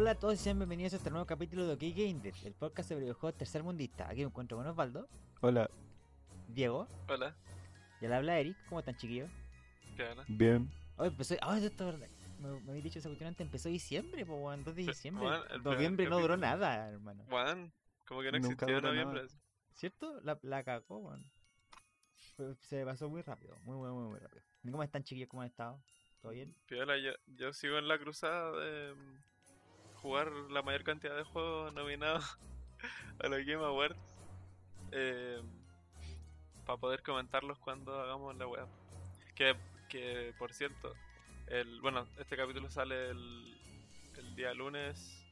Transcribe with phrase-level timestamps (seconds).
[0.00, 2.88] Hola a todos y sean bienvenidos a este nuevo capítulo de OK Gamer, el podcast
[2.88, 4.08] sobre videojuegos tercermundista.
[4.08, 5.08] Aquí me encuentro con Osvaldo,
[5.40, 5.68] Hola,
[6.46, 7.34] Diego, Hola,
[8.00, 8.56] y al habla Eric.
[8.68, 9.28] ¿Cómo están, chiquillos?
[9.96, 10.24] ¿qué gana?
[10.28, 10.70] bien.
[10.98, 11.34] Hoy empezó.
[11.42, 12.08] Ah, esto es verdad.
[12.38, 13.44] Me, me habéis dicho esa cuestión antes.
[13.44, 15.26] Empezó diciembre, pues, weón, 2 de diciembre.
[15.50, 17.24] el Noviembre no duró nada, hermano.
[17.28, 17.72] Juan,
[18.06, 19.22] como que no Nunca existió noviembre.
[19.24, 19.34] nada.
[19.74, 20.20] ¿Cierto?
[20.22, 21.28] La, la cagó, weón.
[22.60, 24.44] Se pasó muy rápido, muy, muy, muy, muy rápido.
[24.62, 25.28] ¿Y ¿Cómo están, chiquillos?
[25.28, 25.82] ¿Cómo han estado?
[26.22, 26.54] ¿Todo bien?
[26.66, 28.94] Piola, yo, yo sigo en la cruzada de
[30.00, 32.38] jugar la mayor cantidad de juegos nominados
[33.20, 33.98] a los Game Awards
[36.64, 38.66] para poder comentarlos cuando hagamos la web.
[39.34, 39.54] Que,
[39.88, 40.92] que por cierto,
[41.46, 43.56] el bueno, este capítulo sale el,
[44.16, 45.24] el día lunes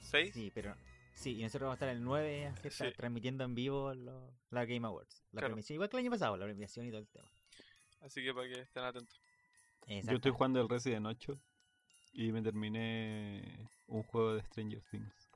[0.00, 0.32] 6.
[0.34, 0.74] Sí, pero.
[1.14, 2.92] Sí, y nosotros vamos a estar el 9 así, Sí.
[2.96, 5.24] transmitiendo en vivo lo- la Game Awards.
[5.32, 5.48] La Claro.
[5.54, 7.28] premiación, igual que el año pasado, la premiación y todo el tema.
[8.02, 9.20] Así que para que estén atentos.
[9.88, 11.40] Yo estoy jugando el Resident 8
[12.12, 15.30] y me terminé un juego de Stranger Things.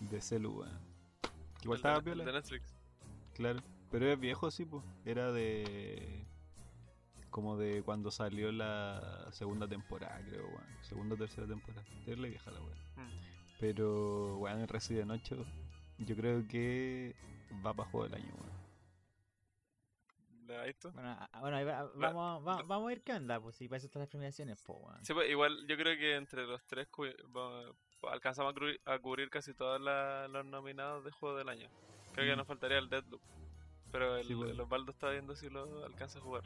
[0.00, 0.78] De Celu, weón.
[1.22, 2.74] Que Igual estaba piola, de Netflix.
[3.34, 3.60] claro.
[3.90, 4.84] Pero es viejo, sí, pues.
[5.06, 6.26] Era de.
[7.30, 10.66] Como de cuando salió la segunda temporada, creo, weón.
[10.82, 11.84] Segunda o tercera temporada.
[12.04, 12.78] Terrible vieja la weón.
[12.96, 13.20] Mm.
[13.60, 15.44] Pero, weón, Resident 8,
[15.98, 17.16] yo creo que
[17.64, 18.57] va para juego del año, weón.
[20.94, 23.86] Bueno, a- bueno va- vamos, va- vamos a ver qué onda, pues si para eso
[23.86, 25.04] están las premiaciones, pues, weón.
[25.04, 26.88] Sí, pues, igual yo creo que entre los tres
[28.10, 31.68] alcanzamos a cubrir, a cubrir casi todos los nominados de juego del año.
[32.14, 32.38] Creo que Mm.
[32.38, 33.20] nos faltaría el Deadloop.
[33.92, 34.50] Pero el, Sí, pues.
[34.50, 36.44] el Osvaldo está viendo si lo alcanza a jugar.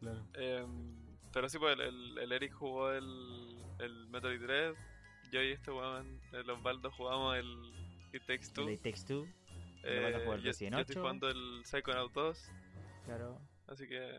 [0.00, 0.26] Claro.
[0.34, 0.96] Em,
[1.32, 4.74] pero sí, pues el, Eric jugó el, el Metroid Dread.
[5.30, 7.72] Yo y este weón, el Osvaldo jugamos el
[8.12, 8.68] It Takes Two.
[8.68, 9.26] El Takes Two,
[9.84, 11.00] Eh, yo, estoy 8.
[11.00, 12.50] jugando el Psychonaut 2.
[13.04, 13.40] Claro.
[13.66, 14.18] Así que,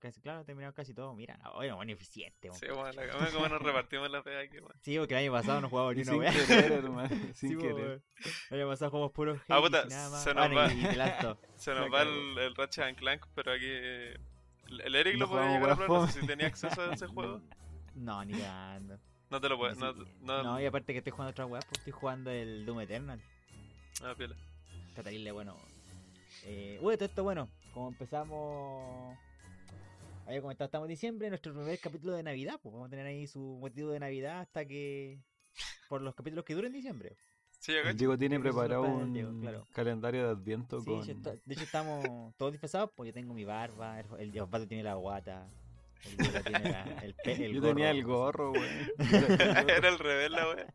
[0.00, 1.14] casi- claro, terminamos casi todo.
[1.14, 2.58] Mira, no, bueno, bueno, eficiente, weón.
[2.60, 4.72] sí, bueno, la, bueno, como nos repartimos la pega aquí, weón.
[4.82, 6.32] Sí, porque el año pasado no jugábamos ni una sin weá.
[6.46, 7.08] querer, hermano.
[7.34, 7.74] Sin Sí, querer.
[7.74, 8.02] weón.
[8.50, 10.22] El año pasado jugamos puros Ah, puta, y nada más.
[10.24, 10.72] se nos Ah, va.
[10.72, 10.86] y- y.
[11.56, 13.64] Se nos va el, el Ratchet and Clank, pero aquí.
[13.66, 14.16] eh,
[14.68, 16.92] El Eric No lo puede jugamos llegar a probar, no sé si tenía acceso a
[16.94, 17.40] ese juego.
[17.94, 18.98] No, ni cagando.
[19.30, 19.78] No te lo puedes.
[19.78, 23.20] No, y aparte que estoy jugando otra weá, pues estoy jugando el Doom Eternal.
[24.02, 24.36] ah, piola.
[24.88, 25.56] Está terrible, bueno.
[26.44, 29.18] Eh, uy, todo esto bueno, como empezamos.
[30.26, 33.26] Había comentado, estamos en diciembre, nuestro primer capítulo de Navidad, pues vamos a tener ahí
[33.26, 35.20] su motivo de Navidad hasta que.
[35.90, 37.16] por los capítulos que duren diciembre.
[37.58, 37.96] Sí, El.
[37.98, 39.66] Diego tiene preparado un Diego, claro.
[39.74, 41.08] calendario de adviento Sí, con...
[41.10, 44.82] está- de hecho estamos todos disfrazados, pues yo tengo mi barba, el, el Osvaldo tiene
[44.82, 45.46] la guata,
[46.04, 48.50] el Diego tiene la- el, pe- el Yo tenía el gorro.
[48.50, 48.70] güey.
[49.78, 50.74] Era el rebelde, la wea.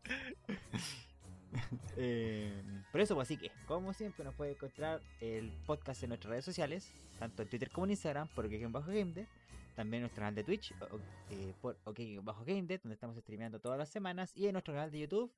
[1.98, 6.30] Eh, por eso, pues así que, como siempre, nos puede encontrar el podcast en nuestras
[6.32, 9.28] redes sociales, tanto en Twitter como en Instagram, por OK-GameDev,
[9.76, 13.90] también en nuestro canal de Twitch, o- eh, por OK-GameDev, donde estamos streameando todas las
[13.90, 15.32] semanas, y en nuestro canal de YouTube,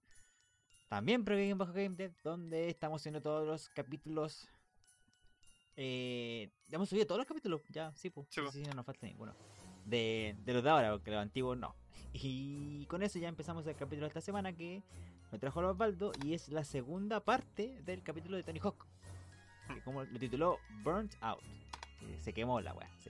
[0.88, 4.48] también por OK-GameDev, donde estamos haciendo todos los capítulos.
[5.76, 8.52] Eh, ya hemos subido todos los capítulos, ya, sí, pues, Sí, po.
[8.52, 9.34] sí, no nos falta ninguno.
[9.86, 11.76] De, de los de ahora, porque los antiguos no.
[12.14, 14.84] Y con eso ya empezamos el capítulo de esta semana que
[15.34, 18.86] me trajo el Osvaldo y es la segunda parte del capítulo de Tony Hawk.
[19.74, 21.42] Que como lo tituló Burnt Out.
[22.00, 22.88] que se quemó la weá.
[23.00, 23.10] Sí.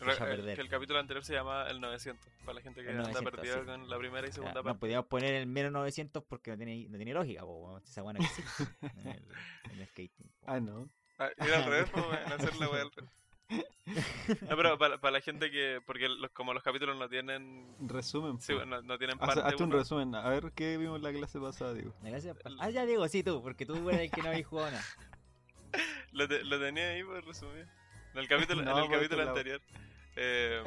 [0.00, 2.26] A eh, que el capítulo anterior se llama El 900.
[2.46, 3.66] Para la gente que El anda 900, perdida sí.
[3.66, 4.78] con la primera y O sea, segunda no parte.
[4.78, 7.42] podíamos poner el menos 900 porque no tiene, no tiene lógica.
[7.42, 8.64] po, esa weá no existe
[8.96, 9.22] en el,
[9.70, 10.30] en el skating.
[10.40, 10.46] po.
[10.46, 10.88] Ah, no.
[11.18, 11.90] Ah, ir al revés,
[12.32, 13.10] hacer la wea al revés.
[13.50, 15.80] No, pero para, para la gente que.
[15.84, 17.66] Porque los, como los capítulos no tienen.
[17.80, 18.40] Resumen.
[18.40, 18.64] Sí, po.
[18.64, 19.40] no, no tienen Haz- parte.
[19.42, 19.78] hazte un uno.
[19.78, 20.14] resumen.
[20.14, 21.92] A ver qué vimos en la clase pasada, digo.
[22.02, 24.70] La gracia- Ah, ya digo, sí, tú, porque tú eres el que no habéis jugado
[24.70, 24.84] nada.
[26.12, 27.66] Lo, te- lo tenía ahí, pues resumir.
[28.14, 29.60] En el capítulo, No, en el pues, capítulo este anterior.
[30.16, 30.64] Eh,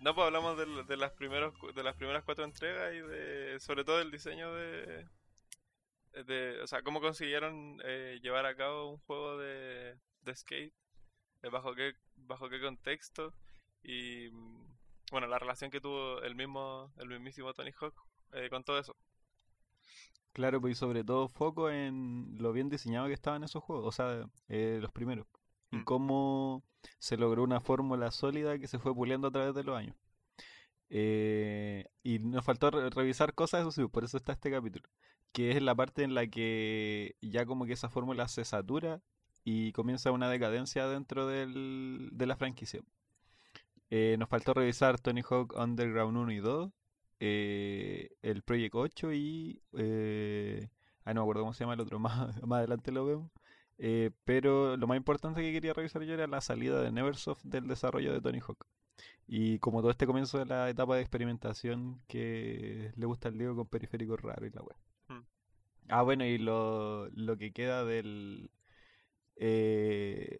[0.00, 3.84] no, pues hablamos del- de, las primeros, de las primeras cuatro entregas y de sobre
[3.84, 5.06] todo el diseño de,
[6.24, 10.74] de o sea, cómo consiguieron eh, llevar a cabo un juego de, de skate,
[11.50, 13.32] bajo qué bajo qué contexto
[13.82, 14.28] y
[15.10, 17.94] bueno, la relación que tuvo el mismo el mismísimo Tony Hawk
[18.32, 18.96] eh, con todo eso.
[20.32, 23.92] Claro, pues y sobre todo foco en lo bien diseñado que estaban esos juegos, o
[23.92, 25.26] sea, eh, los primeros.
[25.70, 25.84] Y Mm.
[25.84, 26.62] cómo
[26.98, 29.96] se logró una fórmula sólida que se fue puliendo a través de los años.
[30.90, 34.88] Eh, y nos faltó re- revisar cosas, eso sí, por eso está este capítulo.
[35.32, 39.00] Que es la parte en la que ya como que esa fórmula se satura
[39.44, 42.80] y comienza una decadencia dentro del, de la franquicia.
[43.90, 46.72] Eh, nos faltó revisar Tony Hawk Underground 1 y 2,
[47.20, 49.62] eh, el Project 8 y...
[49.78, 50.68] Eh,
[51.04, 53.30] ah, no me acuerdo cómo se llama el otro, más, más adelante lo vemos.
[53.78, 57.66] Eh, pero lo más importante que quería revisar yo era la salida de Neversoft del
[57.66, 58.66] desarrollo de Tony Hawk.
[59.26, 63.56] Y como todo este comienzo de la etapa de experimentación que le gusta al Diego
[63.56, 64.76] con periféricos raros y la web.
[65.08, 65.24] Hmm.
[65.88, 68.50] Ah, bueno, y lo, lo que queda del.
[69.36, 70.38] Eh,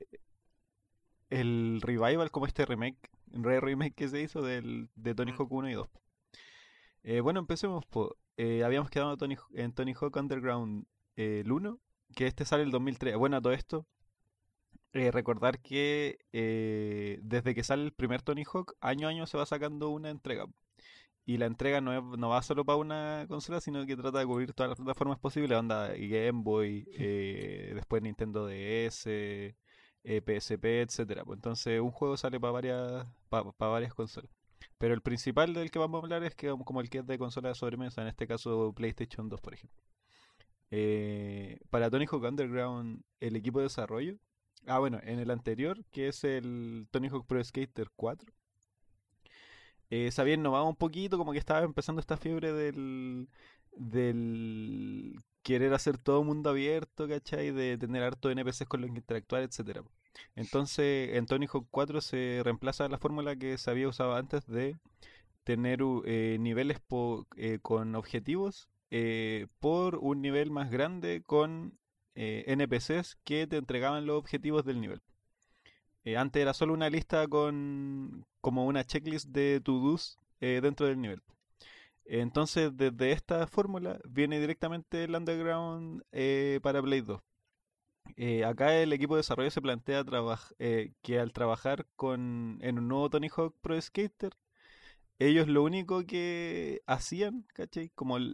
[1.30, 2.98] el revival, como este remake,
[3.32, 5.32] re remake que se hizo del, de Tony.
[5.32, 5.88] Hawk 1 y 2.
[7.04, 7.84] Eh, bueno, empecemos.
[7.86, 8.16] po.
[8.36, 10.86] Eh, habíamos quedado en Tony, en Tony Hawk Underground
[11.16, 11.78] eh, el 1,
[12.14, 13.16] que este sale el 2003.
[13.16, 13.86] Bueno, a todo esto,
[14.92, 19.38] eh, recordar que eh, desde que sale el primer Tony Hawk, año a año se
[19.38, 20.46] va sacando una entrega.
[21.24, 24.26] Y la entrega no, es- no va solo para una consola, sino que trata de
[24.26, 25.56] cubrir todas las plataformas posibles.
[25.58, 29.04] Onda Game Boy, eh, después Nintendo DS,
[30.04, 31.24] eh, PSP, etcétera.
[31.24, 34.30] Pues entonces un juego sale para varias, para varias consolas.
[34.78, 37.18] Pero el principal del que vamos a hablar es que como el que es de
[37.18, 39.80] consola de sobremesa, en este caso PlayStation 2, por ejemplo.
[40.70, 44.16] Eh, para Tony Hawk Underground, el equipo de desarrollo.
[44.66, 48.32] Ah, bueno, en el anterior, que es el Tony Hawk Pro Skater 4,
[49.92, 53.28] eh, se había innovado un poquito, como que estaba empezando esta fiebre del,
[53.76, 57.50] del querer hacer todo mundo abierto, ¿cachai?
[57.50, 59.82] De tener harto NPCs con los que interactuar, etcétera.
[60.34, 64.78] Entonces, en Tony Hawk 4 se reemplaza la fórmula que se había usado antes de
[65.44, 66.78] tener eh, niveles
[67.36, 71.78] eh, con objetivos eh, por un nivel más grande con
[72.14, 75.02] NPCs que te entregaban los objetivos del nivel.
[76.04, 81.00] Eh, antes era solo una lista con como una checklist de to-dos eh, dentro del
[81.00, 81.22] nivel.
[82.04, 87.20] Entonces, desde esta fórmula viene directamente el Underground eh, para Play 2.
[88.16, 90.04] Eh, acá el equipo de desarrollo se plantea
[91.02, 94.32] que al trabajar con, en un nuevo Tony Hawk Pro Skater,
[95.18, 97.90] ellos lo único que hacían, ¿cachai?
[97.90, 98.32] Como la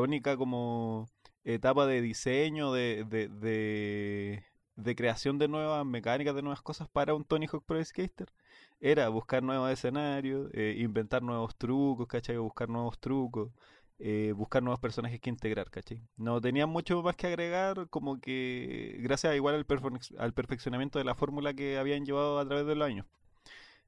[0.00, 1.08] única como
[1.44, 4.44] etapa de diseño, de, de,
[4.76, 8.32] de creación de nuevas mecánicas, de nuevas cosas para un Tony Hawk Pro Skater,
[8.80, 12.36] era buscar nuevos escenarios, eh, inventar nuevos trucos, ¿cachai?
[12.36, 13.50] Buscar nuevos trucos,
[13.98, 16.00] eh, buscar nuevos personajes que integrar, ¿cachai?
[16.16, 21.04] No tenían mucho más que agregar, como que gracias igual al, perfec- al perfeccionamiento de
[21.04, 23.06] la fórmula que habían llevado a través de los años.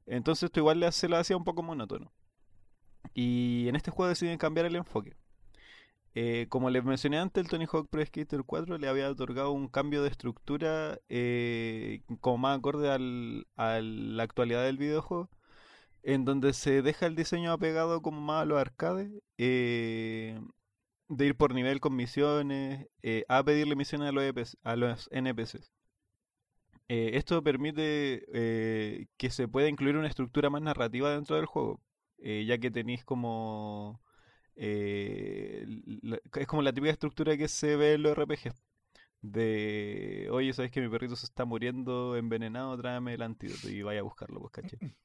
[0.06, 2.12] Entonces esto igual se lo hacía un poco monótono.
[3.15, 5.17] Y en este juego deciden cambiar el enfoque.
[6.19, 9.69] Eh, como les mencioné antes, el Tony Hawk Pro Skater 4 le había otorgado un
[9.69, 15.29] cambio de estructura eh, como más acorde al- a la actualidad del videojuego,
[16.05, 20.41] en donde se deja el diseño apegado como más a los arcades, eh,
[21.09, 22.89] de ir por nivel con misiones,
[23.29, 25.73] a pedirle misiones a los, EPs a los NPCs.
[26.89, 28.27] Esto permite
[29.19, 31.81] que se pueda incluir una estructura más narrativa dentro del juego,
[32.19, 34.01] ya que tenéis como...
[34.56, 35.67] eh,
[36.03, 38.53] la- es como la típica estructura que se ve en los RPG.
[39.23, 42.76] De, oye, ¿sabes que mi perrito se está muriendo envenenado?
[42.79, 44.79] Tráeme el antídoto y vaya a buscarlo, pues, ¿cachai?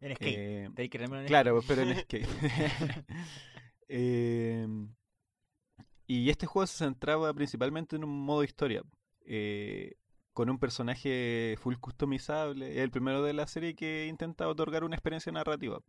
[0.00, 0.36] En skate.
[0.36, 2.26] Eh, Tenéis que en Claro, pues, pero en skate.
[3.88, 4.88] Em,
[6.06, 8.82] y este juego se centraba principalmente en un modo historia,
[9.26, 9.94] eh,
[10.32, 12.72] con un personaje full customizable.
[12.72, 15.80] Es el primero de la serie que intenta otorgar una experiencia narrativa.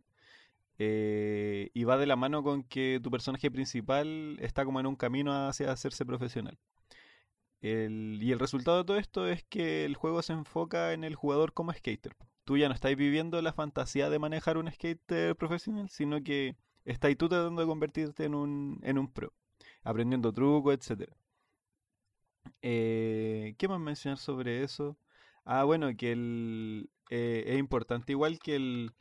[0.78, 4.96] Eh, y va de la mano con que tu personaje principal está como en un
[4.96, 6.58] camino hacia hacerse profesional.
[7.60, 11.14] El- y el resultado de todo esto es que el juego se enfoca en el
[11.14, 12.16] jugador como skater.
[12.44, 17.14] Tú ya no estás viviendo la fantasía de manejar un skater profesional, sino que estás
[17.16, 19.32] tú tratando de convertirte en un, en un pro,
[19.84, 21.14] aprendiendo trucos, etcétera.
[22.62, 24.96] Eh, ¿qué más mencionar sobre eso?
[25.44, 28.92] Ah, bueno, que el, eh, es importante igual que el,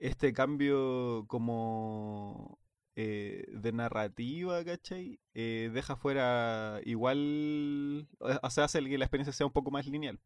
[0.00, 2.58] este cambio como
[2.96, 5.20] eh, de narrativa, ¿cachai?
[5.34, 10.20] Eh, deja fuera igual, o sea, hace que la experiencia sea un poco más lineal.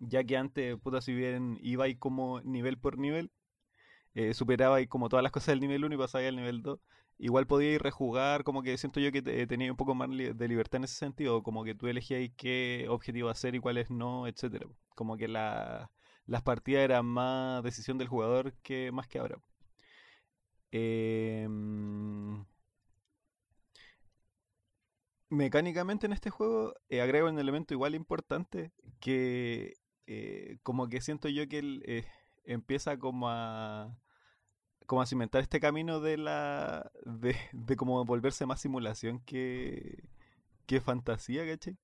[0.00, 3.30] Ya que antes, puta, si bien iba ahí como nivel por nivel,
[4.14, 6.80] eh, superaba ahí como todas las cosas del nivel 1 y pasaba al nivel 2,
[7.18, 10.48] igual podía ir rejugar, como que siento yo que te- tenía un poco más de
[10.48, 14.66] libertad en ese sentido, como que tú elegías qué objetivo hacer y cuáles no, etcétera.
[14.96, 15.90] Como que la,
[16.26, 19.38] las partidas eran más decisión del jugador que más que ahora.
[20.72, 22.44] Em,
[25.30, 29.74] mecánicamente en este juego eh, agrega un elemento igual importante que
[30.06, 32.06] eh, como que siento yo que él, eh,
[32.44, 33.96] empieza como a
[34.86, 40.08] como a cimentar este camino de la de, de como volverse más simulación que
[40.66, 41.76] que fantasía, ¿cachai?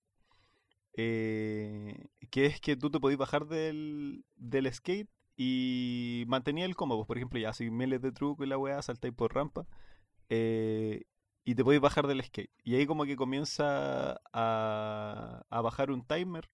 [1.03, 6.97] Eh, que es que tú te podés bajar del, del skate y mantenía el combo,
[6.97, 9.67] pues, por ejemplo, ya si miles de trucos y la weá, saltáis por rampa
[10.29, 11.05] eh,
[11.45, 12.51] y te podéis bajar del skate.
[12.65, 16.51] Y ahí como que comienza a, a bajar un timer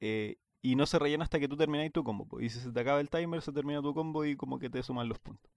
[0.00, 2.26] eh, y no se rellena hasta que tú termináis tu combo.
[2.28, 2.40] po.
[2.40, 4.82] Y si se te acaba el timer, se termina tu combo y como que te
[4.82, 5.50] suman los puntos.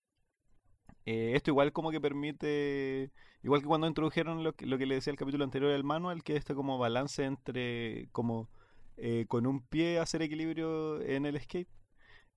[1.08, 3.12] Eh, esto igual como que permite,
[3.42, 6.22] igual que cuando introdujeron lo que, lo que le decía el capítulo anterior del manual,
[6.24, 8.50] que este como balance entre como
[8.98, 11.70] eh, con un pie hacer equilibrio en el skate,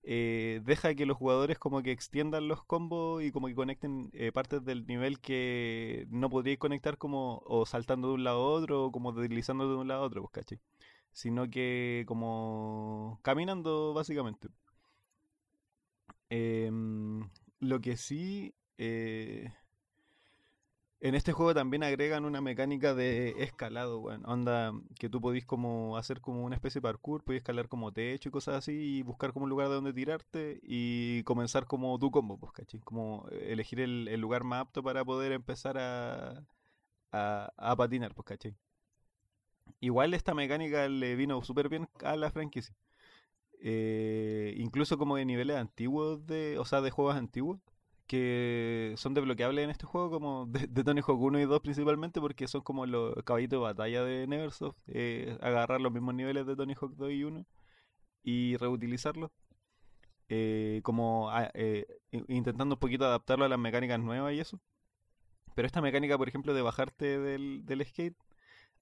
[0.05, 4.65] eh, deja que los jugadores como que extiendan los combos y como que conecten partes
[4.65, 8.93] del nivel que no podríais conectar como o saltando de un lado a otro o
[8.93, 10.61] como deslizando de un lado a otro, pues, ¿cachai?
[11.13, 14.49] Sino que como caminando básicamente.
[16.31, 17.29] Em,
[17.61, 18.55] lo que sí...
[18.83, 19.53] eh,
[21.01, 24.01] en este juego también agregan una mecánica de escalado.
[24.25, 28.31] Onda que tú podís como hacer como una especie de parkour, podís escalar como techo
[28.31, 32.11] y cosas así y buscar como un lugar de donde tirarte y comenzar como tu
[32.11, 32.81] combo, pues, ¿cachai?
[32.81, 36.43] Como eh, elegir el, lugar más apto para poder empezar a,
[37.13, 38.55] a, patinar, pues.
[39.81, 42.75] Igual esta mecánica le vino súper bien a la franquicia.
[43.63, 47.61] Eh, incluso como de niveles antiguos, de, o sea, de juegos antiguos
[48.11, 52.49] que son desbloqueables en este juego, como de, Tony Hawk 1 y 2 principalmente, porque
[52.49, 56.75] son como los caballitos de batalla de Neversoft, eh, agarrar los mismos niveles de Tony
[56.75, 57.47] Hawk 2 y 1
[58.25, 59.31] y reutilizarlos,
[60.29, 61.87] eh, como a- eh,
[62.29, 64.61] intentando un poquito adaptarlo a las mecánicas nuevas y eso.
[65.55, 68.17] Pero esta mecánica, por ejemplo, de bajarte del, del skate,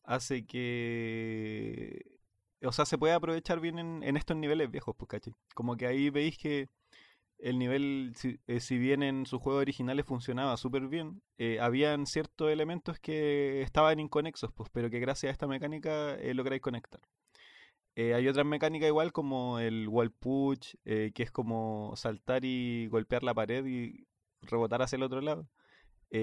[0.04, 2.18] hace que...
[2.64, 5.35] O sea, se puede aprovechar bien en, estos niveles viejos, pues, ¿cachai?
[5.54, 6.68] Como que ahí veis que
[7.38, 12.07] el nivel, si, eh, si bien en sus juegos originales funcionaba súper bien, eh, habían
[12.07, 17.00] ciertos elementos que estaban inconexos, pues, pero que gracias a esta mecánica eh, lográis conectar.
[17.97, 23.25] Eh, hay otras mecánicas igual como el wall push, que es como saltar y golpear
[23.25, 24.07] la pared y
[24.42, 25.49] rebotar hacia el otro lado.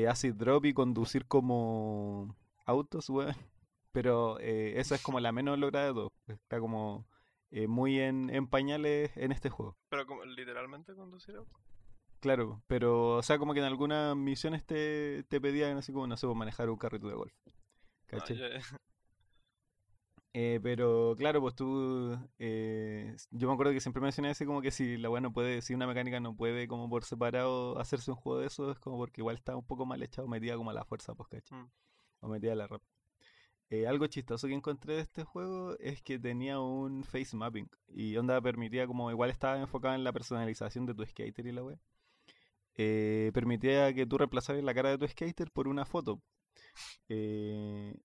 [0.09, 3.35] Acid drop y conducir como autos, weón.
[3.91, 6.13] Pero esa es como la menos lograda de todo.
[6.27, 7.05] Está como
[7.55, 9.77] eh, muy en, en pañales en este juego.
[9.87, 11.57] Pero como, literalmente conducir auto.
[12.19, 16.17] Claro, pero o sea, como que en algunas misiones te, te pedían así como, no
[16.17, 17.33] sé, manejar un carrito de golf.
[18.11, 18.35] Ah, ya.
[20.37, 24.69] Eh, pero claro, pues tú, eh, yo me acuerdo que siempre mencioné así como que
[24.69, 28.17] si la weá no puede, si una mecánica no puede como por separado hacerse un
[28.17, 30.73] juego de eso, es como porque igual está un poco mal echado, metida como a
[30.73, 31.57] la fuerza, pues, ¿cachai?
[31.57, 31.69] Mm.
[32.19, 32.81] O metida a la rap.
[33.69, 38.15] Eh, algo chistoso que encontré de este juego es que tenía un face mapping y
[38.17, 41.79] onda permitía como igual estaba enfocado en la personalización de tu skater y la wea.
[42.77, 46.21] Eh, permitía que tú reemplazaras la cara de tu skater por una foto.
[47.09, 47.95] Eh,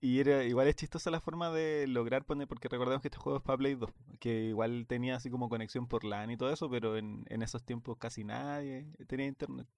[0.00, 3.38] y era igual es chistosa la forma de lograr poner, porque recordemos que este juego
[3.38, 6.70] es para Play 2, que igual tenía así como conexión por LAN y todo eso,
[6.70, 9.68] pero en, en esos tiempos casi nadie tenía internet.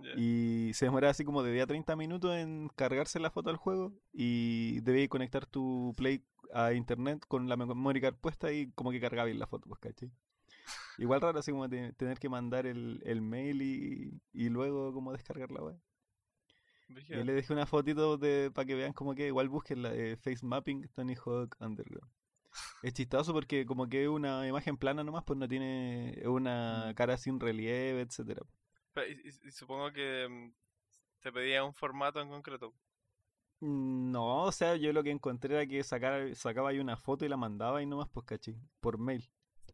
[0.05, 0.11] Ya.
[0.17, 3.57] y se demoraba así como de día a 30 minutos en cargarse la foto al
[3.57, 6.23] juego y debías conectar tu Play
[6.55, 9.81] a internet con la memory card puesta y como que cargaba bien la foto, pues,
[9.81, 10.13] ¿cachai?
[10.99, 15.11] Igual raro así como te- tener que mandar el, el mail y, y luego como
[15.13, 15.77] descargar la web.
[17.11, 17.25] Y Brígido.
[17.25, 20.45] le dejé una fotito de, para que vean como que igual busquen la de Face
[20.47, 22.11] Mapping Tony Hawk Underground.
[22.83, 27.17] Es chistoso porque como que es una imagen plana nomás, pues no tiene una cara
[27.19, 28.43] sin relieve, etcétera.
[28.93, 30.53] Pero, y, y- y supongo que mm,
[31.23, 32.75] te pedía un formato en concreto.
[33.61, 37.25] Mm, No, o sea, yo lo que encontré era que sacar, sacaba ahí una foto
[37.25, 39.29] y la mandaba y nomás, pues caché, por mail.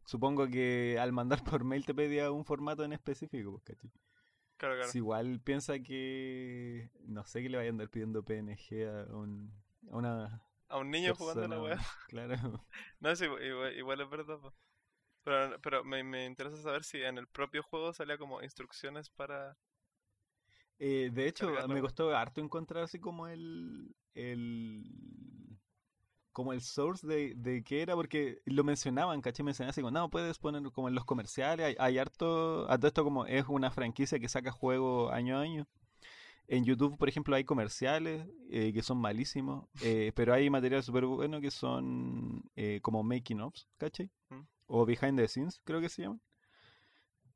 [0.05, 3.89] Supongo que al mandar por mail te pedía un formato en específico, pues caché.
[4.57, 4.91] Claro, claro.
[4.91, 9.51] Si igual piensa que, no sé, que le vayan a andar pidiendo PNG a, un,
[9.91, 11.77] a una A un niño jugando a la weá.
[12.07, 12.35] Claro.
[12.99, 14.39] No, sí, igual, igual es verdad.
[14.39, 14.53] po.
[15.23, 19.57] Pero, pero me, me interesa saber si en el propio juego salía como instrucciones para...
[20.79, 24.83] Eh, de hecho, me costó harto encontrar así como el, el
[26.37, 30.11] como el source de, de qué era, porque lo mencionaban, caché, mencionaban así como, no,
[30.11, 33.71] puedes poner como en los comerciales, hay, hay harto, a todo esto como es una
[33.71, 35.67] franquicia que saca juego año a año.
[36.47, 41.07] En YouTube, por ejemplo, hay comerciales eh, que son malísimos, eh, pero hay material súper
[41.07, 44.11] bueno que son eh, como making ofs, ¿cachai?
[44.29, 44.41] Mm.
[44.67, 46.21] O behind the scenes, creo que se llaman.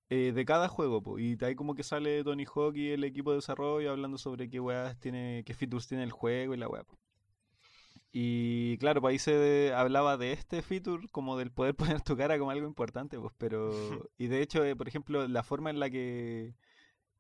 [0.10, 3.38] De cada juego, po, y ahí como que sale Tony Hawk y el equipo de
[3.38, 6.84] desarrollo hablando sobre qué weas tiene, qué features tiene el juego y la wea.
[6.84, 7.01] po.
[8.14, 12.18] Y claro, pues ahí se de- hablaba de este feature como del poder poner tu
[12.18, 13.72] cara como algo importante, pues, pero...
[14.18, 16.56] Y de hecho, eh, por ejemplo, la forma en la que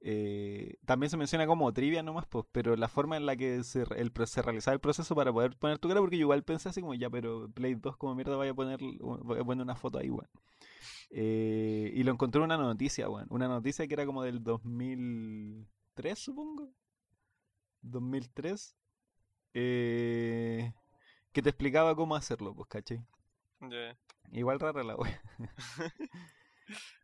[0.01, 3.83] eh, también se menciona como trivia nomás, pues, pero la forma en la que se,
[3.97, 6.81] el, se realizaba el proceso para poder poner tu cara, porque yo igual pensé así
[6.81, 9.99] como, ya, pero Play 2 como mierda vaya a poner, voy a poner una foto
[9.99, 10.29] ahí, weón.
[11.11, 13.27] Eh, y lo encontré en una noticia, weón.
[13.29, 16.69] Una noticia que era como del 2003, supongo.
[17.81, 18.75] 2003.
[19.53, 20.73] eh,
[21.31, 23.05] que te explicaba cómo hacerlo, pues, ¿cachai?
[24.31, 25.21] Igual rara la wea.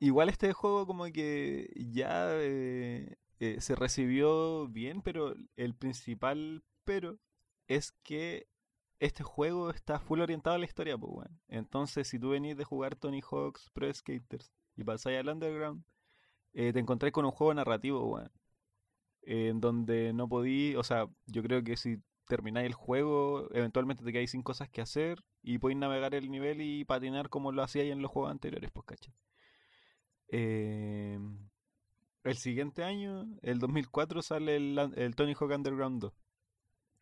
[0.00, 7.18] Igual este juego como que ya eh, eh, se recibió bien, pero el principal pero
[7.68, 8.46] es que
[9.00, 11.40] este juego está full orientado a la historia, pues weón.
[11.48, 15.84] Entonces, si tú venís de jugar Tony Hawk's Pro Skaters y pasáis al Underground,
[16.54, 18.30] eh, te encontrás con un juego narrativo, weón.
[19.22, 24.12] En donde no podí, o sea, yo creo que si termináis el juego, eventualmente te
[24.12, 27.92] quedáis sin cosas que hacer y podéis navegar el nivel y patinar como lo hacíais
[27.92, 29.14] en los juegos anteriores, pues cachai.
[30.28, 31.18] Eh,
[32.24, 36.12] el siguiente año, el 2004, sale el, Tony Hawk Underground 2.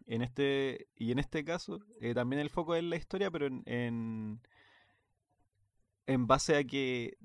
[0.07, 4.43] En este, y en este caso, eh, también el foco es la historia, pero en,
[6.07, 7.17] en, base a que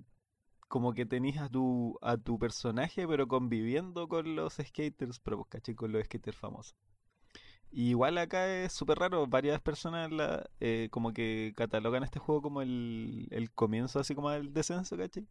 [0.68, 5.50] como que tenías a tu, a tu personaje, pero conviviendo con los skaters, pero pues,
[5.50, 5.74] ¿cachai?
[5.74, 6.78] Con los skaters famosos.
[7.72, 12.42] Y igual acá es súper raro, varias personas la, eh, como que catalogan este juego
[12.42, 15.28] como el, el comienzo así como del descenso, ¿cachai?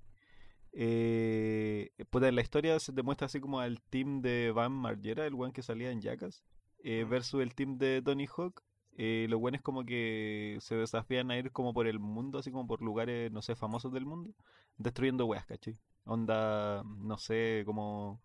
[0.73, 5.27] Eh, puta, en la historia se te muestra así como al team de Van Margera,
[5.27, 6.45] el one que salía en Jackass,
[6.85, 8.63] eh, versus el team de Tony Hawk.
[8.99, 12.67] Eh, los buenos como que se desafían a ir como por el mundo, así como
[12.67, 14.33] por lugares, no sé, famosos del mundo,
[14.79, 15.79] destruyendo weas, ¿cachai?
[16.05, 18.23] Onda, no sé, como...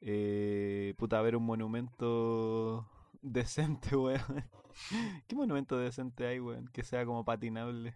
[0.00, 2.88] Eh, puta, ver un monumento
[3.22, 4.50] decente, weón.
[5.26, 6.68] ¿Qué monumento decente hay, weón?
[6.68, 7.94] Que sea como patinable.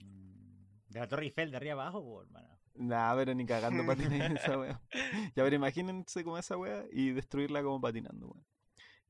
[0.00, 2.48] Mm, De la Torre Eiffel de arriba abajo, po, hermano.
[2.74, 4.80] Nah, pero ni cagando patinar esa wea.
[5.34, 8.46] Ya, pero imagínense como esa wea y destruirla como patinando, weón.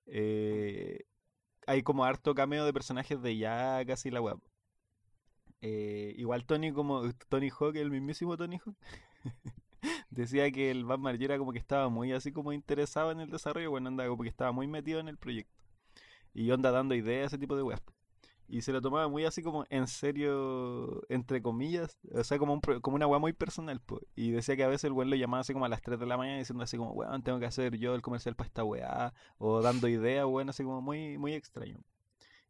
[0.06, 1.04] Eh,
[1.66, 4.36] hay como harto cameo de personajes de ya casi la wea.
[5.60, 8.76] Eh, igual Tony como Tony Hawk, el mismísimo Tony Hawk,
[10.16, 13.70] decía que el Van Margera como que estaba muy así como interesado en el desarrollo,
[13.70, 15.52] bueno, anda como que estaba muy metido en el proyecto.
[16.34, 17.82] Y onda dando ideas, ese tipo de weas.
[18.48, 22.60] Y se lo tomaba muy así como en serio, entre comillas, o sea, como, un,
[22.60, 24.00] como una weá muy personal, po.
[24.14, 26.06] Y decía que a veces el weón lo llamaba así como a las 3 de
[26.06, 29.14] la mañana diciendo así como, weón, tengo que hacer yo el comercial para esta weá,
[29.38, 31.80] o dando ideas, weón, así como muy, muy extraño.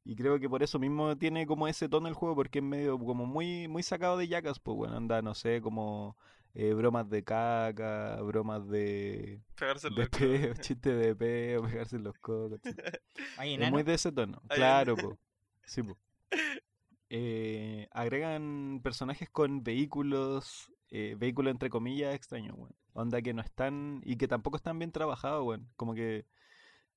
[0.04, 2.98] Y creo que por eso mismo tiene como ese tono el juego, porque es medio
[2.98, 6.16] como muy, muy sacado de yacas, pues bueno, anda, no sé, como
[6.58, 10.18] eh, bromas de caca, bromas de, Pegarse de loco.
[10.18, 12.60] peo, chistes de peo, pegarse en los cocos.
[13.38, 15.18] Es muy de ese tono, claro, po.
[15.66, 15.98] Sí, po.
[17.10, 22.74] Eh, agregan personajes con vehículos, eh, vehículos entre comillas extraños, weón.
[22.94, 25.68] Onda que no están, y que tampoco están bien trabajados, weón.
[25.76, 26.24] Como que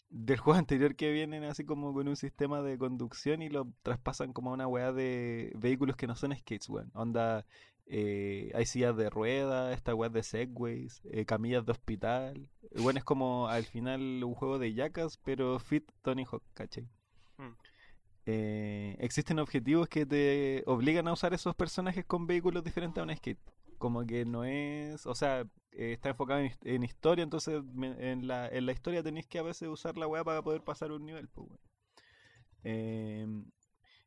[0.09, 4.31] del juego anterior que vienen así como con un sistema de conducción y lo traspasan
[4.31, 6.91] como a una weá de vehículos que no son skates, weón.
[6.93, 7.45] Onda,
[7.89, 12.47] eh, hay sillas de ruedas, esta weá de segways, eh, camillas de hospital.
[12.77, 16.87] Bueno, es como al final un juego de yacas, pero fit Tony Hawk, ¿cachai?
[17.37, 17.55] Mm.
[18.25, 23.15] Eh, existen objetivos que te obligan a usar esos personajes con vehículos diferentes a un
[23.15, 23.39] skate.
[23.79, 28.27] Como que no es, o sea, eh, está enfocado en, his- en historia, entonces en
[28.27, 31.05] la, en la historia tenéis que a veces usar la weá para poder pasar un
[31.05, 31.59] nivel, pues, weón.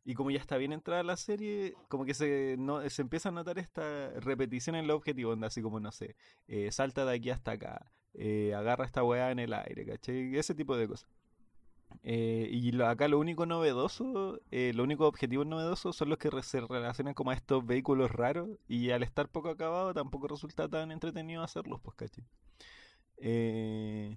[0.05, 2.57] Y como ya está bien entrada la serie, como que se,
[2.89, 6.17] se empieza a notar esta repetición en los objetivos, onda, así como, no sé,
[6.49, 10.37] eh, salta de aquí hasta acá, eh, agarra esta weá en el aire, ¿cachai?
[10.37, 11.09] Ese tipo de cosas.
[12.03, 16.61] Eh, y acá lo único novedoso, eh, lo único objetivo novedoso son los que se
[16.61, 21.43] relacionan como a estos vehículos raros y al estar poco acabado tampoco resulta tan entretenido
[21.43, 22.25] hacerlos, pues, ¿cachai?
[23.19, 24.17] Eh,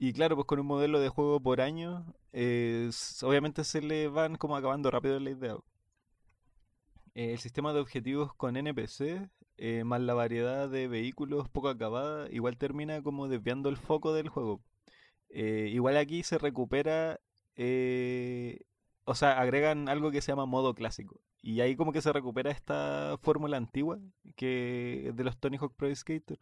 [0.00, 2.90] y claro, pues con un modelo de juego por año, eh,
[3.22, 5.56] obviamente se le van como acabando rápido la idea.
[7.14, 12.56] El sistema de objetivos con NPC, eh, más la variedad de vehículos poco acabada, igual
[12.56, 14.62] termina como desviando el foco del juego.
[15.28, 17.20] Eh, igual aquí se recupera,
[17.56, 18.60] eh,
[19.04, 21.20] o sea, agregan algo que se llama modo clásico.
[21.42, 23.98] Y ahí como que se recupera esta fórmula antigua
[24.36, 26.38] que de los Tony Hawk Pro Skater.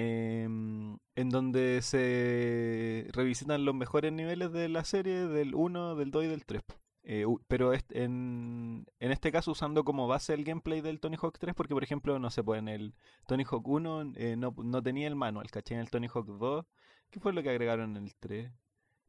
[0.00, 6.24] Em, en donde se revisitan los mejores niveles de la serie del 1, del 2
[6.24, 6.62] y del 3.
[7.02, 11.54] Eh, pero en, en este caso usando como base el gameplay del Tony Hawk 3,
[11.54, 12.94] porque por ejemplo, no sé, pues en el
[13.26, 15.76] Tony Hawk 1 eh, no, no tenía el manual, ¿cachai?
[15.76, 16.66] En el Tony Hawk 2
[17.10, 18.50] ¿Qué fue lo que agregaron en el 3?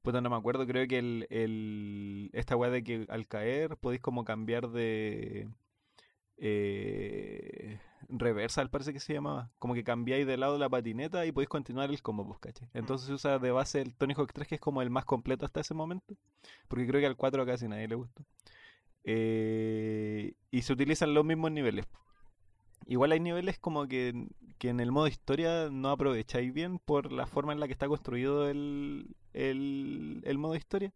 [0.01, 4.01] Puta, no me acuerdo, creo que el, el esta weá de que al caer podéis
[4.01, 5.47] como cambiar de...
[6.37, 9.51] eh, reversal, parece que se llamaba.
[9.59, 12.69] Como que cambiáis de lado la patineta y podéis continuar el combo, pues, ¿cachai?
[12.73, 15.45] Entonces se usa de base el Tony Hawk 3, que es como el más completo
[15.45, 16.15] hasta ese momento.
[16.67, 18.23] Porque creo que al 4 casi nadie le gustó.
[19.03, 21.87] Eh, y se utilizan los mismos niveles.
[22.85, 27.27] Igual hay niveles como que, que en el modo historia no aprovecháis bien por la
[27.27, 30.91] forma en la que está construido el, el, el modo historia.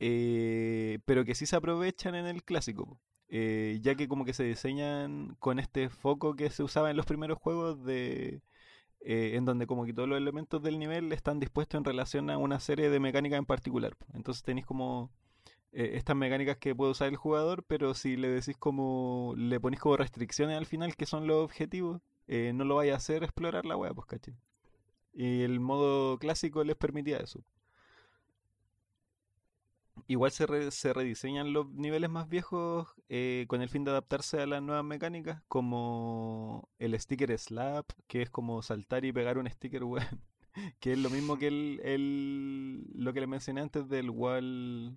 [0.00, 3.00] Eh, pero que sí se aprovechan en el clásico.
[3.30, 7.04] Eh, ya que como que se diseñan con este foco que se usaba en los
[7.04, 8.40] primeros juegos de
[9.00, 12.38] eh, en donde como que todos los elementos del nivel están dispuestos en relación a
[12.38, 13.96] una serie de mecánicas en particular.
[14.14, 15.10] Entonces tenéis como
[15.72, 19.80] eh, estas mecánicas que puede usar el jugador, pero si le decís como le ponéis
[19.80, 23.76] como restricciones al final que son los objetivos, no lo vaya a hacer explorar la
[23.76, 24.34] wea, pues caché.
[25.14, 27.42] Y el modo clásico les permitía eso.
[30.08, 34.40] Igual se, re- se rediseñan los niveles más viejos eh, con el fin de adaptarse
[34.40, 39.48] a las nuevas mecánicas, como el sticker slap, que es como saltar y pegar un
[39.50, 40.22] sticker, weón.
[40.80, 44.96] Que es lo mismo que el, el- lo que le mencioné antes del wall.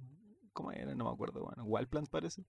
[0.53, 0.95] ¿Cómo era?
[0.95, 2.45] No me acuerdo, bueno, wall plant parece.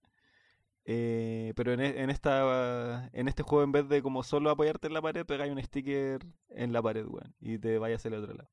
[0.85, 4.87] Eh, pero en, e- en esta en este juego en vez de como solo apoyarte
[4.87, 8.15] en la pared, pegáis un sticker en la pared, weón, y te vayas hacia el
[8.23, 8.49] otro lado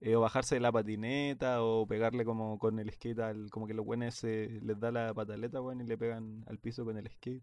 [0.00, 3.74] eh, o bajarse de la patineta o pegarle como con el skate al, como que
[3.74, 7.42] los buenos les da la pataleta weón, y le pegan al piso con el skate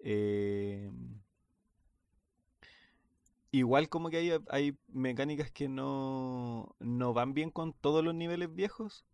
[0.00, 0.90] Eh,
[3.50, 8.54] igual como que hay, hay mecánicas que no, no van bien con todos los niveles
[8.54, 9.04] viejos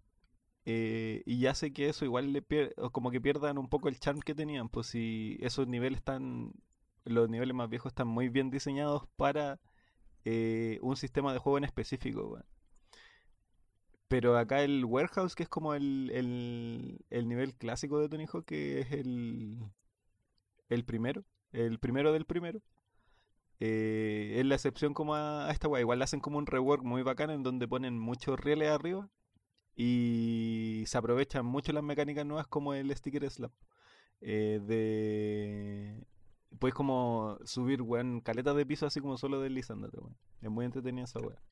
[0.67, 4.21] eh, y hace que eso igual le pier- como que pierdan un poco el charm
[4.21, 6.53] que tenían pues si esos niveles están
[7.05, 9.61] los niveles más viejos están muy bien diseñados para
[10.83, 12.45] un sistema de juego en específico weón.
[14.09, 18.47] Pero acá el Warehouse, que es como el, el, el nivel clásico de Tony Hawk,
[18.47, 19.59] que es el,
[20.71, 22.63] el primero, el primero del primero,
[23.61, 25.83] eh, es la excepción como a, a esta weá.
[25.83, 29.11] Igual hacen como un rework muy bacán en donde ponen muchos rieles arriba
[29.77, 33.53] y se aprovechan mucho las mecánicas nuevas como el sticker slap.
[34.21, 36.07] Eh, de...
[36.59, 40.17] Puedes como subir, weón, caletas de piso así como solo deslizándote, weón.
[40.41, 41.43] Es muy entretenida esa weá.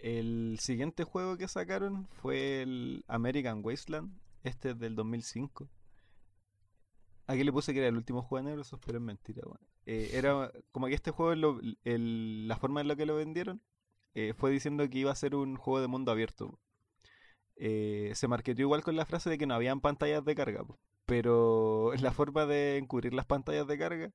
[0.00, 4.18] El siguiente juego que sacaron fue el American Wasteland.
[4.42, 5.68] Este es del 2005.
[7.26, 9.42] Aquí le puse que era el último juego de Neversoft, pero es mentira.
[9.84, 13.62] Eh, era como que este juego, la forma en la que lo vendieron,
[14.14, 16.58] eh, fue diciendo que iba a ser un juego de mundo abierto.
[17.56, 20.64] Eh, se marketeó igual con la frase de que no habían pantallas de carga,
[21.04, 24.12] pero la forma de encubrir las pantallas de carga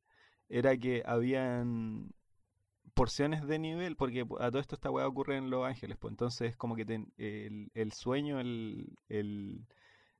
[0.49, 2.11] era que habían
[2.95, 6.57] porciones de nivel, porque a todo esto esta weá ocurre en Los Ángeles, pues entonces
[6.57, 9.67] como que ten- el, el sueño, el, el-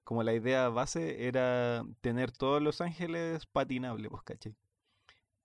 [0.05, 4.55] como la idea base era tener todos Los Ángeles patinable, pues caché.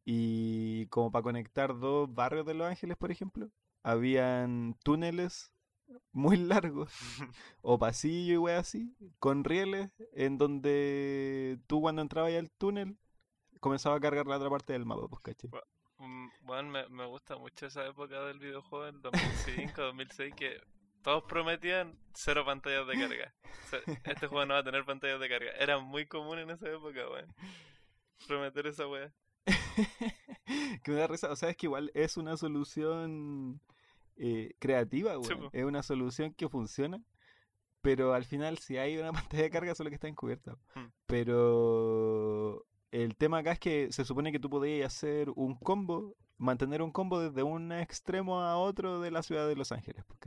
[0.04, 3.50] Y como para conectar dos barrios de Los Ángeles, por ejemplo,
[3.82, 5.52] habían túneles
[6.12, 6.92] muy largos
[7.62, 12.98] o pasillo y wey así, con rieles en donde tú cuando entrabas al túnel
[13.60, 15.50] comenzaba a cargar la otra parte del mapa, pues caché.
[16.42, 20.60] Bueno, me, me gusta mucho esa época del videojuego, el 2005, 2006, que
[21.02, 23.34] todos prometían cero pantallas de carga.
[23.44, 25.50] O sea, este juego no va a tener pantallas de carga.
[25.52, 27.34] Era muy común en esa época, weón.
[28.26, 29.12] Prometer esa wea.
[30.84, 33.60] que me da risa, o sea, es que igual es una solución
[34.16, 35.50] eh, creativa, Sí, weón.
[35.52, 37.02] Es una solución que funciona,
[37.80, 40.56] pero al final si hay una pantalla de carga solo que está encubierta.
[40.74, 40.88] Hmm.
[41.06, 46.82] Pero el tema acá es que se supone que tú podías hacer un combo, mantener
[46.82, 50.18] un combo desde un extremo a otro de la ciudad de Los Ángeles, pues.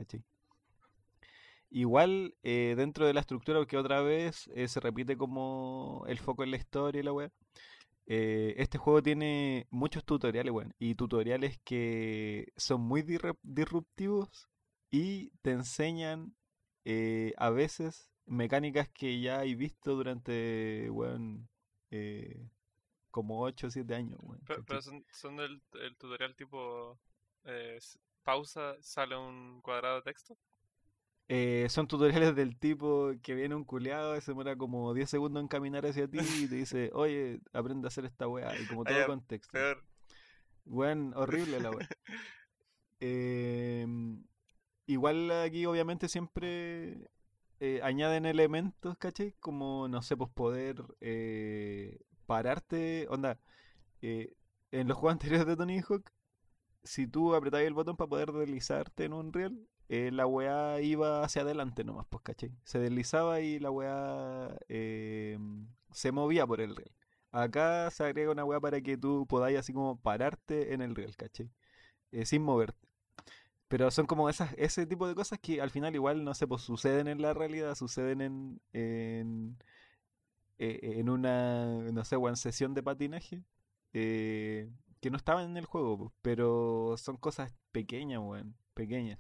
[1.70, 6.44] Igual eh, dentro de la estructura, porque otra vez eh, se repite como el foco
[6.44, 7.32] en la historia y la weá.
[8.06, 13.04] eh, este juego tiene muchos tutoriales, weón, y tutoriales que son muy
[13.44, 14.50] disruptivos
[14.92, 16.36] y te enseñan
[17.38, 21.50] a veces mecánicas que ya hay visto durante, weón,
[21.96, 22.50] eh,
[23.12, 24.42] como 8 o 7 años, weón.
[24.48, 27.00] Pero, pero son, son el, el tutorial tipo
[27.46, 27.78] eh,
[28.24, 30.36] pausa, sale un cuadrado de texto.
[31.28, 35.42] Eh, son tutoriales del tipo que viene un culeado y se demora como 10 segundos
[35.42, 38.84] en caminar hacia ti y te dice, oye, aprende a hacer esta weá, y como
[38.86, 39.52] todo ya, contexto.
[39.52, 39.84] Peor.
[40.66, 41.88] Weón, horrible la weá.
[43.06, 44.24] Em,
[44.86, 47.12] igual aquí obviamente siempre
[47.66, 49.34] eh, añaden elementos, ¿cachai?
[49.40, 53.40] Como, no sé, pues poder eh, pararte, onda,
[54.02, 54.34] eh,
[54.72, 56.12] en los juegos anteriores de Tony Hawk,
[56.84, 61.44] si tú apretabas el botón para poder deslizarte en un riel, la weá iba hacia
[61.44, 62.52] adelante nomás, pues, ¿cachai?
[62.64, 66.92] Se deslizaba y la weá se movía por el riel.
[67.32, 71.16] Acá se agrega una weá para que tú podáis así como pararte en el riel,
[71.16, 71.50] ¿cachai?
[72.26, 72.83] Sin moverte.
[73.68, 76.62] Pero son como esas, ese tipo de cosas que al final igual, no sé, pues
[76.64, 79.58] suceden en la realidad, suceden en, en,
[80.60, 83.44] eh, en una, no sé, weón, sesión de patinaje.
[83.94, 84.70] eh,
[85.02, 89.20] que no estaban en el juego, pero son cosas pequeñas, weón, pequeñas.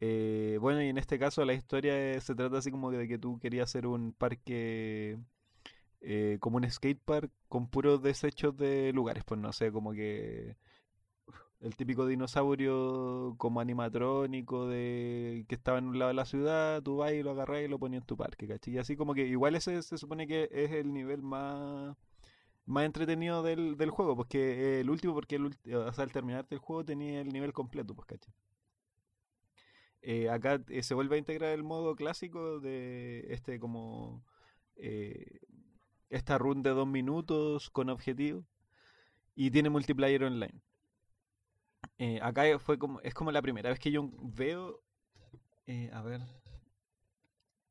[0.00, 3.38] Eh, bueno, y en este caso la historia se trata así como de que tú
[3.40, 5.18] querías hacer un parque,
[6.02, 10.56] eh, como un skate park con puros desechos de lugares, pues no sé, como que
[11.60, 16.96] el típico dinosaurio como animatrónico de que estaba en un lado de la ciudad, tú
[16.98, 18.74] vas y lo agarras y lo ponías en tu parque, ¿cachai?
[18.74, 21.96] Y así como que igual ese se supone que es el nivel más
[22.66, 26.60] más entretenido del, del juego, porque el último, porque el, o sea, al terminarte el
[26.60, 28.34] juego tenía el nivel completo, pues, ¿cachai?
[30.02, 34.24] Eh, acá eh, se vuelve a integrar el modo clásico de este como
[34.76, 35.40] eh,
[36.10, 38.44] esta run de dos minutos con objetivo
[39.34, 40.62] y tiene multiplayer online.
[41.98, 44.82] Eh, acá fue como es como la primera vez que yo veo
[45.66, 46.20] eh, a ver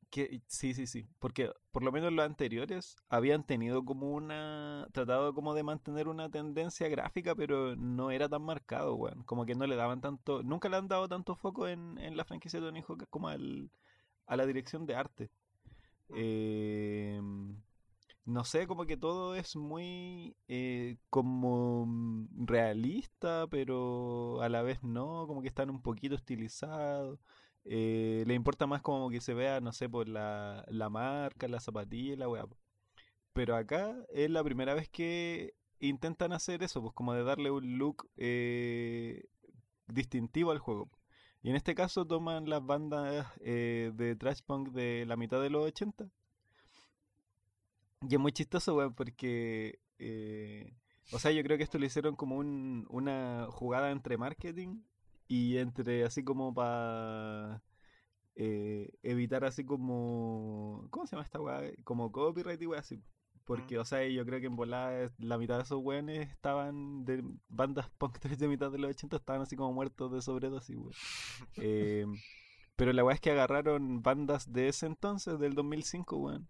[0.10, 5.34] que, sí, sí, sí, porque por lo menos los anteriores habían tenido como una, tratado
[5.34, 9.68] como de mantener una tendencia gráfica, pero no era tan marcado, weón, como que no
[9.68, 12.82] le daban tanto, nunca le han dado tanto foco en, en la franquicia de Tony
[12.88, 13.70] Hawk como al,
[14.28, 15.30] a la dirección de arte.
[16.16, 17.20] Eh,
[18.26, 24.84] no sé, como que todo es muy eh, como mm, realista, pero a la vez
[24.84, 27.20] no, como que están un poquito estilizados.
[27.66, 31.60] Eh, le importa más como que se vea, no sé, por la, la marca, la
[31.60, 32.46] zapatilla la weá.
[33.34, 37.78] Pero acá es la primera vez que intentan hacer eso, pues como de darle un
[37.78, 39.26] look eh,
[39.88, 40.90] distintivo al juego.
[41.44, 45.66] Y en este caso toman las bandas de trash punk de la mitad de los
[45.66, 46.10] 80
[48.10, 49.80] y es muy chistoso, weón, porque.
[50.00, 50.74] eh,
[51.12, 54.82] o sea, yo creo que esto lo hicieron como un- una jugada entre marketing
[55.28, 57.62] y entre así como para
[59.04, 60.88] evitar así como.
[60.90, 61.62] ¿Cómo se llama esta weá?
[61.84, 63.02] Como copyright y weá así.
[63.46, 67.24] Porque, o sea, yo creo que en volada la mitad de esos weones estaban de
[67.48, 70.94] bandas punk de mitad de los 80 estaban así como muertos de sobredosis, weón.
[71.58, 72.06] Eh,
[72.76, 76.48] pero la weá es que agarraron bandas de ese entonces, del 2005, weón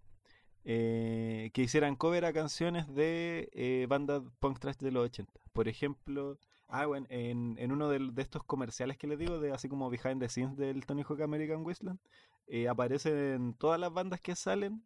[0.65, 5.33] eh, que hicieran cover a canciones de eh, bandas punk trash de los 80.
[5.53, 9.51] Por ejemplo, ah, bueno, en, en uno del- de, estos comerciales que les digo, de
[9.53, 11.99] así como behind the scenes del Tony Hawk American Wasteland,
[12.47, 14.83] eh, aparecen todas las bandas que salen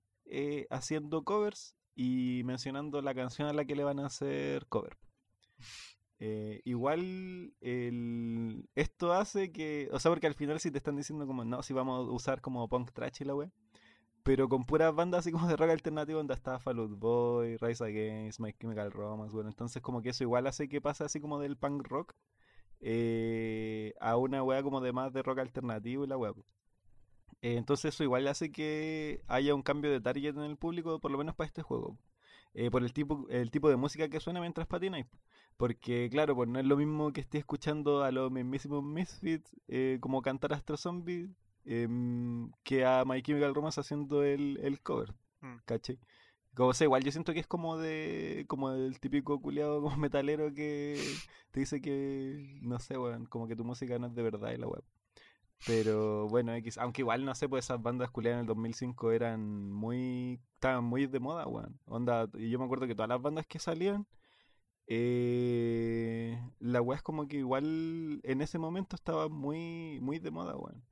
[0.69, 4.97] haciendo covers y mencionando la canción a la que le van a hacer cover.
[6.65, 11.45] Igual el, esto hace que, o sea, porque al final si te están diciendo como,
[11.45, 13.51] no, si vamos a usar como punk trash la web,
[14.23, 18.39] pero con puras bandas así como de rock alternativo, donde está Fall Boy, Rise Against,
[18.39, 21.57] My Chemical Romance, bueno, entonces como que eso igual hace que pase así como del
[21.57, 22.13] punk rock
[22.81, 26.33] eh, a una wea como de más de rock alternativo y la wea.
[27.41, 31.11] Eh, entonces eso igual hace que haya un cambio de target en el público, por
[31.11, 31.97] lo menos para este juego.
[32.53, 35.05] eh, por el tipo, el tipo de música que suena mientras patináis.
[35.07, 35.19] po.
[35.57, 39.99] Porque claro, pues no es lo mismo que esté escuchando a los mismísimos Misfits eh,
[40.01, 41.29] como cantar Astro Zombie
[41.69, 45.57] em, que a My Chemical Romance haciendo el, el cover, Mm.
[45.65, 45.97] ¿cachai?
[46.55, 50.53] Como sé, igual yo siento que es como de como del típico culiado como metalero
[50.53, 50.99] que
[51.51, 54.57] te dice que no sé, weón, como que tu música no es de verdad y
[54.57, 54.83] la web.
[55.67, 59.71] Pero bueno, X, aunque igual no sé, pues esas bandas culiadas en el 2005 eran
[59.71, 61.79] muy estaban muy de moda, weón.
[61.85, 64.05] Onda, y yo me acuerdo que todas las bandas que salían
[64.87, 70.55] eh, la weá es como que igual en ese momento estaba muy muy de moda,
[70.57, 70.83] weón.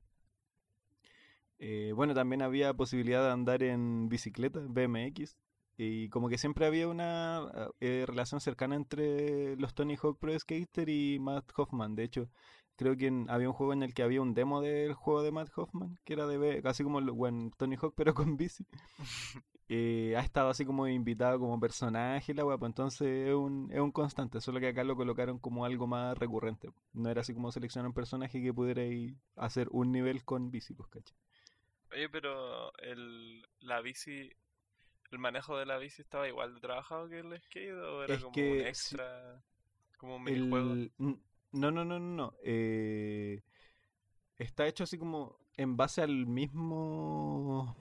[1.58, 5.36] Eh, bueno, también había posibilidad de andar en bicicleta, BMX,
[5.76, 10.38] y como que siempre había una ah, eh, relación cercana entre los Tony Hawk Pro
[10.38, 11.94] Skater y Matt Hoffman.
[11.96, 12.28] De hecho,
[12.76, 15.32] creo que en- había un juego en el que había un demo del juego de
[15.32, 18.64] Matt Hoffman, que era de B- casi como el bueno, Tony Hawk, pero con bici.
[19.70, 23.80] Eh, ha estado así como invitado como personaje la weá, pues entonces es un, es
[23.80, 26.70] un constante, solo que acá lo colocaron como algo más recurrente.
[26.94, 30.50] No era así como seleccionar un personaje que pudiera ir a hacer un nivel con
[30.50, 31.16] bici, pues, ¿cachai?
[31.92, 34.30] Oye, pero el, la bici,
[35.10, 38.20] el manejo de la bici estaba igual de trabajado que el skate o era Es
[38.20, 38.66] como que un sí.
[38.66, 39.42] extra,
[39.98, 40.74] como un minijuego.
[40.74, 40.92] El...
[40.98, 42.34] No, no, no, no, no.
[42.42, 43.42] eh,
[44.38, 47.76] está hecho así como en base al mismo...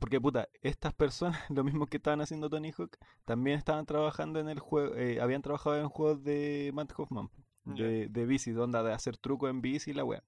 [0.00, 4.48] Porque puta, estas personas, lo mismo que estaban haciendo Tony Hawk, también estaban trabajando en
[4.48, 7.30] el juego, eh, habían trabajado en juegos de Matt Hoffman,
[7.64, 10.22] de, de bici, de onda de hacer truco en bici y la wea.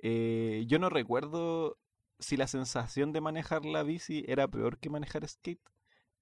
[0.00, 1.78] Eh, yo no recuerdo
[2.22, 5.60] si la sensación de manejar la bici era peor que manejar skate,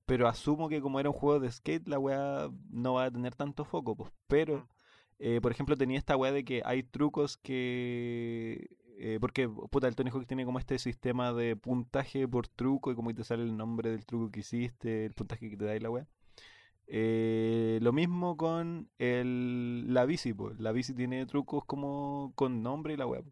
[0.07, 3.35] pero asumo que como era un juego de skate, la weá no va a tener
[3.37, 4.13] tanto foco, pues.
[4.29, 4.69] Pero, Mm.
[5.21, 8.69] eh, por ejemplo, tenía esta weá de que hay trucos que...
[8.99, 12.95] eh, porque, puta, el Tony Hawk tiene como este sistema de puntaje por truco y
[12.95, 15.77] como que te sale el nombre del truco que hiciste, el puntaje que te da
[15.77, 16.07] y la weá.
[16.93, 20.59] Eh, lo mismo con el, la bici, pues.
[20.61, 23.23] La bici tiene trucos como con nombre y la weá.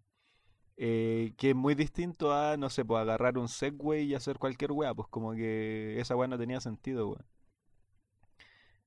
[0.80, 4.72] Eh, que es muy distinto a, no sé, pues agarrar un Segway y hacer cualquier
[4.72, 7.26] weá, pues como que esa weá no tenía sentido, weón.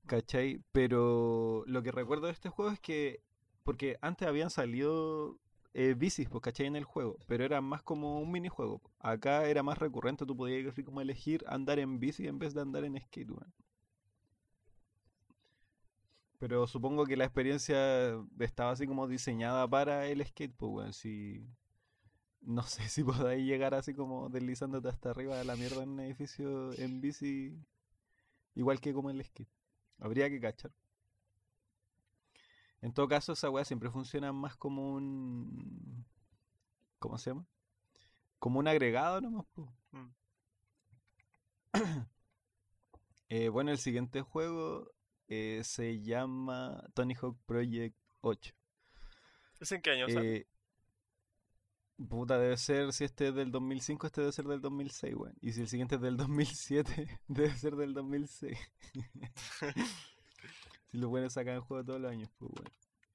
[0.06, 0.62] ¿Cachai?
[0.72, 3.22] Pero lo que recuerdo de este juego es que,
[3.64, 5.38] porque antes habían salido
[5.74, 6.68] eh, bicis, pues, ¿cachai?
[6.68, 8.82] En el juego, pero era más como un minijuego.
[9.00, 12.84] Acá era más recurrente, tú podías como elegir andar en bici en vez de andar
[12.86, 13.54] en skate, weón.
[16.40, 20.94] Pero supongo que la experiencia estaba así como diseñada para el skate, pues, weón.
[20.94, 21.46] Si,
[22.42, 26.00] no sé si podáis llegar así como deslizándote hasta arriba de la mierda en un
[26.02, 27.58] edificio en bici,
[28.56, 29.50] igual que como en el skate.
[30.00, 30.72] Habría que cachar.
[32.82, 36.04] En todo caso, esa weá siempre funciona más como un.
[36.98, 37.46] ¿Cómo se llama?
[38.40, 39.46] Como un agregado nomás.
[39.92, 40.08] Mm.
[43.34, 44.92] Eh, bueno, el siguiente juego
[45.30, 48.54] eh, se llama Tony Hawk Project 8.
[49.62, 50.48] ¿Es en qué año sale?
[52.10, 55.36] Puta, debe ser, si este es del 2005, este debe ser del 2006, weón.
[55.42, 58.58] Y si el siguiente es del 2007, debe ser del 2006.
[60.92, 62.72] si lo pueden sacar en juego todos los años, pues, weón.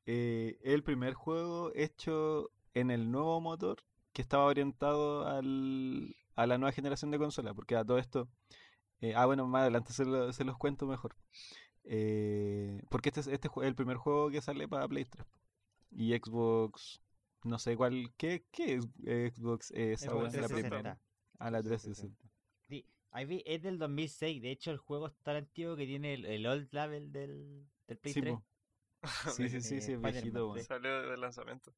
[0.07, 3.79] Eh, el primer juego hecho en el nuevo motor
[4.13, 8.29] que estaba orientado al, a la nueva generación de consolas, porque a todo esto...
[9.01, 11.17] eh, ah, bueno, más adelante se, lo- se los cuento mejor.
[11.85, 15.27] Eh, porque este es este jue- el primer juego que sale para Play 3
[15.93, 17.01] y Xbox,
[17.45, 19.73] no sé cuál, ¿qué, qué es eh, Xbox?
[19.73, 20.31] eh, weá?
[20.41, 20.49] la 360.
[20.49, 21.01] primera.
[21.39, 22.29] A la 360.
[22.69, 24.43] Sí, ahí vi, es del 2006.
[24.43, 27.99] De hecho, el juego es tan antiguo que tiene el, el old level del, del
[27.99, 28.39] Play Sí, 3.
[28.39, 28.45] po.
[29.29, 30.61] sí, sí, sí, sí, es Spider-Man, viejito, weón.
[30.61, 30.65] sí.
[30.65, 31.75] Salió de lanzamiento.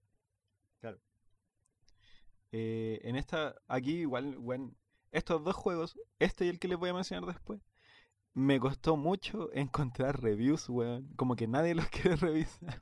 [2.53, 4.77] Eh, en esta, aquí igual, weón,
[5.13, 7.61] estos dos juegos, este y el que les voy a mencionar después,
[8.35, 11.09] me costó mucho encontrar reviews, weón.
[11.17, 12.79] Como que nadie los quiere revisar.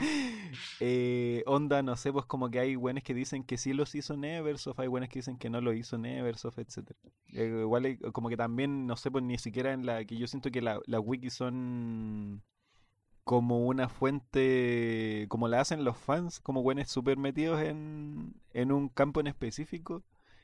[0.82, 4.16] Eh, onda, no sé, pues como que hay weones que dicen que sí los hizo
[4.16, 6.98] Neversoft, hay weones que dicen que no lo hizo Neversoft, etcétera.
[7.32, 10.26] Eh, igual hay- como que también, no sé, pues ni siquiera en la que yo
[10.26, 12.42] siento que la- las wikis son
[13.24, 18.88] como una fuente, como la hacen los fans, como weones súper metidos en, en un
[18.88, 20.02] campo en específico.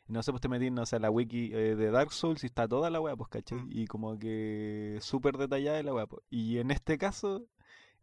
[0.08, 2.68] No sé, pues te metís, no sé, la wiki eh, de Dark Souls y está
[2.68, 3.58] toda la weá, pues, ¿cachai?
[3.58, 3.68] Mm.
[3.72, 6.22] Y como que súper detallada la weá, pues.
[6.30, 7.46] Y en este caso,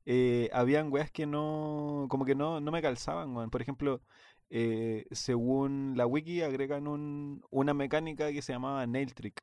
[0.06, 3.50] eh, habían weas que no, como que no, no me calzaban, weón.
[3.50, 4.02] Por ejemplo,
[4.50, 9.42] eh, según la wiki agregan un, una mecánica que se llamaba Nail Trick,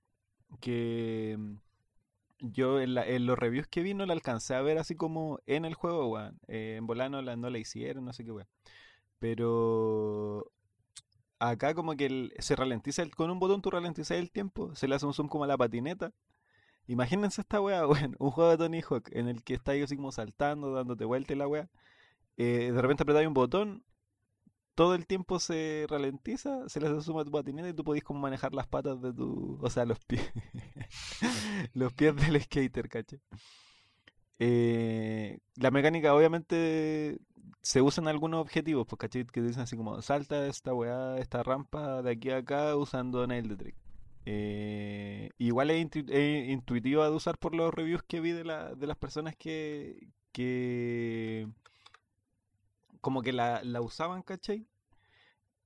[0.61, 1.55] que mm,
[2.40, 5.40] yo en, la- en los reviews que vi no la alcancé a ver así como
[5.46, 6.38] en el juego, weón.
[6.49, 8.49] Eh, en volano no la, no la hicieron, no sé qué weón.
[9.20, 10.53] Pero
[11.38, 14.94] acá como que se ralentiza, el- con un botón tú ralentizas el tiempo, se le
[14.96, 16.12] hace un zoom como a la patineta.
[16.90, 19.96] Imagínense esta weá, weón, un juego de Tony Hawk en el que está ahí así
[19.96, 21.70] como saltando, dándote vuelta y la weá.
[22.37, 23.85] Eh, de repente apretáis un botón,
[24.74, 28.03] todo el tiempo se ralentiza, se le hace zoom a tu patineta y tú podís
[28.03, 29.59] como manejar las patas de tu...
[29.62, 30.33] O sea, los pies.
[31.74, 33.20] los pies del skater, ¿cachai?
[34.40, 37.20] Eh, la mecánica obviamente
[37.62, 39.26] se usa en algunos objetivos, pues, ¿cachai?
[39.26, 43.48] Que dicen así como, salta esta weá, esta rampa de aquí a acá usando Nail
[43.48, 43.89] the Trick.
[44.26, 48.74] Eh, igual es, intu- es intuitiva de usar por los reviews que vi de, la,
[48.74, 51.48] de las personas que, que
[53.00, 54.66] como que la, la usaban, ¿cachai?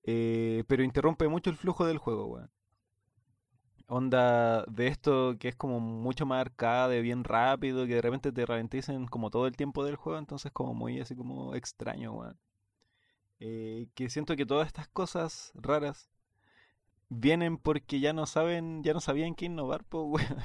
[0.05, 2.51] Eh, pero interrumpe mucho el flujo del juego, weón.
[3.87, 8.45] Onda de esto que es como mucho más arcade, bien rápido, que de repente te
[8.47, 12.39] ralenticen como todo el tiempo del juego, entonces como muy así como extraño, weón.
[13.41, 16.09] Eh, que siento que todas estas cosas raras
[17.09, 20.45] vienen porque ya no saben, ya no sabían qué innovar, pues, weón.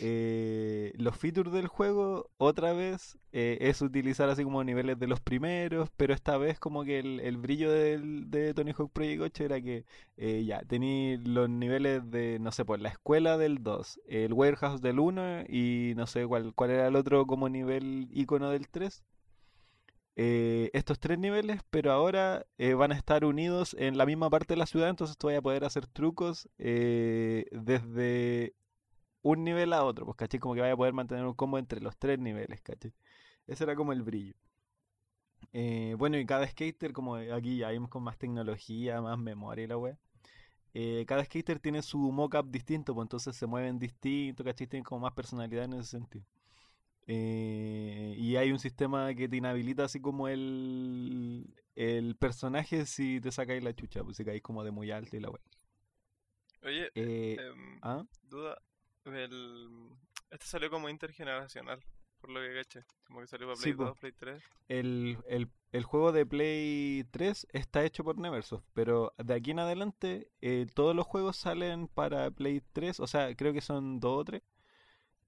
[0.00, 5.20] Eh, los features del juego, otra vez, eh, es utilizar así como niveles de los
[5.20, 9.44] primeros, pero esta vez como que el, el brillo del, de Tony Hawk Project 8
[9.44, 9.84] era que
[10.16, 14.80] eh, ya tení los niveles de, no sé, pues la escuela del 2, el warehouse
[14.80, 19.04] del 1 y no sé cuál, cuál era el otro como nivel icono del 3
[20.16, 24.54] eh, estos tres niveles, pero ahora eh, van a estar unidos en la misma parte
[24.54, 28.54] de la ciudad, entonces tú vas a poder hacer trucos eh, desde
[29.22, 30.40] un nivel a otro, pues, ¿cachai?
[30.40, 32.92] Como que vaya a poder mantener un combo entre los tres niveles, ¿cachai?
[33.46, 34.34] Ese era como el brillo.
[35.96, 39.76] Bueno, y cada skater, como aquí ya vimos con más tecnología, más memoria y la
[40.74, 44.66] eh, cada skater tiene su mockup distinto, pues entonces se mueven distinto, ¿cachai?
[44.66, 46.24] Tienen como más personalidad en ese sentido.
[47.06, 53.30] Eh, y hay un sistema que te inhabilita así como el, el personaje si te
[53.30, 55.40] sacáis la chucha, pues si caís como de muy alto y la weá.
[56.62, 58.04] Oye, Eh, em, ¿ah?
[58.22, 58.58] duda.
[59.04, 59.90] El...
[60.30, 61.84] Este salió como intergeneracional,
[62.20, 62.84] por lo que caché.
[63.04, 63.84] Como que salió para Sí, Play po.
[63.84, 64.42] 2, Play 3.
[64.68, 69.58] El, el, el juego de Play 3 está hecho por Neversoft, pero de aquí en
[69.58, 74.20] adelante eh, todos los juegos salen para Play 3, o sea, creo que son dos
[74.20, 74.42] o tres,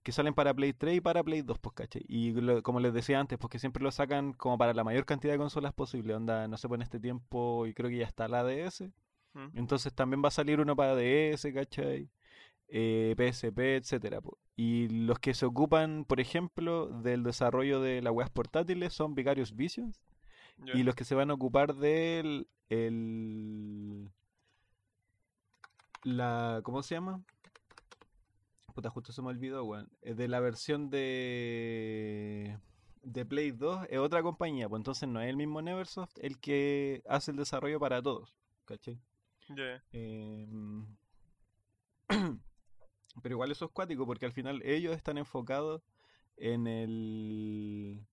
[0.07, 2.05] que salen para Play 3 y para Play 2, pues, ¿cachai?
[2.07, 5.05] Y lo- como les decía antes, pues que siempre lo sacan como para la mayor
[5.05, 8.29] cantidad de consolas posible, onda, no sé, en este tiempo, y creo que ya está
[8.29, 8.93] la DS,
[9.35, 9.59] Mm.
[9.59, 12.09] entonces también va a salir uno para DS, ¿cachai?
[12.69, 14.21] Eh, PSP, etcétera.
[14.21, 14.39] po.
[14.57, 19.55] Y los que se ocupan, por ejemplo, del desarrollo de las weas portátiles son Vicarious
[19.57, 20.01] Visions.
[20.73, 22.47] Y los que se van a ocupar del.
[22.71, 24.09] El,
[26.05, 26.61] la.
[26.63, 27.21] ¿Cómo se llama?
[28.77, 29.89] Puta, justo se me olvidó, weón.
[30.03, 32.59] Eh, De la versión de.
[33.03, 37.03] De Play 2 es otra compañía, pues entonces no es el mismo Neversoft el que
[37.09, 39.01] hace el desarrollo para todos, ¿cachai?
[39.49, 39.83] Ya.
[39.93, 40.85] Em,
[43.23, 45.83] Pero igual eso es cuático porque al final ellos están enfocados
[46.37, 48.07] en el...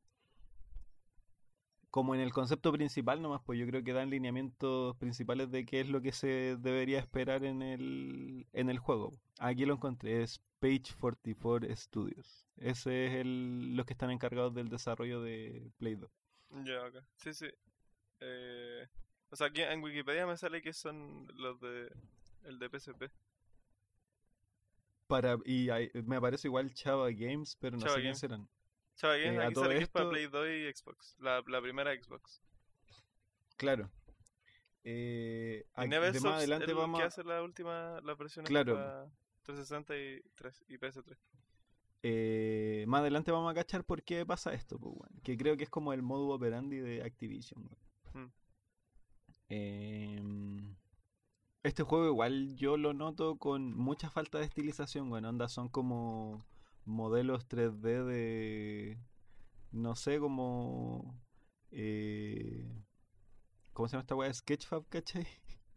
[1.93, 5.79] Como en el concepto principal nomás, pues yo creo que dan lineamientos principales de qué
[5.79, 9.11] es lo que se debería esperar en el, en el juego.
[9.37, 12.47] Aquí lo encontré, es Page 44 Studios.
[12.57, 16.09] Ese es el, los que están encargados del desarrollo de Play 2.
[16.65, 16.95] Ya, ok.
[17.17, 17.45] Sí, sí.
[18.21, 18.87] Eh,
[19.29, 21.91] o sea, aquí en Wikipedia me sale que son los de.
[22.45, 23.03] El de PSP.
[25.05, 28.19] Para, y hay- me aparece igual Chava Games, pero no Chava sé quién Games.
[28.19, 28.49] serán.
[28.95, 31.15] Chava Games, Eh, aquí sale que es para esto- Play 2 y Xbox.
[31.19, 32.41] La, la primera Xbox.
[33.57, 33.89] Claro.
[34.83, 38.75] Eh, Y de más adelante el vamos que hace la última, la versión Claro.
[38.75, 39.05] para
[39.43, 41.17] 360 y, 3, y PS3.
[42.03, 45.21] eh, más adelante vamos a cachar por qué pasa esto, pues, weón.
[45.23, 47.65] Que creo que es como el modus operandi de Activision,
[48.13, 48.27] weón.
[48.27, 48.31] Mm.
[49.49, 50.75] Em,
[51.63, 55.25] este juego igual yo lo noto con mucha falta de estilización, weón.
[55.25, 56.45] Onda, son como
[56.85, 58.99] modelos 3D de...
[59.71, 61.19] No sé, como...
[61.71, 62.71] eh,
[63.73, 64.33] ¿Cómo se llama esta weá?
[64.33, 65.27] Sketchfab, ¿cachai?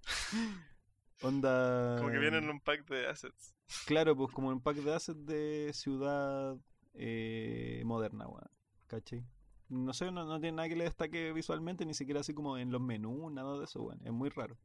[1.23, 1.97] Onda...
[1.99, 3.55] Como que vienen en un pack de assets.
[3.87, 6.57] Claro, pues como un pack de assets de ciudad
[6.95, 8.51] eh, moderna, weón.
[8.87, 9.25] ¿Cachai?
[9.69, 12.71] No sé, no, no tiene nada que le destaque visualmente, ni siquiera así como en
[12.71, 14.01] los menús, nada de eso, weón.
[14.05, 14.57] Es muy raro.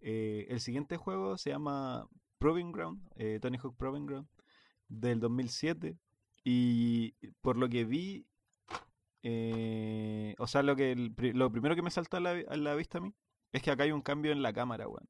[0.00, 2.08] Eh, el siguiente juego se llama
[2.38, 4.28] Proving Ground, eh, Tony Hawk Proving Ground,
[4.90, 5.96] del 2007.
[6.44, 8.26] Y por lo que vi,
[9.22, 10.94] eh, o sea, lo que
[11.34, 13.14] lo primero que me saltó a la, vista a mí
[13.52, 15.08] es que acá hay un cambio en la cámara, weón.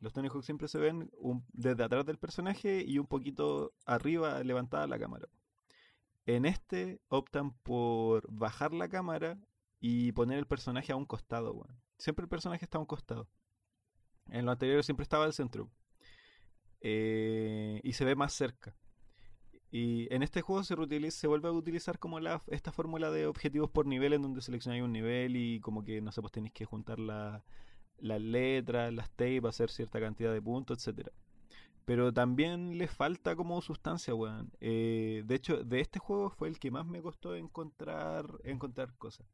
[0.00, 1.10] Los Tony Hawk siempre se ven
[1.52, 5.28] desde atrás del personaje y un poquito arriba levantada la cámara.
[6.24, 9.38] En este optan por bajar la cámara
[9.80, 11.80] y poner el personaje a un costado, weón.
[11.98, 13.28] Siempre el personaje está a un costado.
[14.30, 15.70] En lo anterior siempre estaba al centro.
[16.80, 18.76] Eh, y se ve más cerca.
[19.70, 20.74] Y en este juego se,
[21.26, 24.92] vuelve a utilizar como la, esta fórmula de objetivos por nivel en donde seleccionáis un
[24.92, 27.44] nivel y como que, no sé, pues tenéis que juntar la-
[27.98, 31.12] las letras, las tapes, hacer cierta cantidad de puntos, etcétera.
[31.84, 34.52] Pero también le falta como sustancia, weón.
[34.60, 39.26] Eh, de hecho, de este juego fue el que más me costó encontrar, encontrar cosas.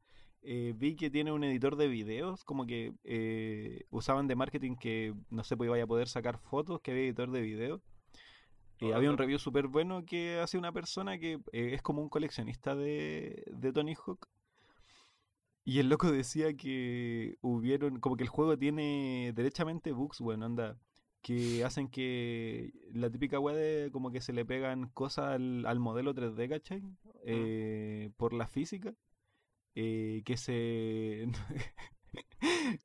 [0.42, 5.14] Eh, vi que tiene un editor de videos, como que eh, usaban de marketing que
[5.30, 7.80] no sé, pues iba a poder sacar fotos, que había editor de videos.
[8.84, 12.08] Eh, había un review súper bueno que hace una persona que eh, es como un
[12.08, 14.28] coleccionista de, de Tony Hawk.
[15.64, 20.76] Y el loco decía que hubieron, como que el juego tiene derechamente bugs, bueno, anda,
[21.22, 25.80] que hacen que la típica weá de como que se le pegan cosas al, al
[25.80, 26.82] modelo 3D, ¿cachai?
[27.24, 28.94] Eh, por la física,
[29.74, 31.26] eh, que se...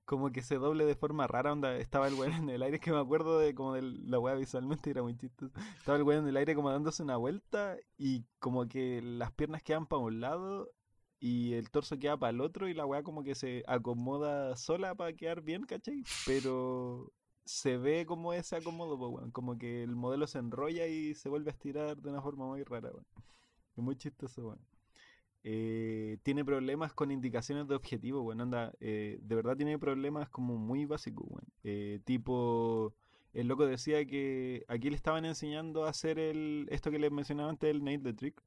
[0.06, 2.92] como que se doble de forma rara, onda, estaba el weón en el aire, que
[2.92, 5.54] me acuerdo de como de la weá visualmente, era muy chistoso.
[5.78, 9.64] Estaba el weón en el aire como dándose una vuelta y como que las piernas
[9.64, 10.72] quedan para un lado
[11.20, 14.96] y el torso queda para el otro y la weá como que se acomoda sola
[14.96, 16.04] para quedar bien, ¿cachai?
[16.26, 17.12] Pero
[17.46, 19.32] se ve como ese acomodo, weón.
[19.32, 22.64] Como que el modelo se enrolla y se vuelve a estirar de una forma muy
[22.64, 23.06] rara, weón.
[23.76, 24.69] Es muy chistoso, weón.
[25.44, 28.42] Eh, tiene problemas con indicaciones de objetivo, weón.
[28.42, 31.48] Anda, eh, de verdad tiene problemas como muy básicos, weón.
[31.64, 32.94] Eh, tipo,
[33.34, 37.50] el loco decía que aquí le estaban enseñando a hacer el, esto que les mencionaba
[37.50, 38.42] antes, el Nail the Trick.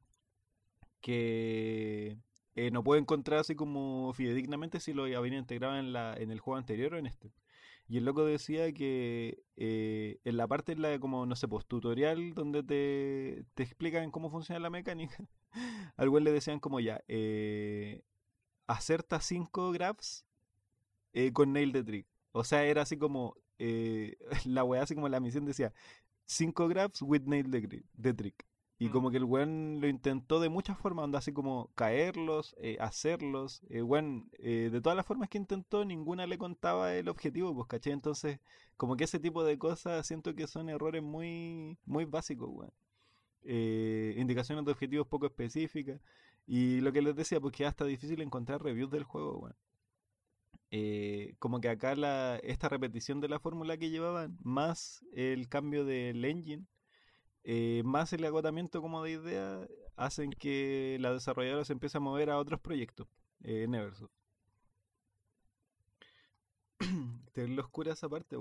[1.00, 2.18] Que
[2.72, 6.58] no puede encontrar así como fidedignamente si lo habían integrado en, la, en el juego
[6.58, 7.32] anterior o en este.
[7.88, 12.34] Y el loco decía que en la parte, en la, como, no sé, pues tutorial,
[12.34, 15.26] donde te, te explican cómo funciona la mecánica,
[15.96, 18.02] al güey le decían como ya, eh,
[18.66, 20.24] acerta 5 graphs
[21.12, 22.06] eh, con nail the trick.
[22.32, 25.72] O sea, era así como, eh, la weá, así como la misión decía,
[26.26, 28.46] 5 graphs with nail the, trick.
[28.78, 28.90] Y Mm.
[28.90, 33.62] como que el weón lo intentó de muchas formas, onda así como caerlos, eh, hacerlos.
[33.70, 37.92] Weón, de todas las formas que intentó, ninguna le contaba el objetivo, pues, ¿cachai?
[37.92, 38.40] Entonces,
[38.76, 42.72] como que ese tipo de cosas siento que son errores muy, muy básicos, weón.
[43.44, 46.00] Eh, indicaciones de objetivos poco específicas.
[46.46, 49.56] Y lo que les decía, pues que hasta difícil encontrar reviews del juego, weón.
[50.70, 55.84] Eh, como que acá la, esta repetición de la fórmula que llevaban, más el cambio
[55.84, 56.66] del engine,
[57.44, 62.30] eh, más el agotamiento como de idea, hacen que la desarrolladora se empiece a mover
[62.30, 63.08] a otros proyectos
[63.40, 64.12] en Eversoft.
[67.32, 68.36] Terrible oscura esa parte.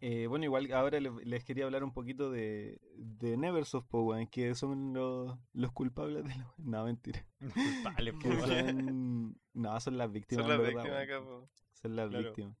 [0.00, 4.26] Eh, bueno, igual ahora le- les quería hablar un poquito de, de Neversoft, po, weón,
[4.26, 6.52] que son los, los culpables de la...
[6.58, 7.24] No, mentira.
[7.54, 8.46] Culpable, Que po, weón.
[8.46, 9.40] son...
[9.54, 10.44] No, son las víctimas.
[10.46, 11.48] Son las verdad, víctimas acá, po.
[11.74, 12.24] Son las Claro.
[12.24, 12.56] víctimas.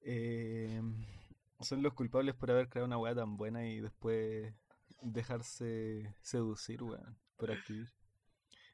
[0.00, 0.82] Eh,
[1.60, 4.52] son los culpables por haber creado una weá tan buena y después
[5.02, 7.92] dejarse seducir, weón, por Activision.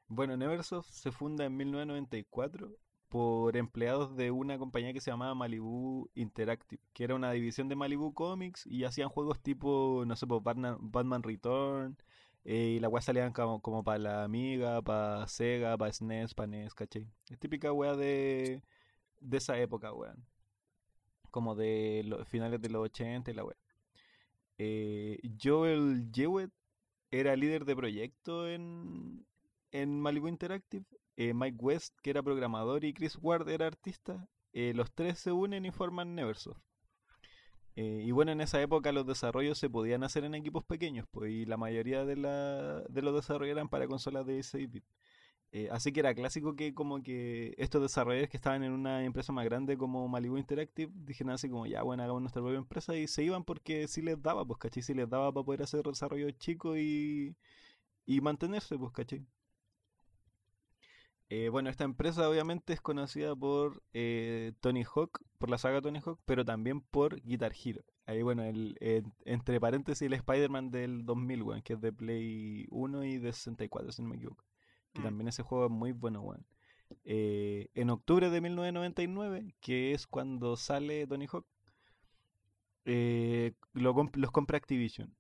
[0.08, 2.72] Bueno, Neversoft se funda en 1994
[3.10, 7.76] por empleados de una compañía que se llamaba Malibu Interactive, que era una división de
[7.76, 11.96] Malibu Comics y hacían juegos tipo, no sé, pues, Batman, Batman Return,
[12.44, 16.74] eh, y la weá salían como, para la Amiga, para Sega, para SNES, para NES,
[16.74, 17.06] ¿cachai?
[17.28, 18.62] Es típica weá de,
[19.20, 20.24] de esa época, weón.
[21.30, 23.56] Como de los finales de los 80 y la weá.
[24.58, 26.52] Eh, Joel Jewett
[27.10, 29.26] era líder de proyecto en,
[29.72, 30.84] en Malibu Interactive.
[31.20, 34.26] Eh, Mike West, que era programador, y Chris Ward era artista.
[34.54, 36.62] Eh, los tres se unen y forman Neversoft.
[37.76, 41.30] Eh, y bueno, en esa época los desarrollos se podían hacer en equipos pequeños, pues,
[41.30, 44.84] y la mayoría de, la, de los desarrollos eran para consolas de 16-bit.
[45.52, 49.32] Eh, así que era clásico que como que estos desarrolladores que estaban en una empresa
[49.32, 53.06] más grande como Malibu Interactive dijeron así como, ya bueno, hagamos nuestra propia empresa y
[53.08, 54.82] se iban porque sí les daba, pues, ¿cachai?
[54.82, 57.36] Sí les daba para poder hacer desarrollos chicos y,
[58.06, 59.26] y mantenerse, pues, ¿cachai?
[61.32, 66.00] Eh, bueno, esta empresa obviamente es conocida por eh, Tony Hawk, por la saga Tony
[66.04, 67.84] Hawk, pero también por Guitar Hero.
[68.04, 72.66] Ahí, bueno, el, eh, entre paréntesis, el Spider-Man del 2000, weón, que es de Play
[72.70, 74.44] 1 y de 64, si no me equivoco.
[74.92, 75.04] Que Mm.
[75.04, 76.44] también ese juego es muy bueno, weón.
[77.04, 81.46] Eh, en octubre de 1999, que es cuando sale Tony Hawk,
[82.84, 85.14] lo comp- los compra Activision.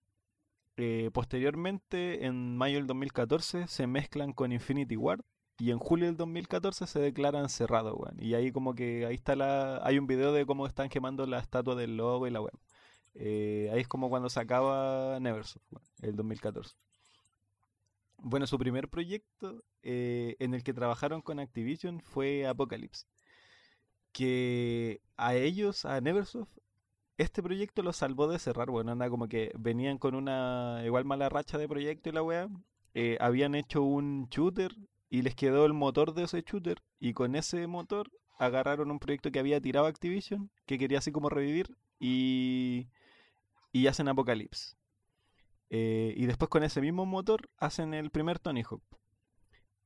[1.12, 5.20] Posteriormente, en mayo del 2014, se mezclan con Infinity Ward
[5.60, 8.16] y en julio del 2014 se declaran cerrados, weón.
[8.18, 9.80] Y ahí como que ahí está la...
[9.84, 12.58] Hay un video de cómo están quemando la estatua del logo y la web.
[13.14, 16.74] ahí es como cuando se acaba Neversoft, weón, el 2014.
[18.22, 23.06] Bueno, su primer proyecto eh, en el que trabajaron con Activision fue Apocalypse.
[24.12, 26.50] Que a ellos, a Neversoft,
[27.18, 31.28] este proyecto los salvó de cerrar, bueno, anda como que venían con una igual mala
[31.28, 32.48] racha de proyecto y la weá.
[32.94, 34.72] eh, habían hecho un shooter
[35.10, 39.30] y les quedó el motor de ese shooter y con ese motor agarraron un proyecto
[39.30, 42.88] que había tirado Activision, que quería así como revivir y,
[43.72, 44.76] y hacen Apocalypse.
[45.68, 48.82] Eh, y después con ese mismo motor hacen el primer Tony Hawk.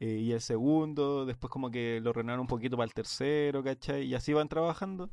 [0.00, 4.04] Eh, y el segundo, después como que lo renaron un poquito para el tercero, ¿cachai?
[4.04, 5.10] Y así van trabajando.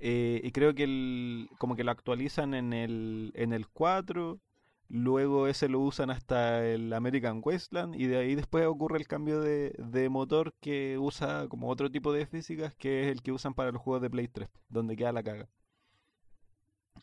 [0.00, 4.40] Eh, y creo que el, como que lo actualizan en el, en el 4.
[4.88, 7.94] Luego ese lo usan hasta el American Wasteland.
[7.96, 12.12] Y de ahí después ocurre el cambio de, de motor que usa como otro tipo
[12.12, 15.12] de físicas, que es el que usan para los juegos de Play 3, donde queda
[15.12, 15.48] la caga.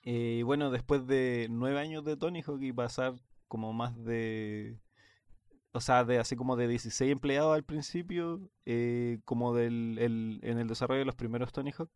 [0.04, 3.16] Eh, y bueno, después de nueve años de Tony Hawk y pasar
[3.48, 4.78] como más de.
[5.74, 10.60] O sea, de así como de 16 empleados al principio, eh, como del, el- en
[10.60, 11.90] el desarrollo de los primeros Tony Hawk,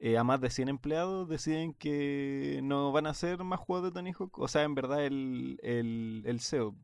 [0.00, 3.92] eh, a más de 100 empleados deciden que no van a hacer más juegos de
[3.92, 4.38] Tony Hawk.
[4.38, 6.74] O sea, en verdad, el, el, el CEO.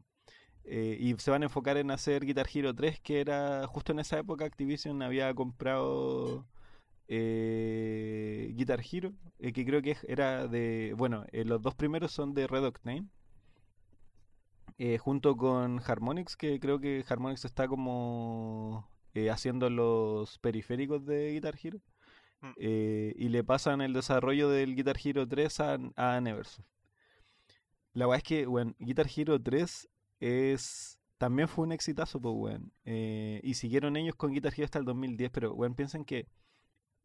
[0.64, 4.01] Eh, y se van a enfocar en hacer Guitar Hero 3, que era justo en
[4.01, 6.47] esa época Activision había comprado
[7.09, 12.64] eh, Guitar Hero, que creo que era de, bueno, los dos primeros son de Red
[12.67, 13.09] Octane,
[14.99, 18.91] junto con Harmonix, que creo que Harmonix está como
[19.31, 21.81] haciendo los periféricos de Guitar Hero.
[22.57, 26.66] Eh, y le pasan el desarrollo del Guitar Hero 3 a, a Neversoft.
[27.93, 29.89] La verdad es que, bueno, Guitar Hero 3
[30.20, 30.99] es...
[31.18, 32.72] También fue un exitazo, pues, weón.
[32.84, 36.26] Eh, y siguieron ellos con Guitar Hero hasta el 2010, pero, weón, piensen que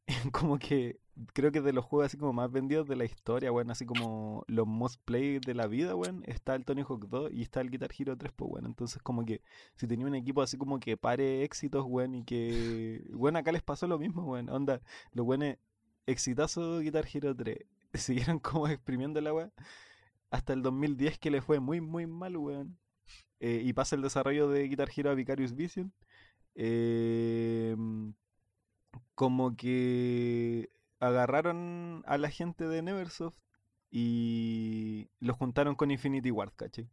[0.32, 1.00] como que
[1.34, 4.44] creo que de los juegos así como más vendidos de la historia, weón, así como
[4.48, 7.70] los most play de la vida, weón, está el Tony Hawk 2 y está el
[7.70, 8.66] Guitar Hero 3, pues, weón.
[8.66, 9.42] Entonces, como que
[9.76, 13.64] si tenía un equipo así como que pare éxitos, weón, y que, weón, acá les
[13.64, 14.50] pasó lo mismo, weón.
[14.50, 14.82] Onda,
[15.14, 15.58] los weones,
[16.06, 17.58] exitazo Guitar Hero 3,
[17.94, 19.52] siguieron como exprimiendo la
[20.32, 22.78] hasta el 2010 que le fue muy, muy mal, weón.
[23.40, 25.94] Eh, y pasa el desarrollo de Guitar Hero a Vicarious Vision.
[26.56, 27.76] Eh,
[29.16, 30.70] como que
[31.00, 33.40] agarraron a la gente de Neversoft
[33.92, 36.90] y los juntaron con Infinity Ward, ¿cachai?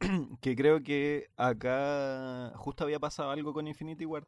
[0.40, 4.26] que creo que acá justo había pasado algo con Infinity Ward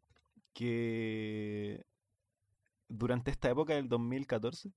[0.53, 1.85] que
[2.89, 4.73] durante esta época del 2014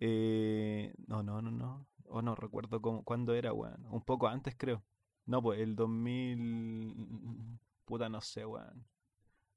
[0.00, 4.54] eh, no, no, no, no o no recuerdo cómo, cuándo era, weón un poco antes
[4.58, 4.82] creo
[5.26, 8.84] no, pues el 2000 puta no sé, weón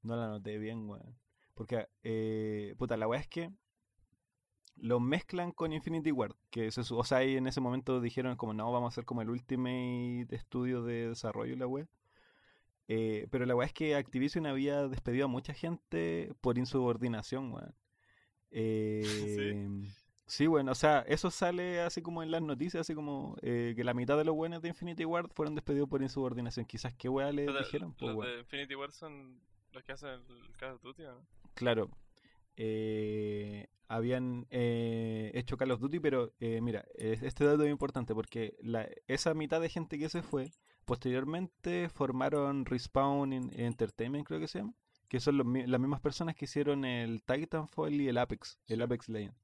[0.06, 1.16] no la noté bien, weón
[1.56, 3.49] porque, eh, puta, la weá es que
[4.76, 6.36] lo mezclan con Infinity Ward.
[6.51, 9.22] Que se, o sea, ahí en ese momento dijeron como, no, vamos a hacer como
[9.22, 11.88] el Ultimate estudio de desarrollo la web.
[12.88, 17.74] Eh, pero la weá es que Activision había despedido a mucha gente por insubordinación, weón.
[18.51, 19.01] Eh,
[20.28, 20.47] sí.
[20.47, 23.93] bueno, o sea, eso sale así como en las noticias, así como eh, que la
[23.93, 26.66] mitad de los buenos de Infinity Ward fueron despedidos por insubordinación.
[26.66, 27.93] Quizás qué weá le dijeron.
[27.93, 29.39] Pues, los de Infinity Ward son
[29.76, 31.28] los que hacen el Call of Duty, ¿no?
[31.53, 31.89] Claro.
[32.55, 38.55] Eh, habían eh, hecho Call of Duty, pero eh, mira, este dato es importante porque
[38.61, 40.51] la, esa mitad de gente que se fue,
[40.86, 44.73] posteriormente formaron Respawn Entertainment, creo que se llama,
[45.09, 49.38] que son las mismas personas que hicieron el Titanfall y el Apex, el Apex Legends.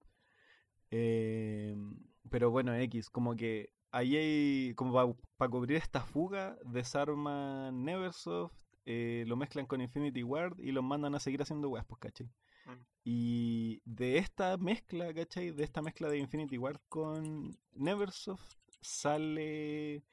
[2.30, 9.24] pero bueno, X, como que ahí hay, como para cubrir esta fuga, desarman Neversoft, eh,
[9.28, 12.28] lo mezclan con Infinity Ward y los mandan a seguir haciendo weas, pues, ¿cachai?
[12.66, 12.84] Mm.
[13.04, 15.52] Y de esta mezcla, ¿cachai?
[15.52, 20.04] De esta mezcla de Infinity Ward con Neversoft sale...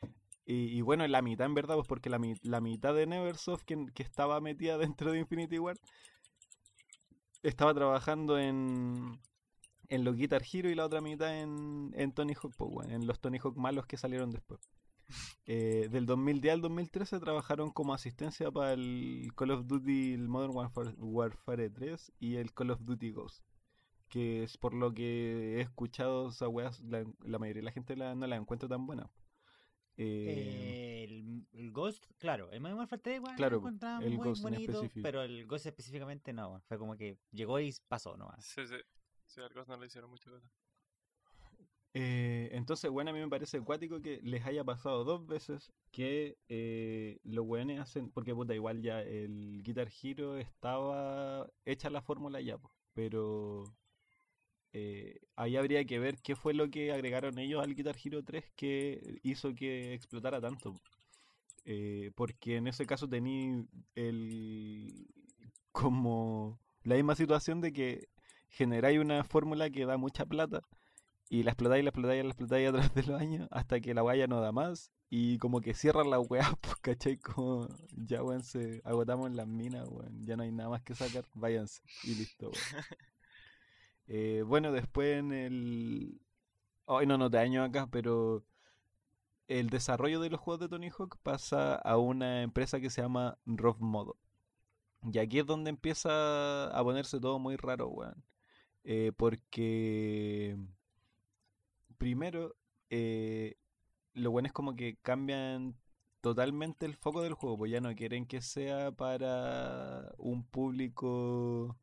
[0.50, 3.84] Y, bueno, en la mitad, en verdad, pues porque la, la mitad de Neversoft que,
[3.94, 5.78] que, estaba metida dentro de Infinity Ward
[7.42, 9.20] estaba trabajando en,
[9.88, 13.20] en los Guitar Hero y la otra mitad en, en Tony Hawk, pues, en los
[13.20, 14.60] Tony Hawk malos que salieron después.
[15.46, 20.52] Eh, del 2010 al 2013 trabajaron como asistencia para el Call of Duty el Modern
[20.98, 23.42] Warfare, 3 y el Call of Duty Ghost.
[24.08, 27.04] Que es por lo que he escuchado esas weas, la,
[27.38, 29.10] mayoría de la gente no la encuentra tan buena.
[30.00, 31.04] Eh,
[31.52, 35.66] el, Ghost, claro, el Modern Warfare 3 claro, lo el muy bonito, pero el Ghost
[35.66, 38.44] específicamente no, fue como que llegó y pasó nomás.
[38.44, 38.76] Sí, sí,
[39.26, 40.48] sí, al Ghost no le hicieron mucho caso.
[42.00, 46.38] Eh, entonces, bueno, a mí me parece acuático que les haya pasado dos veces que
[46.48, 52.40] eh, los weones hacen, porque puta, igual ya el Guitar Hero estaba hecha la fórmula
[52.40, 52.56] ya,
[52.94, 53.64] pero
[54.72, 58.44] eh, ahí habría que ver qué fue lo que agregaron ellos al Guitar Hero 3
[58.54, 60.74] que hizo que explotara tanto.
[62.14, 63.64] porque en ese caso tenía
[63.96, 65.08] el
[65.72, 68.08] como la misma situación de que
[68.50, 70.62] generáis una fórmula que da mucha plata
[71.30, 74.02] y la explotáis, la explotáis, la explotáis a través de los años hasta que la
[74.02, 74.92] guaya no da más.
[75.10, 77.18] Y como que cierran la weá, pues, ¿cachai?
[77.18, 80.22] Como ya, weón, se agotamos las minas, weón.
[80.24, 81.82] Ya no hay nada más que sacar, váyanse.
[82.04, 82.84] Y listo, weón.
[84.10, 86.20] Eh, bueno, después en el.
[86.86, 88.42] Hoy no no te año acá, pero.
[89.48, 93.38] El desarrollo de los juegos de Tony Hawk pasa a una empresa que se llama
[93.46, 94.16] Rough Modo.
[95.12, 98.24] Y aquí es donde empieza a ponerse todo muy raro, weón.
[98.84, 100.56] Eh, porque
[101.98, 102.56] primero,
[102.90, 103.56] eh,
[104.14, 105.76] lo bueno es como que cambian
[106.20, 111.76] totalmente el foco del juego, pues ya no quieren que sea para un público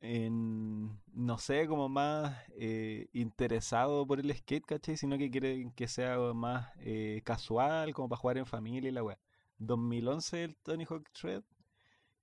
[0.00, 4.96] en, no sé, como más eh, interesado por el skate, ¿cachai?
[4.96, 9.02] Sino que quieren que sea más eh, casual, como para jugar en familia y la
[9.04, 9.18] weá.
[9.58, 11.42] 2011 el Tony Hawk Shred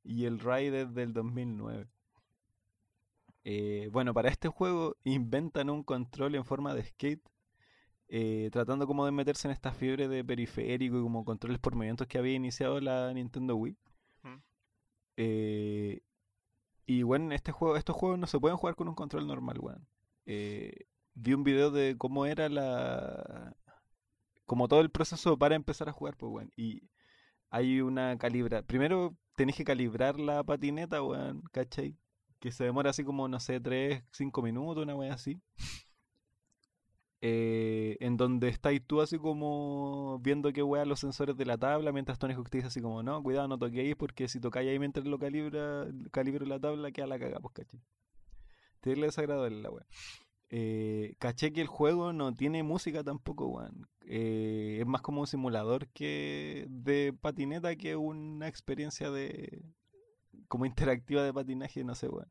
[0.03, 1.87] y el Ride del 2009.
[3.49, 7.23] Eh, bueno, para este juego inventan un control en forma de skate,
[8.09, 12.07] eh, tratando como de meterse en esta fiebre de periférico y como controles por movimientos
[12.07, 13.77] que había iniciado la Nintendo Wii.
[15.15, 16.01] Eh,
[16.85, 19.87] y bueno, este juego, estos juegos no se pueden jugar con un control normal, weón.
[20.25, 23.55] vi un video de cómo era la...
[24.45, 26.51] como todo el proceso para empezar a jugar, pues, weón.
[26.57, 26.81] Y
[27.49, 28.61] hay una calibra...
[28.63, 31.97] Primero tenés que calibrar la patineta, weón, ¿cachai?
[32.39, 35.41] Que se demora así como, no sé, 3, 5 minutos, una wea así.
[37.21, 41.91] eh, en donde estáis tú así como viendo que weá los sensores de la tabla,
[41.91, 44.79] mientras Tony Hawk te dice así como, no, cuidado, no toquéis, porque si tocáis ahí
[44.79, 47.79] mientras lo calibra, calibro la tabla, queda la caga, pues caché.
[48.81, 49.85] Terrible desagradable la weá.
[50.49, 53.87] Eh, caché que el juego no tiene música tampoco, weón.
[54.07, 59.63] Eh, es más como un simulador que de patineta que una experiencia de
[60.47, 62.29] como interactiva de patinaje, no sé, weón.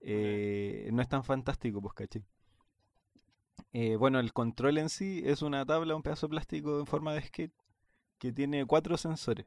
[0.00, 2.22] Eh, no es tan fantástico, pues caché.
[3.72, 7.14] Eh, bueno, el control en sí es una tabla, un pedazo de plástico en forma
[7.14, 7.52] de skate
[8.18, 9.46] que tiene cuatro sensores.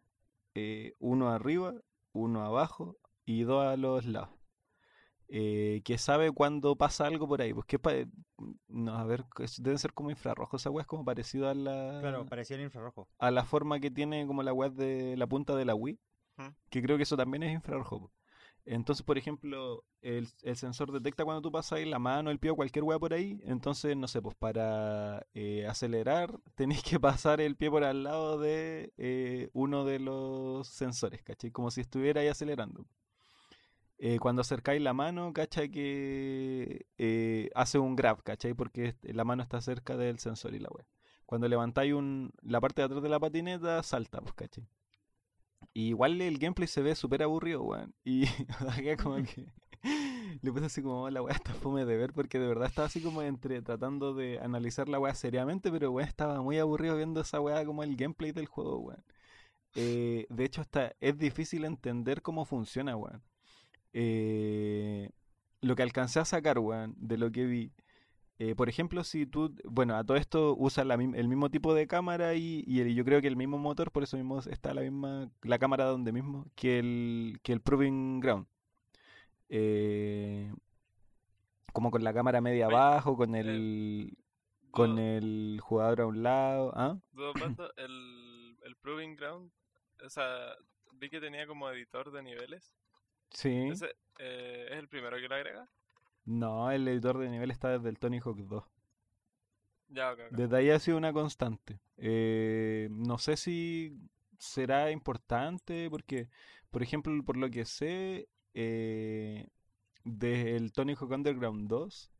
[0.55, 1.73] Eh, uno arriba,
[2.13, 4.29] uno abajo y dos a los lados.
[5.27, 7.53] Eh, que sabe cuando pasa algo por ahí.
[7.53, 8.07] Pues que
[8.67, 9.25] no, a ver,
[9.59, 10.61] deben ser como infrarrojos.
[10.61, 13.07] Esa weá es como parecido a la, Claro, parecía el infrarrojo.
[13.17, 15.99] a la forma que tiene como la web de la punta de la Wii.
[16.69, 18.11] Que creo que eso también es infrarrojo.
[18.65, 22.55] Entonces, por ejemplo, el, sensor detecta cuando tú pasas ahí la mano, el pie o
[22.55, 23.39] cualquier weá por ahí.
[23.45, 28.39] Entonces, no sé, pues para eh, acelerar tenéis que pasar el pie por al lado
[28.39, 31.51] de eh, uno de los sensores, ¿cachai?
[31.51, 32.87] Como si estuviera ahí acelerando.
[33.97, 35.69] Eh, cuando acercáis la mano, ¿cachai?
[35.69, 36.85] Que
[37.55, 38.53] hace un grab, ¿cachai?
[38.53, 40.85] Porque la mano está cerca del sensor y la weá.
[41.25, 44.67] Cuando levantáis un, la parte de atrás de la patineta, salta, pues, ¿cachai?
[45.75, 47.93] Y igual el gameplay se ve súper aburrido, weón.
[48.05, 48.25] Y
[48.69, 49.45] acá como que
[50.41, 52.87] le puse así como "Oh, la weá está fome de ver porque de verdad estaba
[52.87, 57.21] así como entre tratando de analizar la weá seriamente, pero weón estaba muy aburrido viendo
[57.21, 59.03] esa weá como el gameplay del juego, weón.
[59.75, 63.21] Eh, de hecho, hasta es difícil entender cómo funciona, weón.
[63.93, 65.11] Eh,
[65.61, 67.73] lo que alcancé a sacar, weón, de lo que vi.
[68.39, 71.87] Eh, por ejemplo, si tú, bueno, a todo esto usa la el mismo tipo de
[71.87, 74.81] cámara y, y el- yo creo que el mismo motor, por eso mismo está la
[74.81, 78.47] misma, la cámara donde mismo que el, que el Proving Ground.
[79.49, 80.51] Eh,
[81.73, 84.17] como con la cámara media abajo, con el,
[84.71, 86.97] con el jugador a un lado, ¿ah?
[87.77, 89.51] el, el Proving Ground,
[90.03, 90.55] o sea,
[90.93, 92.73] vi que tenía como editor de niveles.
[93.31, 93.69] Sí.
[93.71, 95.67] Ese, eh, ¿Es el primero que lo agrega?
[96.25, 98.63] No, el editor de nivel está desde el Tony Hawk 2.
[99.89, 100.37] Ya, ok, ok.
[100.37, 101.79] Desde ahí ha sido una constante.
[101.97, 103.97] Eh, no sé si
[104.39, 106.29] será importante porque,
[106.71, 109.47] por ejemplo, por lo que sé, eh,
[110.05, 112.11] desde el Tony Hawk Underground 2,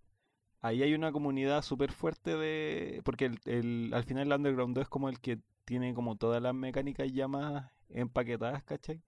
[0.62, 3.02] ahí hay una comunidad súper fuerte de...
[3.06, 6.42] Porque el, el- al final el Underground 2 es como el que tiene como todas
[6.44, 9.02] las mecánicas ya más empaquetadas, ¿cachai?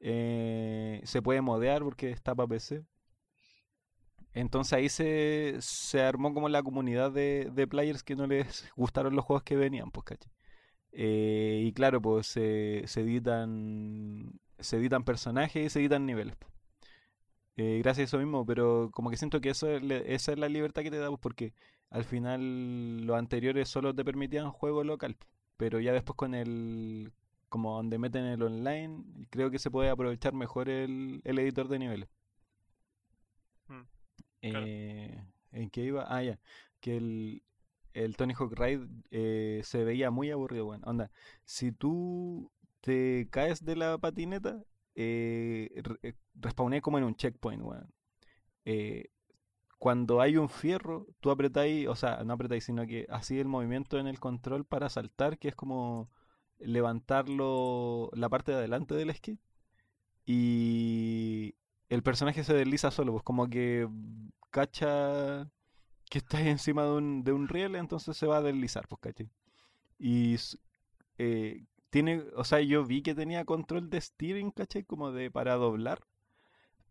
[0.00, 2.84] Eh, se puede modear porque está para PC.
[4.34, 9.14] Entonces ahí se, se armó como la comunidad de, de players que no les gustaron
[9.16, 10.32] los juegos que venían, pues, ¿cachai?
[10.92, 16.36] Eh, y claro, pues se, se editan se editan personajes y se editan niveles.
[16.36, 16.48] po.
[17.56, 20.48] Eh, gracias a eso mismo, pero como que siento que eso es esa es la
[20.48, 21.54] libertad que te da, pues, porque
[21.90, 25.26] al final los anteriores solo te permitían juego local, po.
[25.56, 27.12] pero ya después con el
[27.48, 31.78] como donde meten el online, creo que se puede aprovechar mejor el, el editor de
[31.80, 32.08] niveles.
[33.70, 33.86] Mm,
[34.42, 36.04] Eh, ¿En qué iba?
[36.08, 36.38] Ah, ya.
[36.80, 37.42] Que el,
[37.94, 40.86] el Tony Hawk Ride eh, se veía muy aburrido, bueno.
[40.86, 41.10] Onda,
[41.44, 44.62] si tú te caes de la patineta,
[44.94, 45.70] eh,
[46.02, 47.92] eh, respawné como en un checkpoint, weón.
[49.78, 53.98] Cuando hay un fierro, tú apretáis, o sea, no apretáis, sino que así el movimiento
[53.98, 56.10] en el control para saltar, que es como
[56.58, 59.40] levantarlo la parte de adelante del skate.
[60.26, 61.54] Y
[61.90, 63.88] el personaje se desliza solo, pues como que
[64.50, 65.50] cacha
[66.10, 69.30] que estás encima de un, de un riel, entonces se va a deslizar, pues caché.
[69.98, 70.36] Y
[71.18, 75.54] eh, tiene, o sea, yo vi que tenía control de steering, caché, como de para
[75.56, 76.00] doblar.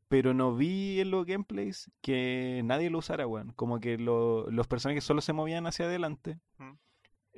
[0.08, 3.54] Pero no vi en los gameplays que nadie lo usara, weón.
[3.54, 6.39] Como que lo- los personajes solo se movían hacia adelante.
[6.58, 6.72] Mm.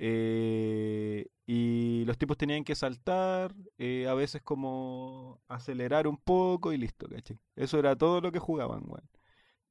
[0.04, 6.78] Eh, y los tipos tenían que saltar, eh, a veces como acelerar un poco y
[6.78, 7.38] listo, ¿cachai?
[7.56, 9.08] Eso era todo lo que jugaban, weón.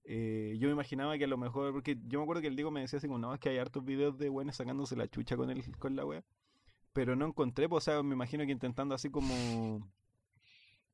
[0.05, 2.71] Eh, yo me imaginaba que a lo mejor, porque yo me acuerdo que el Diego
[2.71, 5.51] me decía así no, es que hay hartos videos de weones sacándose la chucha con,
[5.51, 6.23] el, con la wea.
[6.93, 9.91] Pero no encontré, pues, o sea, me imagino que intentando así como...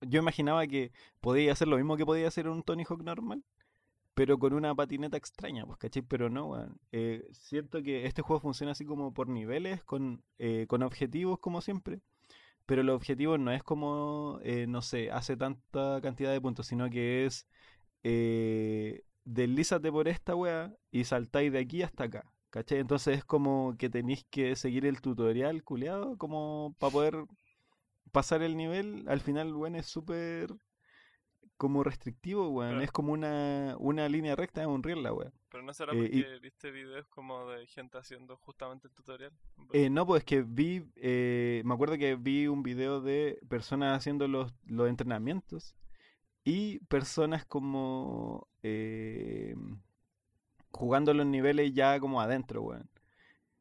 [0.01, 3.45] Yo imaginaba que podía hacer lo mismo que podía hacer un Tony Hawk normal,
[4.17, 6.03] pero con una patineta extraña, pues, ¿cachai?
[6.03, 6.81] Pero no, weón.
[6.93, 11.61] Eh, siento que este juego funciona así como por niveles, con, eh, con objetivos como
[11.61, 12.01] siempre.
[12.67, 16.91] Pero el objetivo no es como, eh, no sé, hace tanta cantidad de puntos, sino
[16.91, 17.47] que es
[18.05, 22.25] eh, deslízate por esta weá y saltáis de aquí hasta acá.
[22.51, 22.79] ¿Cachai?
[22.81, 27.27] Entonces es como que tenéis que seguir el tutorial culeado como para poder
[28.13, 29.05] pasar el nivel.
[29.09, 30.55] Al final, weón, es súper
[31.57, 32.71] como restrictivo, weón.
[32.73, 32.85] Claro.
[32.85, 35.33] Es como una, una línea recta de un riel la weá.
[35.51, 39.33] Pero no será Eh, porque y- viste videos como de gente haciendo justamente el tutorial.
[39.73, 44.29] Eh, no, pues que vi, eh, me acuerdo que vi un video de personas haciendo
[44.29, 45.75] los, los entrenamientos
[46.45, 49.55] y personas como eh,
[50.71, 52.91] jugando los niveles ya como adentro, weón.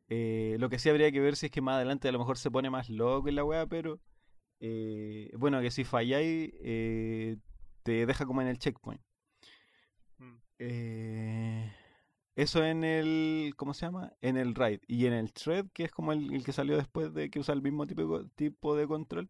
[0.10, 2.38] Eh, lo que sí habría que ver si es que más adelante a lo mejor
[2.38, 4.00] se pone más loco en la weá, pero
[5.38, 6.52] bueno, que si falláis
[7.86, 9.02] te deja como en el checkpoint.
[10.18, 10.38] Mm.
[10.58, 11.72] Eh,
[12.36, 14.14] eso en el, ¿cómo se llama?
[14.22, 14.82] En el raid.
[14.88, 17.54] Y en el thread, que es como el, el que salió después de que usa
[17.54, 19.30] el mismo tipo, tipo de control,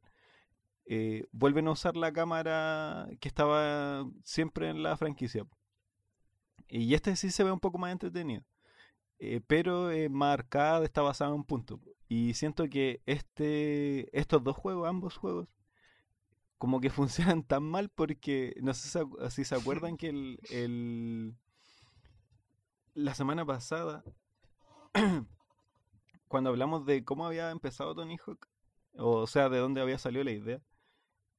[0.85, 5.45] eh, vuelven a usar la cámara que estaba siempre en la franquicia.
[6.69, 8.43] Y este sí se ve un poco más entretenido.
[9.19, 11.81] Eh, pero es más arcade, está basado en un punto.
[12.07, 15.49] Y siento que este, estos dos juegos, ambos juegos,
[16.57, 18.89] como que funcionan tan mal porque no sé
[19.29, 21.35] si se- acuerdan que el, el-
[22.93, 24.03] la semana pasada
[26.27, 28.47] cuando hablamos de cómo había empezado Tony Hawk
[28.97, 30.61] o sea de dónde había salido la idea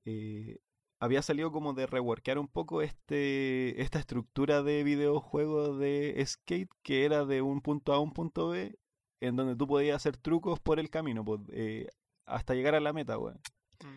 [0.05, 0.59] eh,
[0.99, 7.05] había salido como de reworkear un poco este esta estructura de videojuego de skate que
[7.05, 8.79] era de un punto A a un punto B
[9.21, 11.89] en donde tú podías hacer trucos por el camino pues, eh,
[12.27, 13.41] hasta llegar a la meta weón.
[13.83, 13.97] Mm.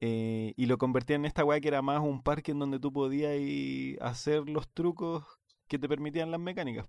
[0.00, 2.92] Eh, y lo convertía en esta weá que era más un parque en donde tú
[2.92, 5.24] podías ir a hacer los trucos
[5.68, 6.88] que te permitían las mecánicas.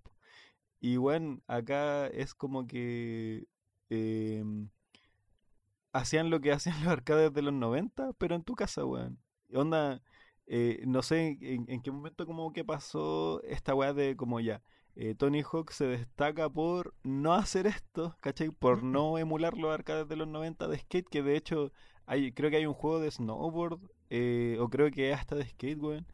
[0.81, 3.47] Y bueno, acá es como que
[3.89, 4.69] em,
[5.93, 9.19] hacían lo que hacían los arcades de los 90, pero en tu casa, weón.
[9.53, 10.01] Onda,
[10.47, 14.61] eh, no sé en, en qué momento como que pasó esta weá de como ya.
[14.95, 18.49] eh, Tony Hawk se destaca por no hacer esto, ¿cachai?
[18.51, 21.71] Por no emular los arcades de los 90 de skate, que de hecho
[22.05, 23.79] hay, creo que hay un juego de snowboard,
[24.09, 26.05] eh, o creo que hasta de skate, weón,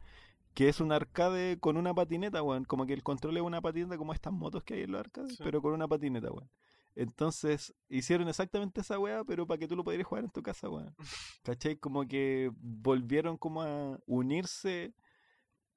[0.54, 2.64] que es un arcade con una patineta, weón.
[2.64, 5.36] Como que el control es una patineta como estas motos que hay en los arcades,
[5.36, 5.42] Sí.
[5.44, 6.50] pero con una patineta, weón.
[6.94, 10.68] Entonces, hicieron exactamente esa weá, pero para que tú lo pudieras jugar en tu casa,
[10.68, 10.94] weón.
[11.42, 11.76] ¿Cachai?
[11.76, 14.94] Como que volvieron como a unirse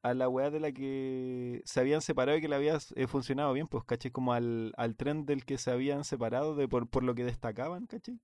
[0.02, 3.54] a la weá de la que se habían separado y que le había eh, funcionado
[3.54, 4.12] bien, pues, ¿cachai?
[4.12, 7.88] Como al, al tren del que se habían separado de por, por lo que destacaban,
[7.88, 8.20] ¿cachai?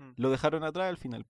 [0.00, 0.12] Mm.
[0.16, 1.26] Lo dejaron atrás al final.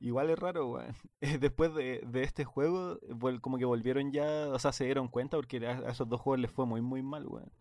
[0.00, 0.94] Igual es raro, weón.
[1.40, 2.98] Después de, este juego,
[3.40, 6.50] como que volvieron ya, o sea, se dieron cuenta porque a, esos dos juegos les
[6.50, 7.52] fue muy, muy mal, weón.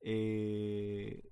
[0.00, 1.22] Eh,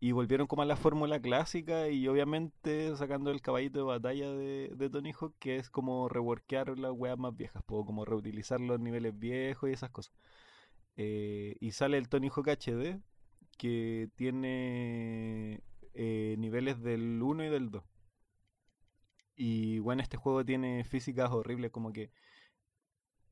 [0.00, 4.70] y volvieron como a la fórmula clásica y obviamente sacando el caballito de batalla de,
[4.76, 8.78] de Tony Hawk, que es como reworkear las weas más viejas, po, como reutilizar los
[8.78, 10.14] niveles viejos y esas cosas.
[10.96, 13.00] Eh, y sale el Tony Hawk HD,
[13.56, 15.62] que tiene
[16.00, 17.82] eh, niveles del 1 y del 2.
[19.34, 22.12] Y bueno, este juego tiene físicas horribles, como que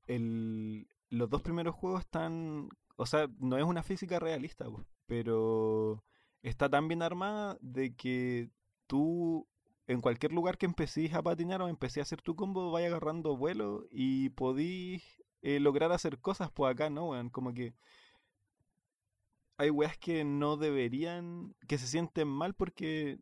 [0.08, 4.66] el, los dos primeros juegos están, o sea, no es una física realista,
[5.06, 6.04] pero
[6.42, 8.50] está tan bien armada de que
[8.88, 9.46] tú
[9.86, 13.36] en cualquier lugar que empecés a patinar o empecé a hacer tu combo, vaya agarrando
[13.36, 17.74] vuelo y podís eh, lograr hacer cosas, pues acá no, weón, como que
[19.59, 23.18] hay weas que no deberían, que se sienten mal porque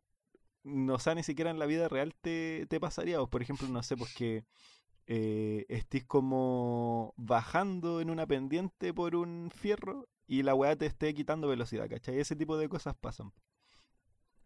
[0.63, 3.21] no sé, ni siquiera en la vida real te, te pasaría.
[3.21, 4.43] O por ejemplo, no sé, pues que
[5.07, 11.13] eh, estés como bajando en una pendiente por un fierro y la weá te esté
[11.13, 12.19] quitando velocidad, ¿cachai?
[12.19, 13.31] Ese tipo de cosas pasan.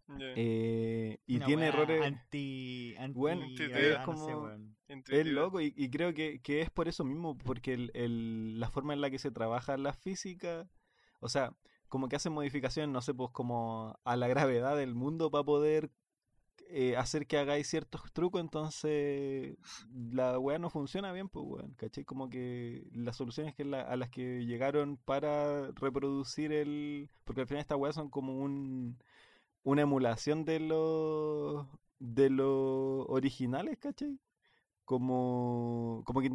[0.07, 0.33] Ya.
[0.35, 2.01] Eh, y Una tiene errores.
[2.01, 2.95] Anti.
[2.97, 4.75] anti Bueno, es no sé, como- weón.
[4.87, 8.69] Es loco y, y creo que, que es por eso mismo, porque el, el- la
[8.71, 10.67] forma en la que se trabaja la física,
[11.19, 11.53] o sea,
[11.89, 15.91] como que hacen modificaciones, no sé, pues como a la gravedad del mundo para poder
[16.71, 19.57] eh, hacer que hagáis ciertos trucos, entonces
[19.91, 22.05] la weá no funciona bien, pues weón, ¿cachai?
[22.05, 27.09] Como que las soluciones que a las que llegaron para reproducir el...
[27.25, 28.99] Porque al final estas weas son como un,
[29.63, 31.67] una emulación de los
[31.99, 34.19] de los originales, ¿cachai?
[34.85, 36.29] Como, como que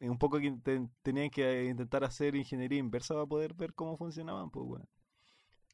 [0.00, 0.56] un poco que
[1.02, 4.88] tenían que intentar hacer ingeniería inversa para poder ver cómo funcionaban, pues weón.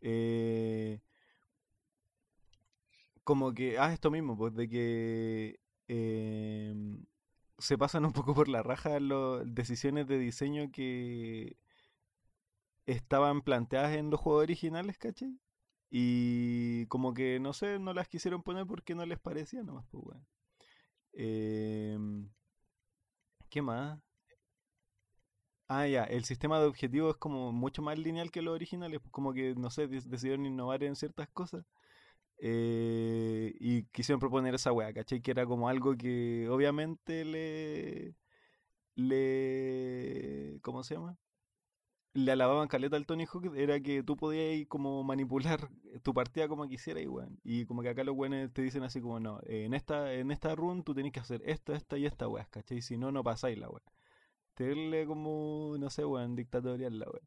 [0.01, 1.01] Eh,
[3.25, 7.05] como que, ah, esto mismo, pues de que em,
[7.59, 11.57] se pasan un poco por la raja las decisiones de diseño que
[12.87, 15.39] estaban planteadas en los juegos originales, ¿cachai?
[15.91, 20.05] Y como que, no sé, no las quisieron poner porque no les parecía nomás, pues
[20.07, 20.27] weón.
[21.15, 22.31] Em,
[23.49, 24.01] ¿qué más?
[25.75, 29.11] Ah, ya, el sistema de objetivos es como mucho más lineal que los originales, pues
[29.13, 31.65] como que, no sé, decidieron innovar en ciertas cosas.
[32.39, 35.23] eh, y quisieron proponer esa weá, ¿cachai?
[35.23, 38.17] Que era como algo que obviamente le...
[38.97, 41.19] le ¿Cómo se llama?
[42.15, 45.69] le alababan caleta al Tony Hawk era que tú podías como manipular
[46.03, 47.39] tu partida como quisieras, weón.
[47.45, 50.55] Y como que acá los weones te dicen así como, no, en esta, en esta
[50.55, 52.83] run tú tenés que hacer esta, esta y esta weá, ¿cachai?
[52.83, 53.83] Si no, no pasáis la weá.
[54.55, 57.23] Tenerle como, no sé, weón, dictatorial la weá.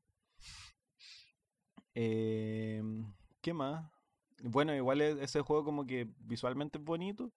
[1.94, 2.82] Eh,
[3.42, 3.90] ¿Qué más?
[4.44, 7.32] Bueno, igual e- ese juego como que visualmente es bonito,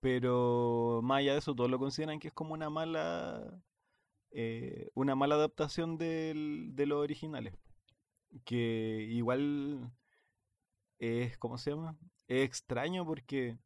[0.00, 3.62] pero más allá de eso, todos lo consideran que es como una mala
[4.32, 7.54] eh, una mala adaptación del- de los originales.
[8.44, 9.92] Que igual
[10.98, 11.96] es, ¿cómo se llama?
[12.28, 13.58] Es extraño porque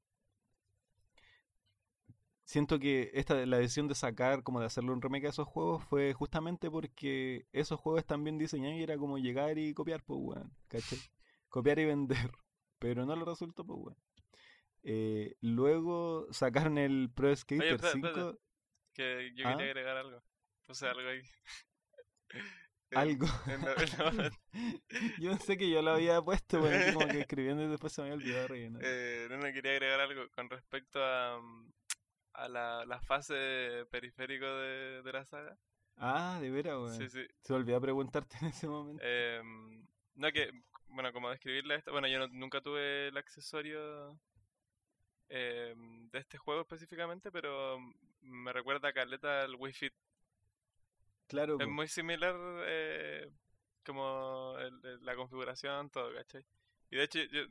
[2.49, 5.85] siento que esta la decisión de sacar, como de hacerle un remake a esos juegos
[5.85, 10.19] fue justamente porque esos juegos están bien diseñados y era como llegar y copiar, pues,
[10.23, 10.99] weón, ¿cachai?
[11.51, 12.31] Copiar y vender.
[12.79, 13.97] Pero no lo resultó, pues, weón.
[14.83, 18.07] Eh, luego sacaron el Pro Skater espera, 5.
[18.09, 18.33] espera.
[18.95, 19.51] Que yo ¿Ah?
[19.53, 20.23] quería agregar algo.
[20.67, 21.23] Puse algo ahí.
[22.91, 23.27] Eh, Algo.
[23.47, 24.31] en la-
[25.21, 28.01] yo sé que yo lo había puesto, pero así como que escribiendo y después se
[28.01, 28.81] me había olvidado rellenar.
[28.83, 31.71] Eh, no, no, quería agregar algo con respecto a, mm,
[32.45, 35.57] a la, la fase periférico de, de la saga.
[35.97, 36.97] Ah, de veras, weón.
[36.97, 37.27] Sí, sí.
[37.43, 39.03] Se olvidó preguntarte en ese momento.
[39.05, 39.85] Em,
[40.15, 40.51] no, que,
[40.89, 44.19] bueno, como describirle esto, bueno, yo no- nunca tuve el accesorio
[45.29, 47.79] em, de este juego específicamente, pero
[48.23, 49.93] me recuerda a Caleta al Wii Fit.
[51.27, 52.35] claro, Es muy similar
[52.67, 53.31] eh,
[53.85, 56.45] como el- el- la configuración, todo, ¿cachai?
[56.91, 57.43] Y de hecho, yo,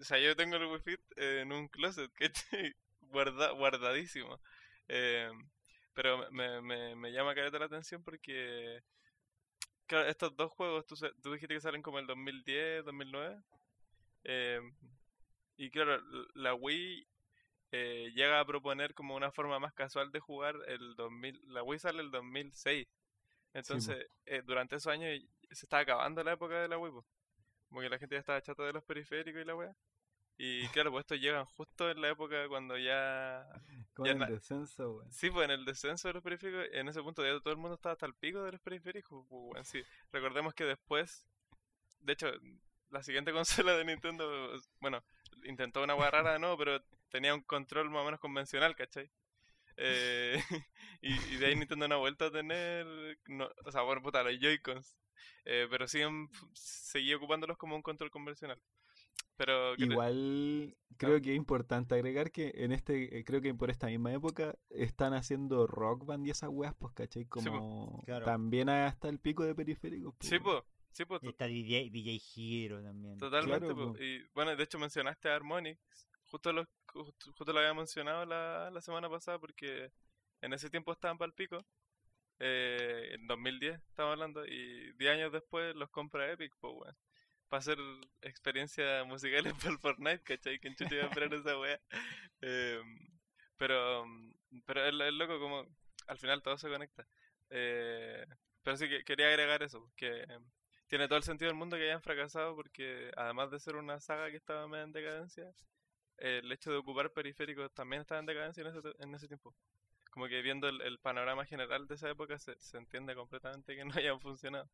[0.00, 2.74] o sea, yo tengo el Wii Fit eh, en un closet, ¿cachai?
[3.10, 4.40] Guarda, guardadísimo.
[4.88, 5.30] Eh,
[5.94, 8.80] pero me, me, me llama la atención porque,
[9.86, 13.42] claro, estos dos juegos, tú, tú dijiste que salen como el 2010, 2009.
[14.24, 14.60] eh,
[15.56, 16.00] y claro,
[16.34, 17.06] la Wii
[17.72, 21.40] eh, llega a proponer como una forma más casual de jugar el 2000.
[21.48, 22.86] La Wii sale el 2006.
[23.54, 25.20] Entonces, eh, durante esos años
[25.52, 26.92] se estaba acabando la época de la Wii.
[26.92, 27.06] po.
[27.68, 29.76] Como que la gente ya estaba chata de los periféricos y la wea.
[30.38, 33.46] Y claro, pues estos llegan justo en la época cuando ya...
[33.98, 35.12] Na- el descenso, weón.
[35.12, 37.74] Sí, pues en el descenso de los periféricos, en ese punto ya todo el mundo
[37.74, 39.26] estaba hasta el pico de los periféricos.
[39.28, 39.82] pues, sí.
[40.12, 41.26] Recordemos que después,
[42.00, 42.30] de hecho,
[42.90, 43.32] la siguiente
[43.66, 45.04] consola de Nintendo, bueno,
[45.44, 46.80] intentó una wea rara, no, pero
[47.10, 49.10] tenía un control más o menos convencional, ¿cachai?
[49.76, 50.42] Eh,
[51.02, 52.86] y, y de ahí Nintendo no ha vuelto a tener,
[53.28, 54.96] no, o sea, bueno, puta, los Joy-Cons.
[55.44, 58.60] Eh, pero siguen, seguí ocupándolos como un control convencional.
[59.38, 63.86] Pero Igual creo que es importante agregar que en este, eh, creo que por esta
[63.86, 67.24] misma época están haciendo rock band y esas weas, pues, ¿cachai?
[67.24, 67.30] po.
[67.40, 68.24] Como Claro.
[68.24, 70.12] también hasta el pico de periféricos.
[70.18, 73.16] pues, sí, pues, sí, pues, Está DJ, DJ Hero también.
[73.16, 73.92] Totalmente, Claro, po.
[73.92, 74.02] po.
[74.02, 75.78] y bueno, de hecho mencionaste a Harmonix,
[76.24, 79.92] justo lo, justo, justo lo había mencionado la, la semana pasada porque
[80.40, 81.64] en ese tiempo estaban para el pico,
[82.40, 86.96] eh, en 2010 estamos hablando, y 10 años después los compra Epic, pues weón,
[87.48, 87.78] para hacer
[88.22, 90.58] experiencias musicales para el Fortnite, ¿cachai?
[90.58, 91.80] Que chucho iba a esperar esa wea.
[92.40, 92.80] Eh,
[93.56, 94.04] pero,
[94.66, 95.66] pero es, es loco como
[96.06, 97.06] al final todo se conecta.
[97.50, 98.26] Eh,
[98.62, 100.26] pero sí que quería agregar eso, que
[100.88, 104.30] tiene todo el sentido del mundo que hayan fracasado porque además de ser una saga
[104.30, 105.52] que estaba medio en decadencia,
[106.18, 109.54] el hecho de ocupar periféricos también estaba en decadencia en ese, en ese tiempo.
[110.10, 113.84] Como que viendo el, el panorama general de esa época se, se entiende completamente que
[113.84, 114.68] no hayan funcionado.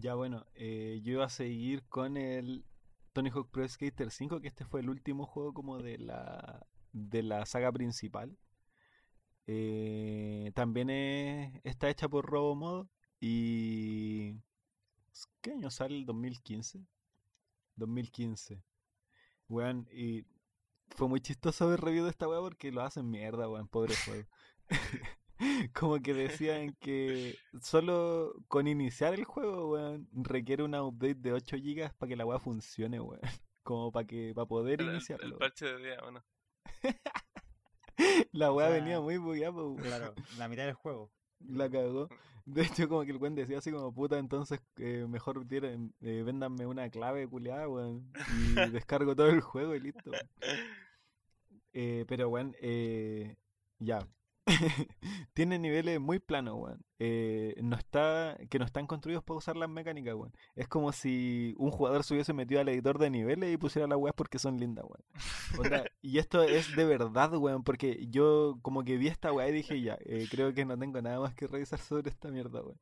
[0.00, 2.64] Ya bueno, eh, yo iba a seguir con el
[3.12, 7.22] Tony Hawk Pro Skater 5, que este fue el último juego como de la, de
[7.22, 8.36] la saga principal.
[9.46, 12.88] Eh, también es- está hecha por RoboModo
[13.20, 14.34] y...
[15.40, 15.96] ¿Qué año sale?
[15.96, 16.84] ¿El 2015?
[17.76, 18.62] 2015.
[19.48, 20.26] Weón, y
[20.90, 24.28] fue muy chistoso ver review de esta weá porque lo hacen mierda, weón, pobre juego.
[25.74, 31.56] Como que decían que solo con iniciar el juego, weón, requiere una update de 8
[31.56, 33.20] GB para que la weá funcione, weón.
[33.62, 35.26] Como para que para poder El, iniciarlo.
[35.26, 36.24] el parche de día, ¿o no?
[38.32, 39.76] La weá sea, venía muy bugueada, pues, weón.
[39.82, 41.10] Claro, la mitad del juego.
[41.40, 42.08] La cagó.
[42.44, 46.22] De hecho, como que el weón decía así como, puta, entonces eh, mejor tiren, eh,
[46.24, 48.10] véndanme una clave culiada, weón.
[48.38, 50.10] Y descargo todo el juego y listo.
[51.72, 53.36] Eh, pero, weón, eh,
[53.78, 53.98] ya.
[55.34, 56.84] Tiene niveles muy planos, weón.
[56.98, 60.32] Eh, no está, que no están construidos para usar las mecánicas, weón.
[60.56, 63.98] Es como si un jugador se hubiese metido al editor de niveles y pusiera las
[63.98, 65.04] weas porque son lindas, weón.
[66.02, 69.80] Y esto es de verdad, weón, porque yo como que vi esta weá y dije,
[69.80, 72.80] ya, eh, creo que no tengo nada más que revisar sobre esta mierda, weón.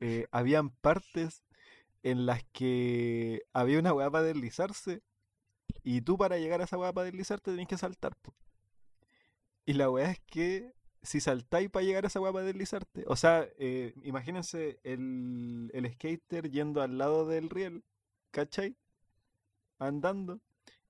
[0.00, 1.42] Eh, habían partes
[2.02, 5.02] en las que había una weá para deslizarse
[5.82, 8.34] y tú para llegar a esa weá para deslizarte tenés que saltar, po.
[9.64, 10.72] Y la weá es que
[11.02, 13.04] si saltáis para llegar a esa weá para deslizarte.
[13.06, 17.84] O sea, eh, imagínense el, el skater yendo al lado del riel,
[18.30, 18.76] ¿cachai?
[19.78, 20.40] Andando.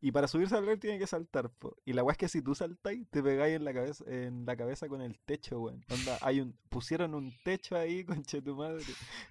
[0.05, 1.77] Y para subirse al riel tiene que saltar, po.
[1.85, 4.57] Y la weá es que si tú saltáis, te pegáis en la cabeza, en la
[4.57, 5.85] cabeza con el techo, weón.
[5.89, 8.83] Onda, hay un, pusieron un techo ahí, conche tu madre.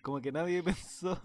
[0.02, 1.20] Como que nadie pensó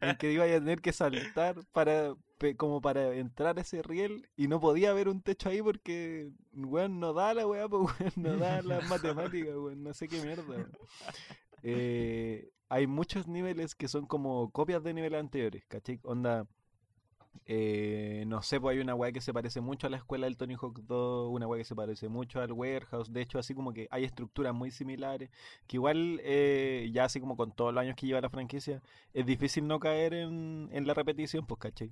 [0.00, 2.16] en que iba a tener que saltar para
[2.56, 6.98] como para entrar a ese riel y no podía haber un techo ahí porque, weón,
[6.98, 10.42] no da la weá, pues, weón, no da las matemáticas, weón, no sé qué mierda,
[10.42, 10.72] weón.
[11.62, 16.00] Eh, hay muchos niveles que son como copias de niveles anteriores, ¿cachai?
[16.02, 16.48] Onda,
[17.46, 20.36] eh, no sé, pues hay una weá que se parece mucho a la escuela del
[20.36, 23.72] Tony Hawk 2, una weá que se parece mucho al Warehouse, de hecho así como
[23.72, 25.30] que hay estructuras muy similares,
[25.66, 29.26] que igual eh, ya así como con todos los años que lleva la franquicia, es
[29.26, 31.90] difícil no caer en, en la repetición, pues, ¿cachai?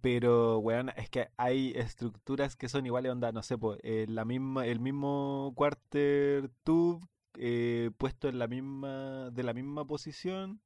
[0.00, 4.24] Pero, weón, es que hay estructuras que son iguales, onda, no sé, pues, eh, la
[4.24, 7.00] misma, el mismo quarter tube
[7.38, 10.60] eh, puesto en la misma, de la misma posición,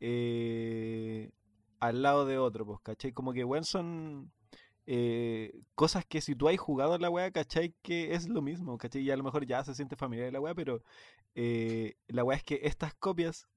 [0.00, 1.30] eh,
[1.82, 3.12] al lado de otro, pues, ¿cachai?
[3.12, 4.32] Como que, weón, son
[4.86, 7.74] eh, cosas que si tú has jugado a la weá, ¿cachai?
[7.82, 9.02] Que es lo mismo, ¿cachai?
[9.02, 10.82] Y a lo mejor ya se siente familiar la weá, pero
[11.34, 13.48] eh, la weá es que estas copias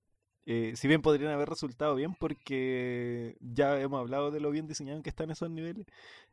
[0.47, 5.01] eh, si bien podrían haber resultado bien porque ya hemos hablado de lo bien diseñado
[5.01, 5.85] que están esos niveles,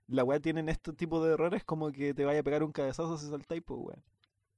[0.07, 3.17] la weá tienen este tipo de errores como que te vaya a pegar un cabezazo
[3.19, 4.03] si saltáis, pues weón.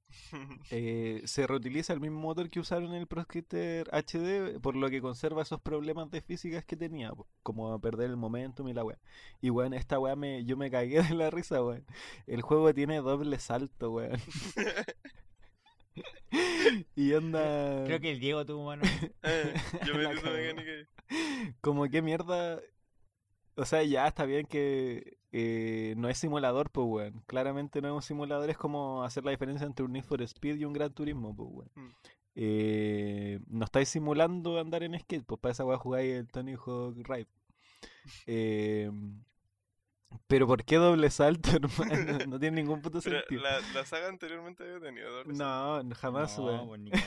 [0.71, 4.89] Eh, se reutiliza el mismo motor que usaron en el Pro Skater HD, por lo
[4.89, 7.11] que conserva esos problemas de físicas que tenía,
[7.43, 8.97] como perder el momentum y la weá.
[9.41, 11.85] Y weón, esta weá me, yo me cagué de la risa, weón.
[12.27, 14.19] El juego tiene doble salto, weón.
[16.95, 17.83] y onda.
[17.85, 18.83] Creo que el Diego tuvo mano.
[19.23, 19.53] Eh,
[19.85, 20.31] yo cagó.
[20.31, 20.71] mecánica
[21.61, 22.59] como que mierda.
[23.55, 27.21] O sea, ya está bien que eh, no es simulador, pues, weón.
[27.27, 30.55] Claramente no es un simulador, es como hacer la diferencia entre un Need for Speed
[30.55, 31.71] y un Gran Turismo, pues, weón.
[31.75, 31.91] Mm.
[32.35, 36.95] Eh, no estáis simulando andar en skate, pues para esa weá jugáis el Tony Hawk
[37.07, 37.27] Ride.
[38.27, 38.89] Eh,
[40.27, 42.25] pero ¿por qué doble salto, hermano?
[42.27, 43.41] No tiene ningún puto Pero sentido.
[43.41, 45.83] la, la saga anteriormente había tenido doble salto.
[45.83, 46.89] No, jamás, no, weón.
[46.89, 47.03] pues.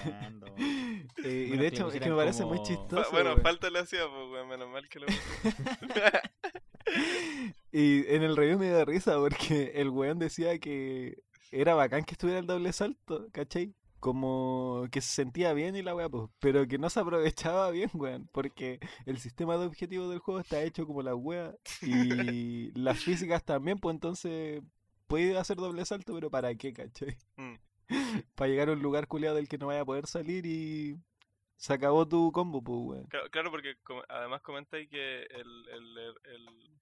[1.25, 3.03] Eh, y de hecho, es que me parece muy chistoso.
[3.05, 3.43] Fa- bueno, weón.
[3.43, 5.07] falta le hacía, pues, weón, menos mal que lo
[7.73, 11.19] Y en el review me da risa porque el weón decía que
[11.51, 13.75] era bacán que estuviera el doble salto, ¿cachai?
[14.01, 17.91] Como que se sentía bien y la weá, pues, pero que no se aprovechaba bien,
[17.95, 23.01] weón, porque el sistema de objetivos del juego está hecho como la weá y las
[23.03, 24.63] físicas también, pues entonces
[25.09, 27.17] puede hacer doble salto, pero ¿para qué, cachai?
[27.37, 27.55] Mm.
[28.35, 30.97] Para llegar a un lugar culiado del que no vaya a poder salir y
[31.57, 33.07] se acabó tu combo, pues, weón.
[33.07, 36.78] Claro, claro, porque com- además comentáis que el, el, el- el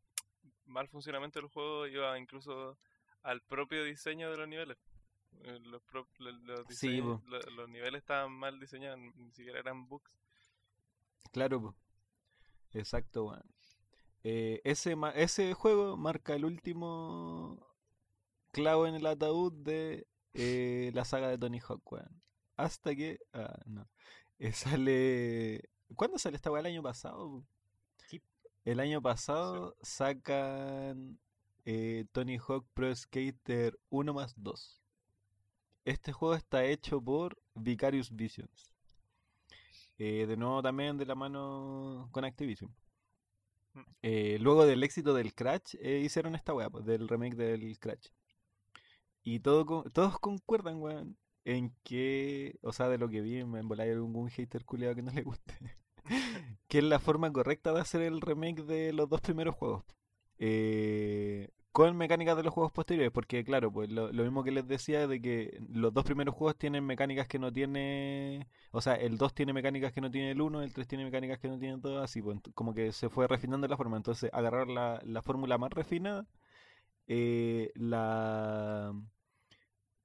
[0.66, 2.78] mal funcionamiento del juego iba incluso
[3.22, 4.76] al propio diseño de los niveles.
[5.42, 6.34] Eh, Los, pro- los,
[6.70, 7.22] Sí, diseños-
[7.56, 10.10] los niveles estaban mal diseñados, ni siquiera eran bugs.
[11.32, 11.74] Claro, po.
[12.72, 13.36] exacto.
[14.22, 17.66] Eh, ese, ese juego marca el último
[18.52, 22.22] clavo en el ataúd de eh, la saga de Tony Hawk, weón.
[22.56, 23.18] Hasta que.
[23.32, 23.86] Ah, no.
[24.38, 25.68] Eh, sale.
[25.94, 26.60] ¿Cuándo sale esta weá?
[26.60, 27.28] El año pasado.
[27.30, 27.46] po?
[28.66, 31.18] El año pasado sacan
[31.64, 34.82] eh, Tony Hawk Pro Skater 1 más 2.
[35.84, 38.68] Este juego está hecho por Vicarious Visions.
[39.98, 42.74] Eh, de nuevo también de la mano con Activision.
[43.72, 43.80] Mm.
[44.02, 48.08] Eh, luego del éxito del Crash, eh, hicieron esta weá, pues, del remake del Crash.
[49.22, 53.60] Y todo con- todos concuerdan, weón, en que, o sea, de lo que vi, me
[53.60, 55.54] embolé algún hater culiado que no le guste,
[56.76, 59.82] que es la forma correcta de hacer el remake de los dos primeros juegos.
[60.38, 65.06] Eh, con mecánicas de los juegos posteriores, porque claro, pues lo, mismo que les decía
[65.06, 69.32] de que los dos primeros juegos tienen mecánicas que no tiene, o sea, el 2
[69.34, 72.02] tiene mecánicas que no tiene el 1, el 3 tiene mecánicas que no tiene 2,
[72.04, 75.72] así, pues como que se fue refinando la forma, entonces agarrar la, la fórmula más
[75.72, 76.26] refinada,
[77.06, 78.92] eh, la...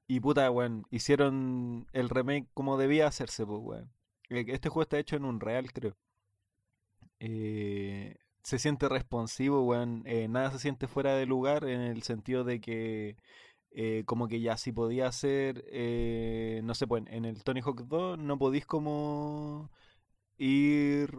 [0.07, 3.91] Y puta, weón, hicieron el remake como debía hacerse, pues, weón.
[4.29, 5.97] Eh, Este juego está hecho en un real, creo.
[7.23, 10.03] Eh, se siente responsivo, weón.
[10.07, 13.15] eh, nada se siente fuera de lugar en el sentido de que
[13.71, 15.65] eh, como que ya si podía hacer,
[16.63, 19.71] no sé, pues en el Tony Hawk 2 no podís como
[20.37, 21.11] ir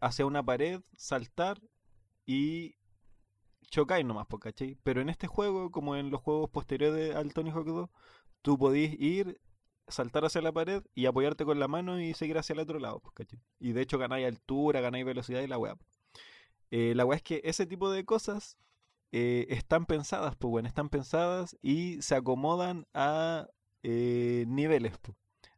[0.00, 1.60] hacia una pared, saltar
[2.26, 2.76] y
[3.70, 4.76] chocáis nomás, po, ¿cachai?
[4.82, 7.90] Pero en este juego, como en los juegos posteriores al Tony Hawk 2,
[8.42, 9.40] tú podís ir,
[9.88, 13.00] saltar hacia la pared y apoyarte con la mano y seguir hacia el otro lado,
[13.14, 13.40] ¿cachai?
[13.60, 15.76] Y de hecho ganáis altura, ganáis velocidad y la weá.
[16.70, 18.56] Eh, la weá es que ese tipo de cosas
[19.12, 23.48] eh, están pensadas, pues bueno, están pensadas y se acomodan a
[23.82, 24.94] eh, niveles.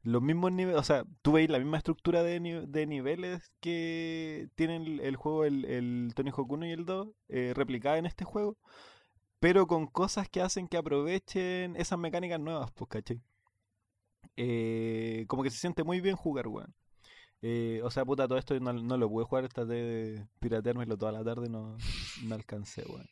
[0.02, 4.48] Los mismos niveles, o sea, tú veis la misma estructura de, ni- de niveles que
[4.57, 8.24] tienen el, juego, el, el Tony Hawk 1 y el 2, eh, replicada en este
[8.24, 8.57] juego,
[9.40, 13.20] pero con cosas que hacen que aprovechen esas mecánicas nuevas, pues, ¿cachai?
[14.36, 16.74] Eh, como que se siente muy bien jugar, weón.
[17.42, 21.12] Eh, o sea, puta, todo esto no, no lo pude jugar, traté de pirateármelo toda
[21.12, 21.76] la tarde, no,
[22.24, 23.09] no alcancé, weón.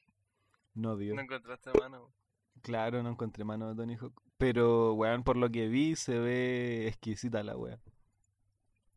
[0.75, 1.15] No dio.
[1.15, 2.13] No encontraste mano.
[2.63, 4.21] Claro, no encontré mano de Tony Hawk.
[4.37, 7.81] Pero, weón, por lo que vi, se ve exquisita la weá.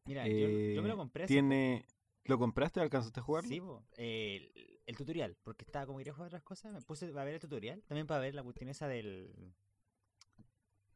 [0.06, 1.86] Mira, yo, yo me lo Eh, compré Tiene...
[2.26, 2.80] ¿Lo compraste?
[2.80, 3.50] ¿Alcanzaste a jugarlo?
[3.50, 7.08] Sí, po, eh, el, el tutorial, porque estaba como quería jugar otras cosas, me puse
[7.08, 9.34] a ver el tutorial, también para ver la cuestión esa del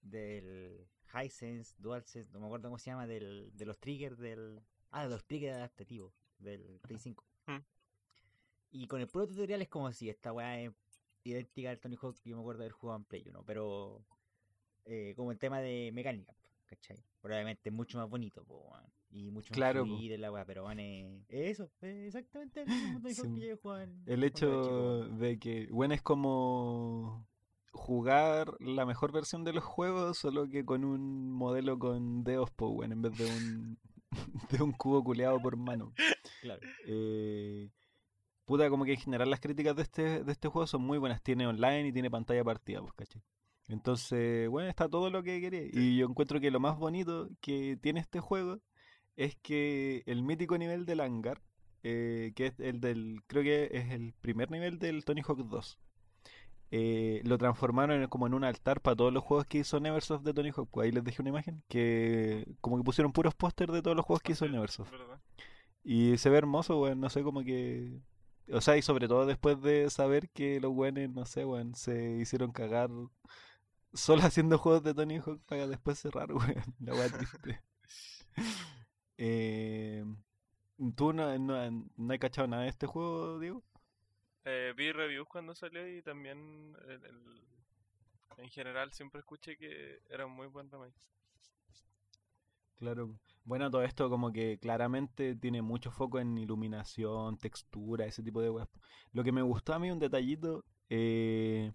[0.01, 0.87] del
[1.23, 4.61] Hisense, DualSense, no me acuerdo cómo se llama, del, de los triggers del
[4.91, 7.23] ah, de los triggers adaptativos del Play 5.
[7.47, 7.57] Hmm.
[8.71, 10.71] Y con el puro tutorial es como si esta weá es
[11.23, 14.05] idéntica al Tony Hawk que yo me acuerdo de haber jugado en Play 1, pero
[14.85, 16.35] eh, como el tema de mecánica,
[16.65, 17.03] ¿cachai?
[17.21, 18.71] Probablemente mucho más bonito, po,
[19.09, 19.87] y mucho más Claro, po.
[19.87, 23.39] fluido la weá, pero van es eso, es exactamente el mismo Tony Hawk Sí.
[23.39, 27.27] que yo jugaba en El hecho de que, bueno, es como
[27.75, 32.69] jugar la mejor versión de los juegos, solo que con un modelo con dedos, po,
[32.69, 33.77] weón, en vez de un,
[34.49, 35.93] de un cubo culeado por mano.
[36.41, 36.61] Claro.
[36.87, 37.69] Eh,
[38.45, 41.21] puta, como que en general las críticas de este, de este juego son muy buenas.
[41.21, 43.21] Tiene online y tiene pantalla partida, pues, ¿cachai?
[43.67, 45.63] Entonces, bueno, está todo lo que quería.
[45.71, 48.59] Y yo encuentro que lo más bonito que tiene este juego
[49.15, 51.41] es que el mítico nivel del hangar,
[51.83, 55.79] eh, que es el del, creo que es el primer nivel del Tony Hawk 2.
[56.77, 60.23] Eh, lo transformaron en- como en un altar para todos los juegos que hizo Neversoft
[60.23, 60.69] de Tony Hawk.
[60.71, 64.05] Pues Ahí les dejé una imagen que como que pusieron puros pósters de todos los
[64.05, 64.91] juegos que hizo Neversoft.
[64.91, 65.19] ¿verdad?
[65.83, 67.99] Y se ve hermoso, weón, no sé, como que...
[68.51, 72.17] O sea, y sobre todo después de saber que los weones, no sé, weón, se
[72.17, 72.89] hicieron cagar
[73.93, 76.75] solo haciendo juegos de Tony Hawk para después cerrar, weón.
[76.79, 77.61] La weá triste.
[79.17, 80.03] Eh,
[80.95, 83.63] ¿Tú no, no, no has cachado nada de este juego, Diego?
[84.45, 87.41] Eh, vi reviews cuando salió y también el- el-
[88.37, 90.95] en general siempre escuché que era un muy buen remake.
[92.77, 93.15] Claro.
[93.45, 98.49] Bueno, todo esto como que claramente tiene mucho foco en iluminación, textura, ese tipo de
[98.49, 98.67] weas.
[99.13, 101.71] Lo que me gustó a mí, un detallito, eh,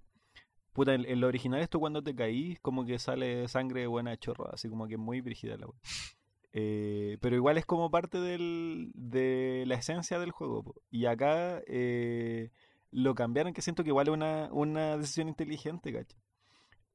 [0.72, 4.52] puta, en, lo original esto cuando te caís, como que sale sangre buena a chorro,
[4.52, 5.80] así como que muy brígida la wea.
[6.52, 10.74] Eh, pero igual es como parte de la esencia del juego.
[10.90, 12.50] Y acá eh,
[12.90, 16.18] lo cambiaron, que siento que igual es una, decisión inteligente, ¿cachai?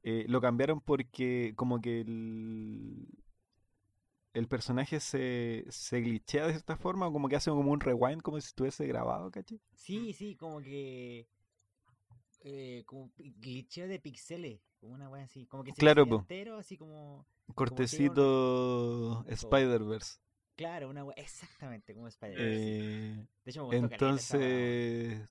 [0.03, 3.07] Eh, lo cambiaron porque como que el,
[4.33, 8.39] el personaje se, se glitchea de cierta forma, como que hace como un rewind, como
[8.39, 9.59] si estuviese grabado, ¿cachai?
[9.73, 11.27] Sí, sí, como que.
[12.47, 15.47] Eh, como glitcheo de pixeles, como una wea así.
[15.47, 17.25] Como que se Claro, entero, así como.
[17.55, 20.19] Cortecito Spider-Verse.
[20.55, 21.15] Claro, una wea.
[21.17, 22.37] Exactamente, como Spider.
[22.37, 25.29] Eh, de hecho, me gustó caleta esa wea, entonces,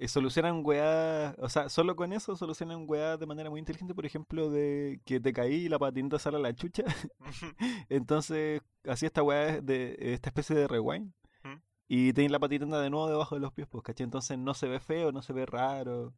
[0.00, 4.04] eh, solucionan weá, o sea, solo con eso solucionan weá de manera muy inteligente, por
[4.04, 6.82] ejemplo, de que te caí y la patinita sale a la chucha.
[7.88, 11.12] Entonces, así esta weá es de esta especie de rewind.
[11.44, 11.62] ¿Mm?
[11.86, 14.02] Y tenés la patineta de nuevo debajo de los pies, pues, ¿cachai?
[14.02, 16.12] Entonces no se ve feo, no se ve raro.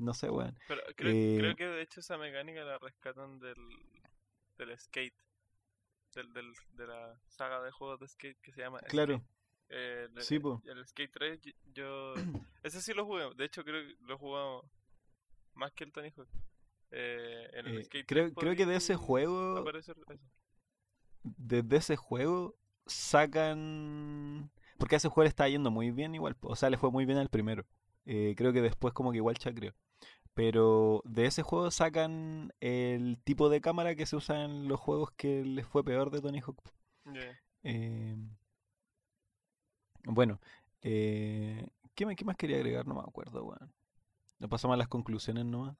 [0.00, 0.56] No sé, weón.
[0.66, 3.54] Pero creo, Eh, creo que de hecho esa mecánica la rescatan del,
[4.58, 5.14] del skate.
[6.14, 9.18] Del, del, de la saga de juegos de skate que se llama Claro.
[9.18, 9.30] Skate.
[9.68, 10.60] Eh, el- Sí, po.
[10.64, 12.14] El Skate 3, y- yo...
[12.64, 13.32] Ese sí lo jugué.
[13.36, 14.64] De hecho, creo que lo he jugado
[15.54, 16.28] más que el Tony Hawk.
[16.90, 19.64] Eh, en el Eh, Skate creo, 3 creo que de ese juego,
[21.22, 22.56] desde ese juego,
[22.86, 24.50] sacan...
[24.78, 27.04] Porque a ese juego le está yendo muy bien igual, o sea, le fue muy
[27.04, 27.66] bien al primero.
[28.06, 29.74] Eh, creo que después como que igual chacreó.
[30.34, 35.10] Pero de ese juego sacan el tipo de cámara que se usa en los juegos
[35.12, 36.60] que les fue peor de Tony Hawk.
[37.12, 37.38] Yeah.
[37.64, 38.16] Eh,
[40.04, 40.40] bueno,
[40.82, 42.86] eh, ¿qué, me- qué más quería agregar?
[42.86, 43.72] No me acuerdo, weón.
[44.38, 45.76] Nos pasamos a las conclusiones nomás.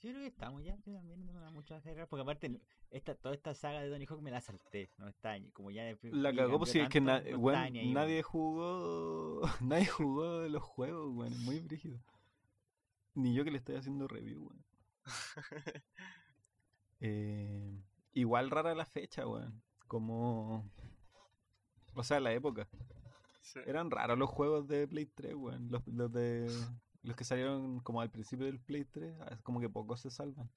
[0.00, 2.60] Yo creo que estamos ya, yo también no tengo mucho que agregar, porque aparte
[2.90, 5.96] esta, toda esta saga de Tony Hawk me la salté, no está como ya de
[6.12, 9.40] La cagó, pues sí, es que na- no ni ahí, nadie jugó.
[9.62, 11.32] Nadie jugó los juegos, weón.
[11.32, 11.98] es Muy brígido.
[13.16, 14.64] Ni yo que le estoy haciendo review, weón.
[17.00, 17.82] Eh,
[18.12, 19.62] igual rara la fecha, weón.
[19.86, 20.70] Como.
[21.94, 22.68] O sea, la época.
[23.40, 23.60] Sí.
[23.66, 25.68] Eran raros los juegos de Play 3, weón.
[25.70, 26.48] Los, los de.
[27.02, 30.10] Los que salieron como al principio del Play 3, ah, es como que pocos se
[30.10, 30.50] salvan.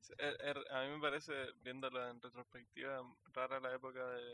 [0.00, 3.00] Sí, er- er- a mí me parece, viéndolo en retrospectiva,
[3.32, 4.32] rara la época de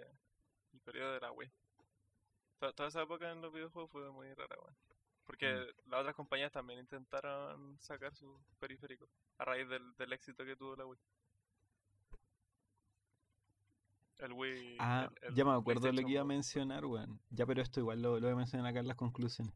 [0.72, 1.50] el periodo de la Wii.
[2.58, 4.76] To- toda esa época en los videojuegos fue muy rara, weón.
[5.26, 5.90] Porque mm.
[5.90, 9.08] las otras compañías también intentaron sacar su periférico
[9.38, 10.98] a raíz del, del éxito que tuvo la Wii.
[14.18, 14.76] El Wii.
[14.78, 17.20] Ah, ya me acuerdo lo que iba a mencionar, weón.
[17.30, 19.52] Ya, pero esto igual lo, lo voy a mencionar acá en las conclusiones.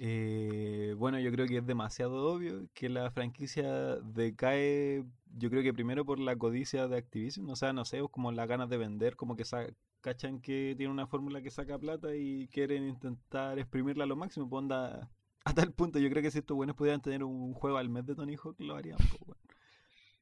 [0.00, 5.04] Eh, bueno, yo creo que es demasiado obvio que la franquicia decae,
[5.36, 8.30] yo creo que primero por la codicia de Activision, o sea, no sé, pues como
[8.30, 9.66] las ganas de vender, como que sa
[10.00, 14.48] cachan que tiene una fórmula que saca plata y quieren intentar exprimirla a lo máximo,
[14.48, 15.10] pues onda,
[15.44, 18.06] a tal punto, yo creo que si estos buenos pudieran tener un juego al mes
[18.06, 19.38] de Tony Hawk, lo harían, pues.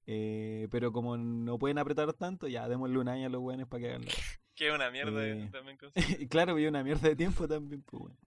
[0.09, 3.81] Eh, pero como no pueden apretar tanto, ya démosle un año a los buenos para
[3.81, 4.13] que hagan la
[4.55, 5.79] Que una mierda Eh, también.
[6.21, 8.19] y claro, había una mierda de tiempo también, pues, weón.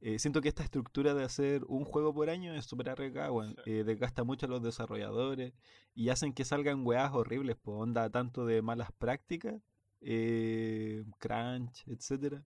[0.00, 3.54] Eh, siento que esta estructura de hacer un juego por año es súper arriesgada, weón.
[3.64, 3.70] Sí.
[3.70, 5.52] Eh, desgasta mucho a los desarrolladores
[5.94, 9.54] y hacen que salgan weas horribles, pues, onda tanto de malas prácticas,
[10.00, 12.44] eh, crunch, etcétera,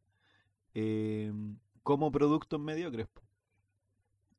[0.74, 1.32] eh,
[1.82, 3.08] como productos mediocres.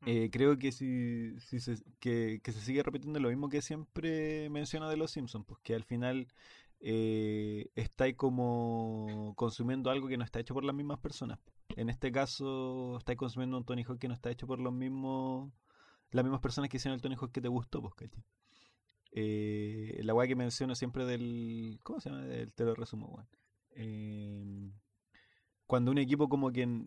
[0.01, 0.05] Mm.
[0.07, 4.49] Eh, creo que si, si se, que, que se sigue repitiendo lo mismo que siempre
[4.49, 6.27] menciona de los Simpsons, pues que al final
[6.79, 11.39] eh, estáis como consumiendo algo que no está hecho por las mismas personas.
[11.75, 15.51] En este caso, estáis consumiendo un Tony Hawk que no está hecho por los mismos
[16.11, 18.23] las mismas personas que hicieron el Tony Hawk que te gustó, pues, ¿cachai?
[19.11, 21.79] Eh, la weá que menciono siempre del.
[21.83, 22.23] ¿Cómo se llama?
[22.23, 23.27] Del, te lo resumo, weón.
[23.75, 24.71] Eh,
[25.65, 26.85] cuando un equipo como que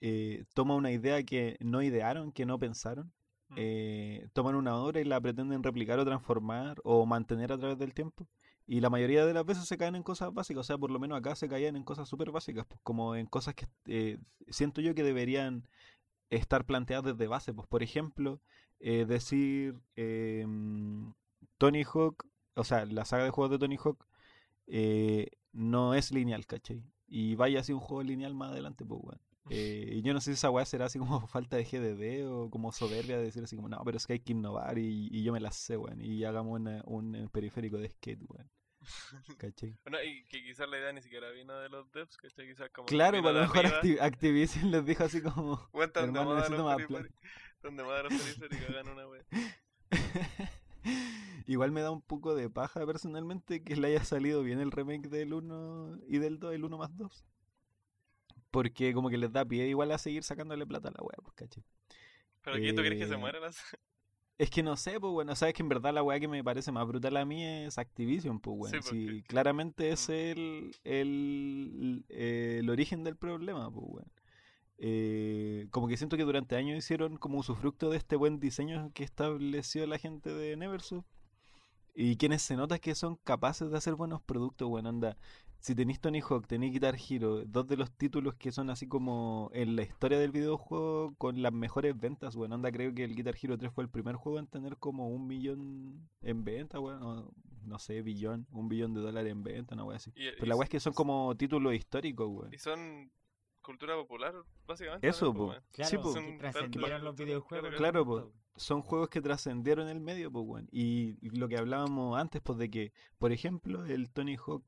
[0.00, 3.12] eh, toma una idea que no idearon, que no pensaron,
[3.48, 3.54] Mm.
[3.58, 7.94] eh, toman una obra y la pretenden replicar o transformar o mantener a través del
[7.94, 8.26] tiempo.
[8.66, 10.98] Y la mayoría de las veces se caen en cosas básicas, o sea, por lo
[10.98, 14.80] menos acá se caían en cosas súper básicas, pues, como en cosas que eh, siento
[14.80, 15.68] yo que deberían
[16.30, 17.54] estar planteadas desde base.
[17.54, 18.40] Pues, por ejemplo,
[18.80, 21.12] decir em,
[21.58, 24.06] Tony Hawk, o sea, la saga de juegos de Tony Hawk
[24.66, 26.82] eh, no es lineal, ¿cachai?
[27.08, 29.20] Y vaya así un juego lineal más adelante, pues, weón.
[29.48, 32.50] Eh, y yo no sé si esa weá será así como falta de GDD o
[32.50, 35.22] como soberbia de decir así como, no, pero es que hay que innovar y, y
[35.22, 36.00] yo me la sé, weón.
[36.00, 38.50] Y hagamos una- un eh, periférico de skate, weón.
[39.38, 39.78] ¿Cachai?
[39.84, 42.86] Bueno, y que quizás la idea ni siquiera vino de los devs, que quizás como.
[42.86, 43.80] Claro, para lo mejor arriba.
[43.82, 47.20] Acti- Activision les dijo así como, de hermano, necesito más periféricos.
[47.62, 49.24] Tan de moda los periféricos, hagan una wea.
[51.46, 55.08] Igual me da un poco de paja personalmente que le haya salido bien el remake
[55.08, 57.24] del 1 y del 2, el 1 más 2.
[58.50, 61.34] Porque como que les da pie igual a seguir sacándole plata a la wea, pues
[61.34, 61.62] caché.
[62.42, 63.56] Pero aquí tú crees que se Eh, mueren las.
[64.38, 66.70] Es que no sé, pues bueno, sabes que en verdad la weá que me parece
[66.70, 68.82] más brutal a mí es Activision, pues bueno.
[68.82, 70.12] Sí, porque- claramente es Mm.
[70.12, 74.10] el, el, eh, el origen del problema, pues bueno.
[74.76, 79.04] Eh, como que siento que durante años hicieron como usufructo de este buen diseño que
[79.04, 81.06] estableció la gente de Neversoft.
[81.98, 85.16] Y quienes se nota que son capaces de hacer buenos productos, bueno, anda.
[85.58, 89.50] Si tenéis Tony Hawk, tenéis Guitar Hero, dos de los títulos que son así como
[89.54, 93.34] en la historia del videojuego con las mejores ventas, bueno, anda, creo que el Guitar
[93.42, 97.32] Hero 3 fue el primer juego en tener como un millón en venta, bueno,
[97.64, 100.10] no sé, billón, un billón de dólares en venta, una wea así.
[100.14, 102.52] Y, Pero y- la wea es que son como títulos históricos, weón.
[102.54, 103.10] y son
[103.66, 104.34] cultura popular,
[104.66, 105.06] básicamente.
[105.08, 105.48] Eso, po.
[105.48, 105.60] pues.
[105.72, 106.14] Claro, Sí, po.
[106.14, 107.74] que Son trascendieron tanto- los videojuegos.
[107.74, 108.32] Claro, po.
[108.56, 110.68] Son juegos que trascendieron el medio, pues, weón.
[110.72, 114.64] Y lo que hablábamos antes, pues, de que, por ejemplo, el Tony Hawk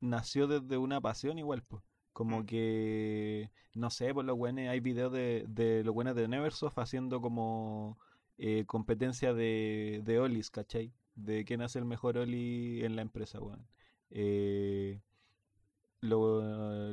[0.00, 1.82] nació desde una pasión igual, pues.
[2.12, 2.46] Como Mm.
[2.46, 7.20] que, no sé, por los buenos, hay videos de, de los buenos de Neversoft haciendo
[7.20, 7.98] como
[8.42, 10.94] eh, competencia de, de Olis, ¿cachai?
[11.14, 13.66] De quién hace el mejor Oli en la empresa, weón.
[14.08, 15.00] Eh,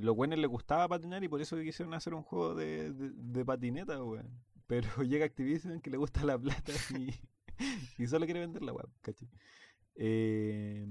[0.08, 4.02] los buenos les gustaba patinar y por eso quisieron hacer un juego de, de, patineta,
[4.02, 4.32] weón.
[4.66, 7.14] Pero llega Activision que le gusta la plata y,
[8.02, 8.74] y solo quiere vender la.
[9.96, 10.88] Eh,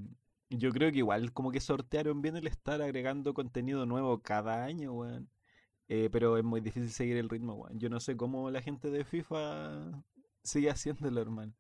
[0.51, 4.93] yo creo que igual como que sortearon bien el estar agregando contenido nuevo cada año,
[4.93, 5.31] weón.
[5.89, 7.79] Eh, pero es muy difícil seguir el ritmo, weón.
[7.79, 10.05] Yo no sé cómo la gente de FIFA
[10.43, 11.55] sigue haciéndolo, hermano.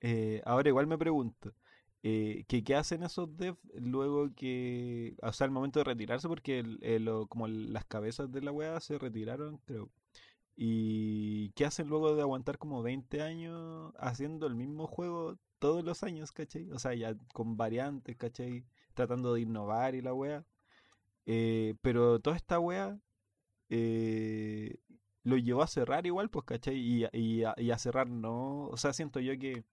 [0.00, 1.54] Eh, ahora igual me pregunto,
[2.02, 6.28] eh, que ¿qué hacen esos devs luego que, o sea, al momento de retirarse?
[6.28, 9.90] Porque el- eh, lo- como las cabezas de la weá se retiraron, creo.
[10.56, 16.02] ¿Y qué hacen luego de aguantar como 20 años haciendo el mismo juego todos los
[16.02, 16.70] años, cachai?
[16.72, 18.64] O sea, ya con variantes, cachai?
[18.94, 20.44] Tratando de innovar y la wea.
[21.26, 22.98] Eh, pero toda esta wea
[23.70, 24.78] eh,
[25.24, 26.76] lo llevó a cerrar igual, pues, cachai?
[26.78, 28.66] Y, y, y a cerrar no.
[28.68, 29.64] O sea, siento yo que.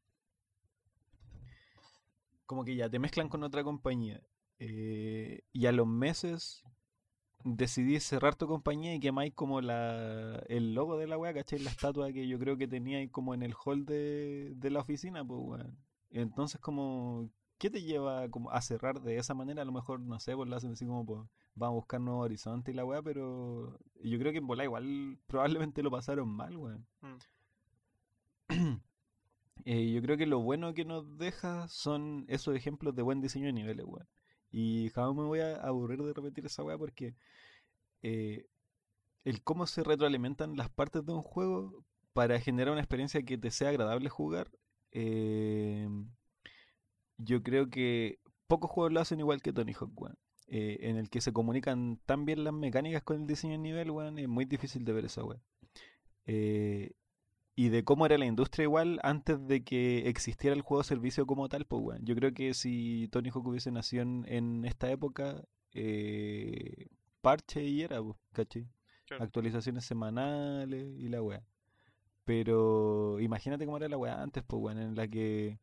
[2.49, 4.19] Como que ya te mezclan con otra compañía.
[4.57, 6.63] eh, y a los meses
[7.43, 11.59] decidí cerrar tu compañía y quemáis como la, el logo de la weá, ¿cachai?
[11.59, 14.79] La estatua que yo creo que tenía ahí como en el hall de, de la
[14.81, 15.77] oficina, pues weón.
[16.09, 19.61] Entonces como, ¿qué te lleva como a cerrar de esa manera?
[19.61, 21.21] A lo mejor, no sé, pues lo hacen así como, pues,
[21.55, 25.19] vamos a buscar nuevos horizontes y la weá, pero yo creo que en bola igual
[25.27, 26.87] probablemente lo pasaron mal, weón.
[29.65, 33.47] Eh, yo creo que lo bueno que nos deja son esos ejemplos de buen diseño
[33.47, 34.07] de niveles, weón.
[34.51, 37.15] Y jamás me voy a aburrir de repetir esa weá porque
[38.01, 38.45] eh,
[39.23, 43.51] el cómo se retroalimentan las partes de un juego para generar una experiencia que te
[43.51, 44.49] sea agradable jugar,
[44.91, 45.87] eh,
[47.17, 50.17] yo creo que pocos juegos lo hacen igual que Tony Hawk, weón.
[50.51, 53.91] Eh, en el que se comunican tan bien las mecánicas con el diseño de nivel,
[53.91, 55.39] weón, es muy difícil de ver esa weá.
[56.25, 56.93] Eh,
[57.59, 61.49] y de cómo era la industria igual antes de que existiera el juego servicio como
[61.49, 62.05] tal, pues weón.
[62.05, 66.87] Yo creo que si Tony Hawk hubiese nacido en, en esta época, eh,
[67.19, 68.65] parche y era, pues, ¿cachai?
[69.07, 69.25] Claro.
[69.25, 71.43] Actualizaciones semanales y la weá.
[72.23, 75.59] Pero imagínate cómo era la weá antes, pues weón, en la que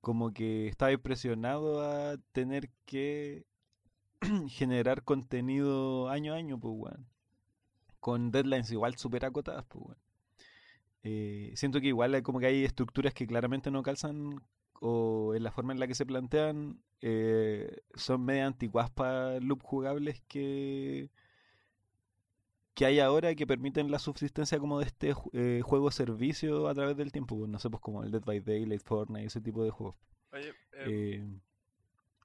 [0.00, 3.44] como que estaba impresionado a tener que
[4.48, 7.06] generar contenido año a año, pues weón.
[8.00, 10.09] Con deadlines igual super acotadas, pues weón.
[11.02, 14.42] Eh, siento que igual hay como que hay estructuras que claramente no calzan
[14.80, 19.62] o en la forma en la que se plantean eh, son media anticuadas para loop
[19.62, 21.10] jugables que
[22.74, 26.96] que hay ahora que permiten la subsistencia como de este eh, juego servicio a través
[26.96, 29.70] del tiempo, pues, no sé, pues como el Dead by Daylight, Fortnite, ese tipo de
[29.70, 29.96] juegos.
[30.32, 31.40] Oye, eh, Eh,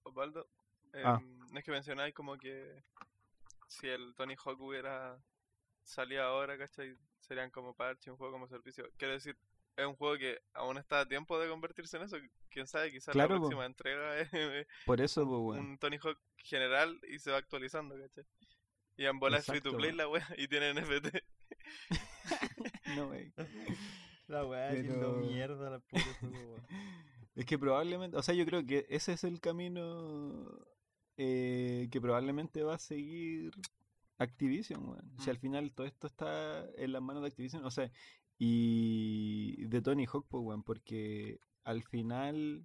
[0.04, 0.48] Osvaldo,
[1.04, 1.20] ah.
[1.22, 2.84] em, es que mencionáis como que
[3.68, 5.18] si el Tony Hawk hubiera
[5.86, 6.96] salido ahora, ¿cachai?
[7.20, 8.90] Serían como parche, un juego como servicio.
[8.98, 9.38] Quiero decir,
[9.78, 12.18] es un juego que aún está a tiempo de convertirse en eso.
[12.50, 13.48] Quién sabe, quizás Claro, la po.
[13.48, 14.30] próxima entrega es
[14.86, 15.72] por eso, pues, weón.
[15.72, 18.26] un Tony Hawk general y se va actualizando, ¿cachai?
[18.98, 19.98] Y en bola es free to play po.
[19.98, 21.08] la wea y tiene NFT.
[22.96, 23.32] No, wey.
[24.28, 26.56] La haciendo Pero- mierda la puta juego,
[27.36, 30.50] Es que probablemente, o sea, yo creo que ese es el camino
[31.18, 33.52] eh, que probablemente va a seguir
[34.18, 35.12] Activision, weón.
[35.20, 35.30] Si Mm.
[35.32, 37.92] al final todo esto está en las manos de Activision, o sea,
[38.38, 42.64] y de Tony Hawk, pues, weón, porque al final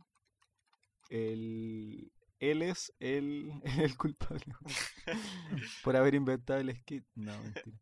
[1.08, 3.52] el, él es el,
[3.92, 4.44] el culpable
[5.84, 7.06] por haber inventado el skate.
[7.14, 7.76] No, mentira.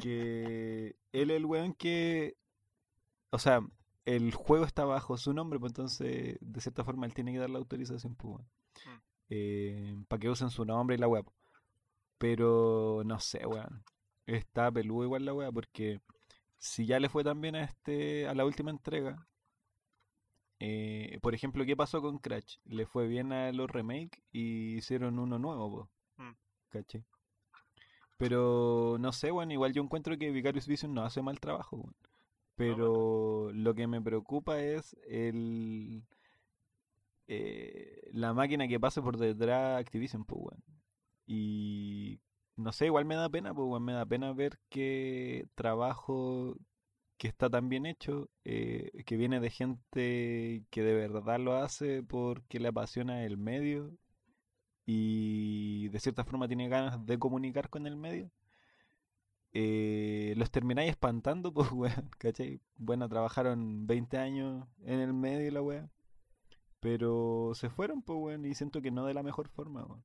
[0.00, 2.36] Que él es el weón que,
[3.30, 3.60] o sea,
[4.04, 7.50] el juego está bajo su nombre, pues entonces, de cierta forma, él tiene que dar
[7.50, 8.44] la autorización, pues,
[9.28, 10.04] Mm.
[10.04, 11.24] para que usen su nombre y la web.
[12.22, 13.82] Pero no sé, weón.
[14.26, 16.00] Está peludo igual la wea, porque
[16.56, 19.26] si ya le fue tan bien a este, a la última entrega,
[20.60, 22.58] eh, por ejemplo, ¿qué pasó con Crash?
[22.64, 26.22] Le fue bien a los remakes y hicieron uno nuevo, po.
[26.22, 26.36] Mm.
[26.68, 27.04] ¿Cachai?
[28.18, 31.96] Pero no sé, weón, igual yo encuentro que Vicarious Vision no hace mal trabajo, weón.
[32.54, 36.04] Pero lo que me preocupa es el
[37.26, 40.71] eh, la máquina que pasa por detrás de Activision, pues, weón.
[41.26, 42.20] Y
[42.56, 46.56] no sé, igual me da pena, pues, me da pena ver que trabajo
[47.18, 52.02] que está tan bien hecho, eh, que viene de gente que de verdad lo hace
[52.02, 53.92] porque le apasiona el medio
[54.86, 58.30] y de cierta forma tiene ganas de comunicar con el medio.
[59.52, 62.60] eh, los termináis espantando, pues, weón, ¿cachai?
[62.76, 65.88] Bueno, trabajaron 20 años en el medio la weá.
[66.80, 70.04] Pero se fueron, pues, weón, y siento que no de la mejor forma, weón.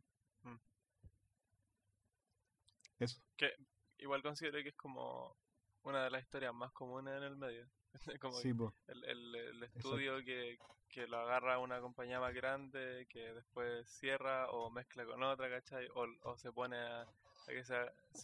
[3.00, 3.22] Eso.
[3.38, 3.54] Que
[4.00, 5.36] igual considero que es como
[5.84, 7.68] una de las historias más comunes en el medio.
[8.22, 8.54] como Sí,
[8.88, 10.58] el, el, el estudio que,
[10.90, 15.88] que lo agarra una compañía más grande, que después cierra o mezcla con otra, ¿cachai?
[15.96, 17.76] O, o se pone a, a que se,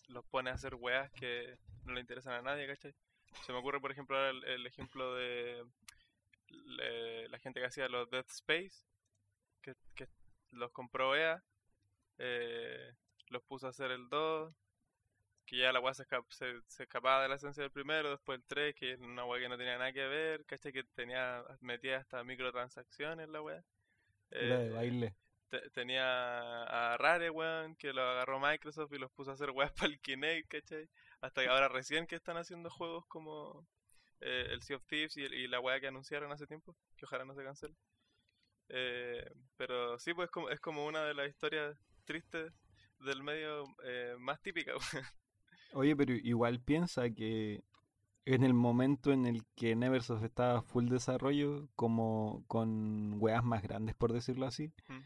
[0.10, 2.94] los pone a hacer weas que no le interesan a nadie, ¿cachai?
[3.46, 5.66] Se me ocurre, por ejemplo, el, el ejemplo de
[6.50, 8.86] le- la gente que hacía los Dead Space,
[9.62, 10.08] que, que
[10.52, 11.44] los compró EA,
[12.20, 12.94] eh,
[13.30, 14.54] los puso a hacer el 2,
[15.46, 18.38] que ya la weá se, esca- se, se escapaba de la esencia del primero, después
[18.40, 20.72] el 3, que era una weá que no tenía nada que ver, ¿cachai?
[20.74, 23.64] Que tenía, metía hasta microtransacciones la weá.
[24.40, 25.16] Era de Eh, baile.
[25.50, 26.04] te- tenía
[26.94, 30.00] a Rare, weón, que lo agarró Microsoft y los puso a hacer weas para el
[30.02, 30.90] Kinect, ¿cachai?
[31.22, 33.68] Hasta que ahora recién que están haciendo juegos como
[34.22, 37.36] eh, el Sea of Thieves y, la wea que anunciaron hace tiempo, que ojalá no
[37.36, 37.76] se cancele.
[38.70, 42.52] Eh, pero sí, pues como, es como una de las historias tristes
[43.00, 45.06] del medio eh, más típicas, weón.
[45.74, 47.64] Oye, pero igual piensa que
[48.26, 53.96] en el momento en el que Neversoft estaba full desarrollo, como con weas más grandes,
[53.96, 55.00] por decirlo así, Mm.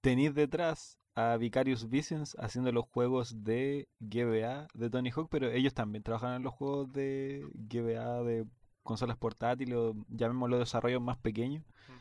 [0.00, 5.74] tenéis detrás a Vicarious Visions haciendo los juegos de GBA de Tony Hawk, pero ellos
[5.74, 8.46] también trabajan en los juegos de GBA de
[8.82, 11.64] consolas portátiles, o llamémoslo desarrollos más pequeños.
[11.64, 11.92] Mm.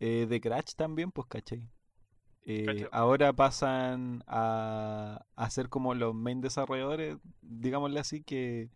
[0.00, 1.68] Eh, de Crash también, pues, ¿cachai?
[2.44, 8.70] Eh, ahora pasan a, a ser como los main desarrolladores, digámosle así, que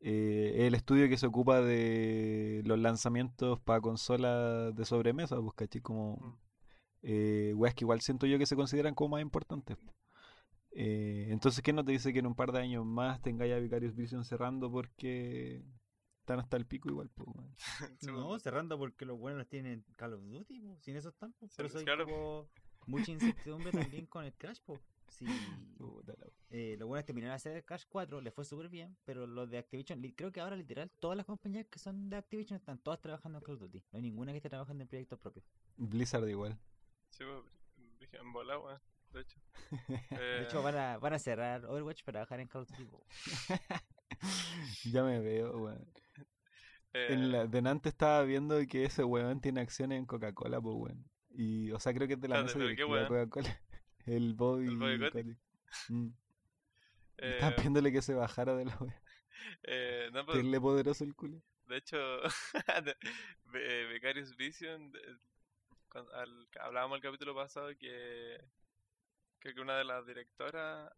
[0.00, 5.82] eh, el estudio que se ocupa de los lanzamientos para consolas de sobremesa, pues, ¿cachai?
[5.82, 6.38] Como Mm.
[7.02, 9.76] eh, weas que igual siento yo que se consideran como más importantes.
[10.72, 13.58] Eh, entonces, ¿qué no te dice que en un par de años más tengáis a
[13.58, 15.64] Vicarious Vision cerrando porque
[16.20, 17.10] están hasta el pico igual?
[17.14, 17.28] Pues,
[18.02, 18.42] No, pues.
[18.42, 21.34] cerrando porque los buenos tienen Call of Duty, po, sin eso están.
[21.58, 22.04] hay claro.
[22.06, 22.48] como
[22.86, 24.82] mucha incertidumbre también con el Crash, po.
[25.08, 25.26] Sí,
[26.50, 29.50] eh, los buenos terminaron de hacer el Crash 4, les fue súper bien, pero los
[29.50, 33.00] de Activision, creo que ahora literal todas las compañías que son de Activision están todas
[33.00, 33.78] trabajando en Call of Duty.
[33.92, 35.44] No hay ninguna que esté trabajando en proyectos propios.
[35.78, 36.56] Blizzard igual.
[37.10, 37.44] Sí, pues,
[37.98, 38.80] dije, en bola, weón.
[39.12, 39.40] De hecho.
[39.88, 42.84] De Eh, hecho, van a, van a cerrar Overwatch para trabajar en Call of Duty.
[42.86, 43.06] po.
[44.84, 45.86] ya me veo, weón.
[46.92, 51.10] eh, En la, delante estaba viendo que ese weón tiene acciones en Coca-Cola, pues weón.
[51.32, 53.60] Y, o sea, creo que es de la Espérate, mesa ¿pero qué directiva de Coca-Cola.
[54.06, 54.66] El Bobby.
[54.66, 55.36] ¿El Bobby.
[55.88, 56.06] Mm.
[57.18, 59.02] eh, Estaba pidiéndole que se bajara de la wea.
[59.62, 60.26] eh, no,
[60.60, 61.40] poderoso el culo.
[61.66, 61.98] De hecho,
[63.54, 64.92] eh, Vicarious Vision,
[65.88, 68.40] cuando- al- hablábamos el capítulo pasado que
[69.38, 70.90] creo que una de las directoras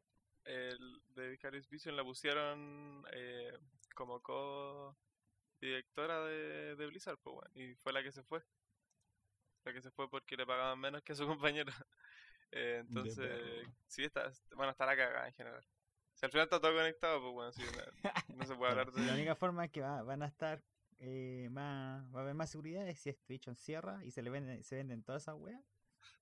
[0.44, 3.52] el- de Vicarious Vision la pusieron eh,
[3.94, 8.42] como co-directora de, de Blizzard, pues, weón, y fue la que se fue.
[9.64, 11.72] La que se fue porque le pagaban menos que a su compañero.
[12.50, 13.30] Eh, entonces,
[13.86, 15.64] sí, está, bueno, está la cagada en general.
[16.14, 17.82] Si al final está todo conectado, pues bueno, sí, no,
[18.36, 19.06] no se puede hablar de...
[19.06, 20.62] La única forma que va- van a estar
[20.98, 24.62] eh, más, va a haber más seguridad es si Activision cierra y se le venden,
[24.62, 25.62] se venden todas esas weas.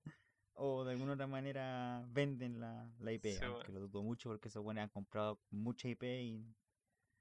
[0.53, 3.79] O de alguna otra manera venden la, la IP, Sí, aunque bueno.
[3.79, 6.43] lo dudo mucho porque esos buenos han comprado mucha IP y...
[6.43, 6.45] De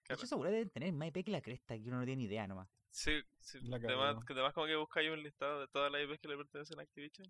[0.05, 0.19] Claro.
[0.19, 2.47] hecho, seguro deben tener más IP que la cresta, que uno no tiene ni idea
[2.47, 2.69] nomás.
[2.91, 3.61] Sí, sí.
[3.63, 6.37] La Además, que además como que buscáis un listado de todas las IPs que le
[6.37, 7.27] pertenecen a Activision.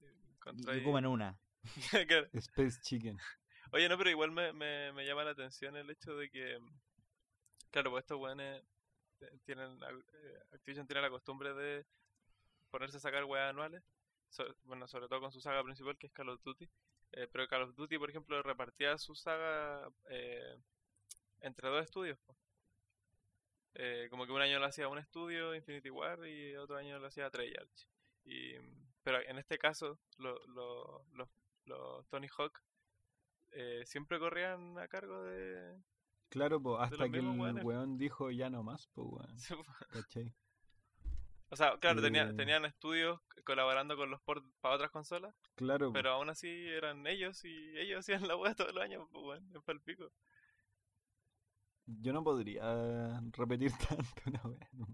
[0.00, 1.38] y Y, encontráis- y ocupan una.
[2.32, 3.18] Space Chicken.
[3.72, 6.58] Oye, no, pero igual me, me, me llama la atención el hecho de que,
[7.70, 8.62] claro, pues estos weones
[9.20, 11.84] eh, tienen, eh, Activision tiene la costumbre de
[12.70, 13.82] ponerse a sacar weas anuales,
[14.30, 16.68] so- bueno, sobre todo con su saga principal que es Call of Duty,
[17.12, 20.56] eh, pero Call of Duty, por ejemplo, repartía su saga eh,
[21.40, 22.18] entre dos estudios.
[22.20, 22.36] po.
[23.78, 27.06] Eh, como que un año lo hacía un estudio, Infinity War, y otro año lo
[27.08, 27.86] hacía Treyarch.
[28.24, 28.54] Y,
[29.02, 31.28] pero en este caso, lo- lo- los,
[31.66, 32.62] los Tony Hawk
[33.52, 35.78] eh, siempre corrían a cargo de...
[36.30, 37.64] Claro, pues hasta los que el weones.
[37.64, 39.36] weón dijo ya no más, pues weón.
[41.48, 42.32] O sea, claro, tenía- Eh.
[42.34, 45.92] tenían estudios colaborando con los ports para otras consolas, Claro, po.
[45.92, 49.46] pero aún así eran ellos y ellos hacían la wea todos los años, pues bueno,
[49.58, 50.10] es pa'l pico.
[51.86, 54.42] Yo no podría repetir tanto una
[54.72, 54.86] no.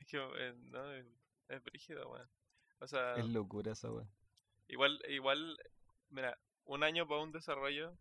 [0.00, 1.06] Es que, eh, no, es,
[1.48, 2.28] es brígido, weón.
[2.80, 4.06] O sea, Es locura esa wea.
[4.68, 5.58] igual, igual,
[6.10, 7.96] mira, un año para un desarrollo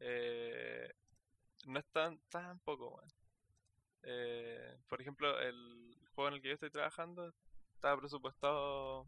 [0.00, 0.92] eh,
[1.66, 3.10] no es tan, tan poco, weón.
[4.02, 7.32] Eh, por ejemplo, el juego en el que yo estoy trabajando
[7.74, 9.06] estaba presupuestado,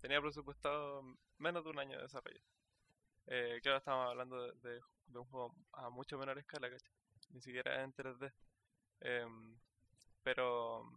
[0.00, 1.02] tenía presupuestado
[1.38, 2.40] menos de un año de desarrollo.
[3.26, 4.80] Eh, claro, estamos hablando de, de-
[5.12, 6.92] de un juego a mucho menor escala, ¿cachai?
[7.30, 8.32] Ni siquiera en 3D.
[9.00, 9.56] Em,
[10.22, 10.90] pero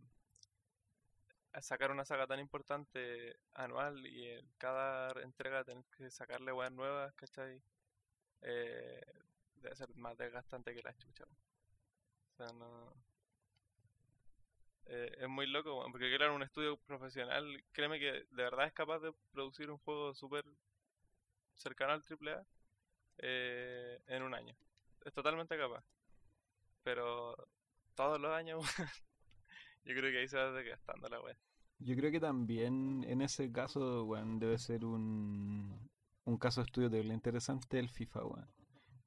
[1.54, 6.72] a sacar una saga tan importante anual y en cada entrega tener que sacarle weas
[6.72, 7.62] nuevas, ¿cachai?
[8.42, 9.02] Eh,
[9.56, 11.26] debe ser más desgastante que la chucha.
[11.26, 12.94] O sea, no...
[14.86, 19.00] Eh, es muy loco, porque claro, un estudio profesional, créeme que de verdad es capaz
[19.00, 20.46] de producir un juego súper
[21.56, 22.46] cercano al AAA
[23.18, 24.56] eh, en un año.
[25.04, 25.84] Es totalmente capaz.
[26.84, 27.36] Pero
[27.96, 28.64] todos los años,
[29.86, 31.38] yo creo que ahí se va desgastando la wea.
[31.80, 35.90] Yo creo que también en ese caso, weón, debe ser un,
[36.26, 38.63] un caso de estudio terrible interesante el FIFA, weón.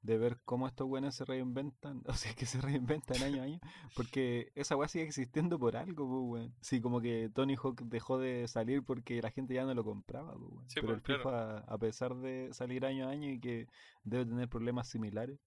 [0.07, 3.59] De ver cómo estos weones se reinventan, o sea, que se reinventan año a año,
[3.93, 6.55] porque esa weá sigue existiendo por algo, pues, weón.
[6.61, 10.31] Sí, como que Tony Hawk dejó de salir porque la gente ya no lo compraba,
[10.33, 10.69] pues, weón.
[10.69, 11.19] Sí, Pero pues, el claro.
[11.23, 13.67] FIFA, a pesar de salir año a año y que
[14.05, 15.39] debe tener problemas similares,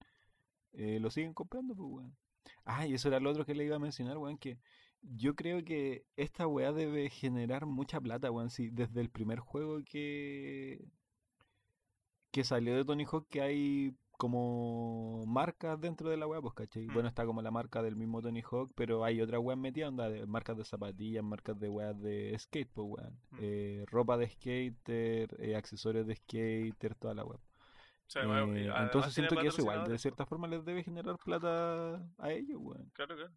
[0.73, 2.16] eh, lo siguen comprando, pues, weón.
[2.66, 4.59] Ah, y eso era lo otro que le iba a mencionar, weón, que
[5.03, 8.51] yo creo que esta weá debe generar mucha plata, weón.
[8.51, 10.85] Sí, desde el primer juego que,
[12.31, 16.87] que salió de Tony Hawk que hay como marcas dentro de la weá, pues, ¿cachai?
[16.87, 16.93] Mm.
[16.93, 20.11] Bueno, está como la marca del mismo Tony Hawk, pero hay otras weas metidas, onda,
[20.11, 23.19] de marcas de zapatillas, marcas de weas de skate, pues, weón.
[23.31, 23.39] Mm.
[23.41, 27.39] Eh, ropa de skater, eh, accesorios de skater, toda la weá.
[27.39, 30.85] O sea, bueno, y Eh, entonces siento que eso igual, de cierta forma les debe
[30.85, 32.91] generar plata a ellos, weón.
[32.93, 33.33] Claro, claro.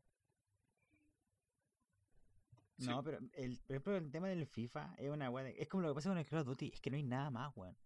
[2.77, 2.89] Sí.
[2.89, 5.89] No, pero el, por ejemplo, el tema del FIFA es una de- Es como lo
[5.89, 7.77] que pasa con el Call of Duty, es que no hay nada más, weón.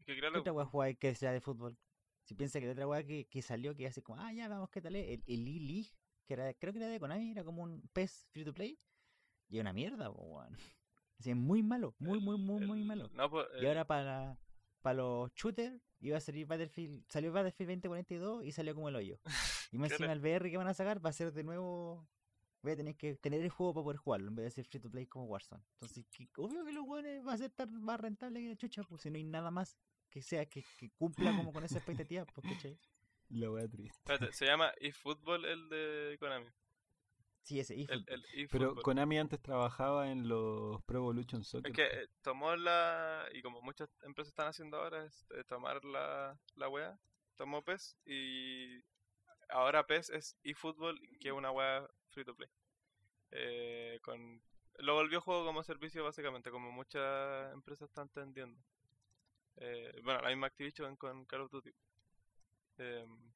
[0.00, 1.76] Es que ¿Qué claro, otra jugáis que sea de fútbol?
[2.24, 4.70] Si piensa que la otra wea que, que salió, que hace como, ah, ya, vamos,
[4.70, 5.08] ¿qué tal es?
[5.08, 5.90] El, el E-League,
[6.26, 8.78] que era, creo que era de Konami, era como un PES free to play.
[9.48, 10.56] Y una mierda, weón.
[11.18, 13.08] Así, es muy malo, muy, muy, muy, muy El- malo.
[13.14, 14.38] No, pues, Y ahora para,
[14.80, 19.20] para los shooters iba a salir Battlefield, salió Battlefield 2042 y salió como el hoyo.
[19.70, 22.08] Y más encima el VR que van a sacar va a ser de nuevo,
[22.62, 24.80] voy a tener que tener el juego para poder jugarlo en vez de ser free
[24.80, 25.62] to play como Warzone.
[25.74, 28.82] Entonces, que- obvio que los jugadores va a ser tan más rentable que la chucha,
[28.84, 29.76] pues si no hay nada más
[30.12, 32.78] que sea que, que cumpla como con esa expectativa, pues ¿cachai?
[33.30, 33.98] La wea triste.
[33.98, 36.46] espérate, se llama eFootball el de Konami.
[37.40, 38.82] Sí, ese, El, el Pero eFootball.
[38.82, 41.70] Konami antes trabajaba en los Pro Evolution Soccer.
[41.70, 43.26] Es que eh, tomó la.
[43.32, 47.00] Y como muchas empresas están haciendo ahora, es eh, tomar la, la wea.
[47.36, 48.84] Tomó PES y.
[49.48, 52.50] Ahora PES es eFootball, que es una wea free to play.
[53.30, 54.42] Eh, con,
[54.78, 58.60] lo volvió juego como servicio, básicamente, como muchas empresas están tendiendo.
[59.56, 61.72] Eh, bueno, la misma Activision con Call of Duty.
[62.78, 63.32] Em,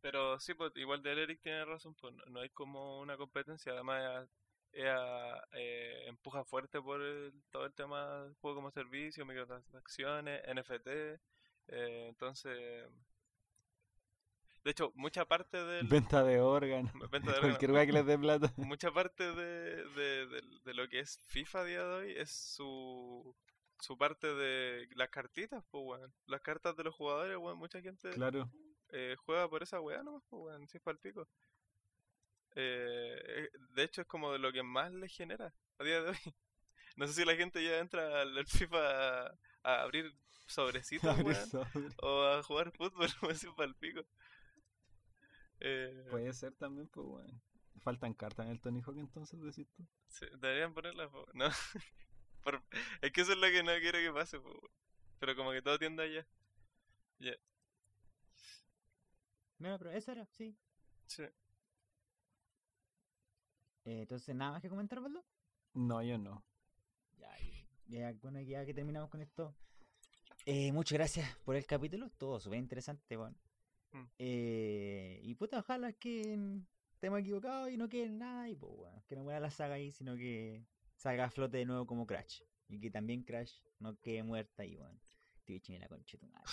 [0.00, 3.72] pero sí, pues igual de Eric tiene razón, pues no, no hay como una competencia,
[3.72, 4.28] además
[4.72, 10.86] ella eh, empuja fuerte por el- todo el tema del juego como servicio, microtransacciones, NFT,
[11.68, 12.88] eh, entonces...
[14.64, 15.86] De hecho, mucha parte del...
[15.88, 16.92] Venta de órganos.
[17.10, 18.52] venta de Cualquier órganos, wea que les dé plata.
[18.56, 22.30] mucha parte de, de, de- de lo que es FIFA a día de hoy es
[22.30, 23.34] su,
[23.82, 26.14] su parte de las cartitas, pues, weón.
[26.26, 27.58] Las cartas de los jugadores, weón.
[27.58, 28.48] Mucha gente Claro.
[28.90, 30.68] eh, juega por esa weá nomás, pues, weón.
[30.68, 31.28] Si es pa'l pico.
[32.54, 36.10] Eh, eh, de hecho, es como de lo que más les genera a día de
[36.10, 36.16] hoy.
[36.96, 40.14] No sé si la gente ya entra al FIFA a, a abrir
[40.46, 41.88] sobrecitos, weón, sobre.
[42.02, 44.02] o a jugar fútbol, weón, si es pa'l pico.
[45.60, 47.40] Eh, Puede ser también, pues bueno.
[47.80, 49.86] Faltan cartas en el Tony Hawk entonces, decís tú.
[50.08, 51.48] sí, deberían ponerlas, po, ¿no?
[52.42, 52.62] Por-
[53.00, 54.70] es que eso es lo que no quiero que pase, po.
[55.18, 56.26] Pero como que todo tiende allá.
[59.58, 60.56] Bueno, pero eso era, sí.
[61.06, 61.22] Sí.
[63.84, 65.24] Eh, entonces, nada más que comentar, Baldo.
[65.74, 66.44] No, yo no.
[67.18, 67.30] Ya,
[67.86, 69.54] ya, bueno, ya que terminamos con esto.
[70.44, 73.36] Eh, muchas gracias por el capítulo, estuvo súper interesante, bueno.
[73.92, 74.04] Mm.
[74.18, 76.36] Eh, y puta, ojalá que
[76.94, 79.92] estemos equivocados y no quede nada y pues bueno, que no muera la saga ahí,
[79.92, 80.64] sino que
[81.02, 82.40] salga a flote de nuevo como Crash.
[82.68, 84.98] Y que también Crash no quede muerta y bueno.
[85.44, 86.46] Twitch la concha de tu madre.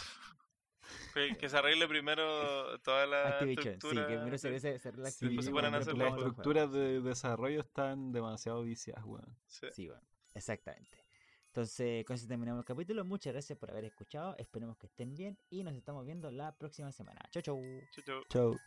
[1.14, 4.08] Que, que se arregle primero toda la Activision, sí, estructura.
[4.08, 5.94] que primero se de- debe cerrar la Sí, Después se Activision ponen a y hacer
[5.94, 9.38] después las los estructuras de desarrollo están demasiado viciadas, weón.
[9.46, 9.68] Sí.
[9.72, 10.02] Sí, bueno,
[10.34, 11.06] exactamente.
[11.48, 13.06] Entonces, con eso terminamos el capítulo.
[13.06, 14.36] Muchas gracias por haber escuchado.
[14.40, 17.22] Esperemos que estén bien y nos estamos viendo la próxima semana.
[17.32, 17.62] Chau, chau.
[17.92, 18.24] Chau, chau.
[18.30, 18.60] Chau.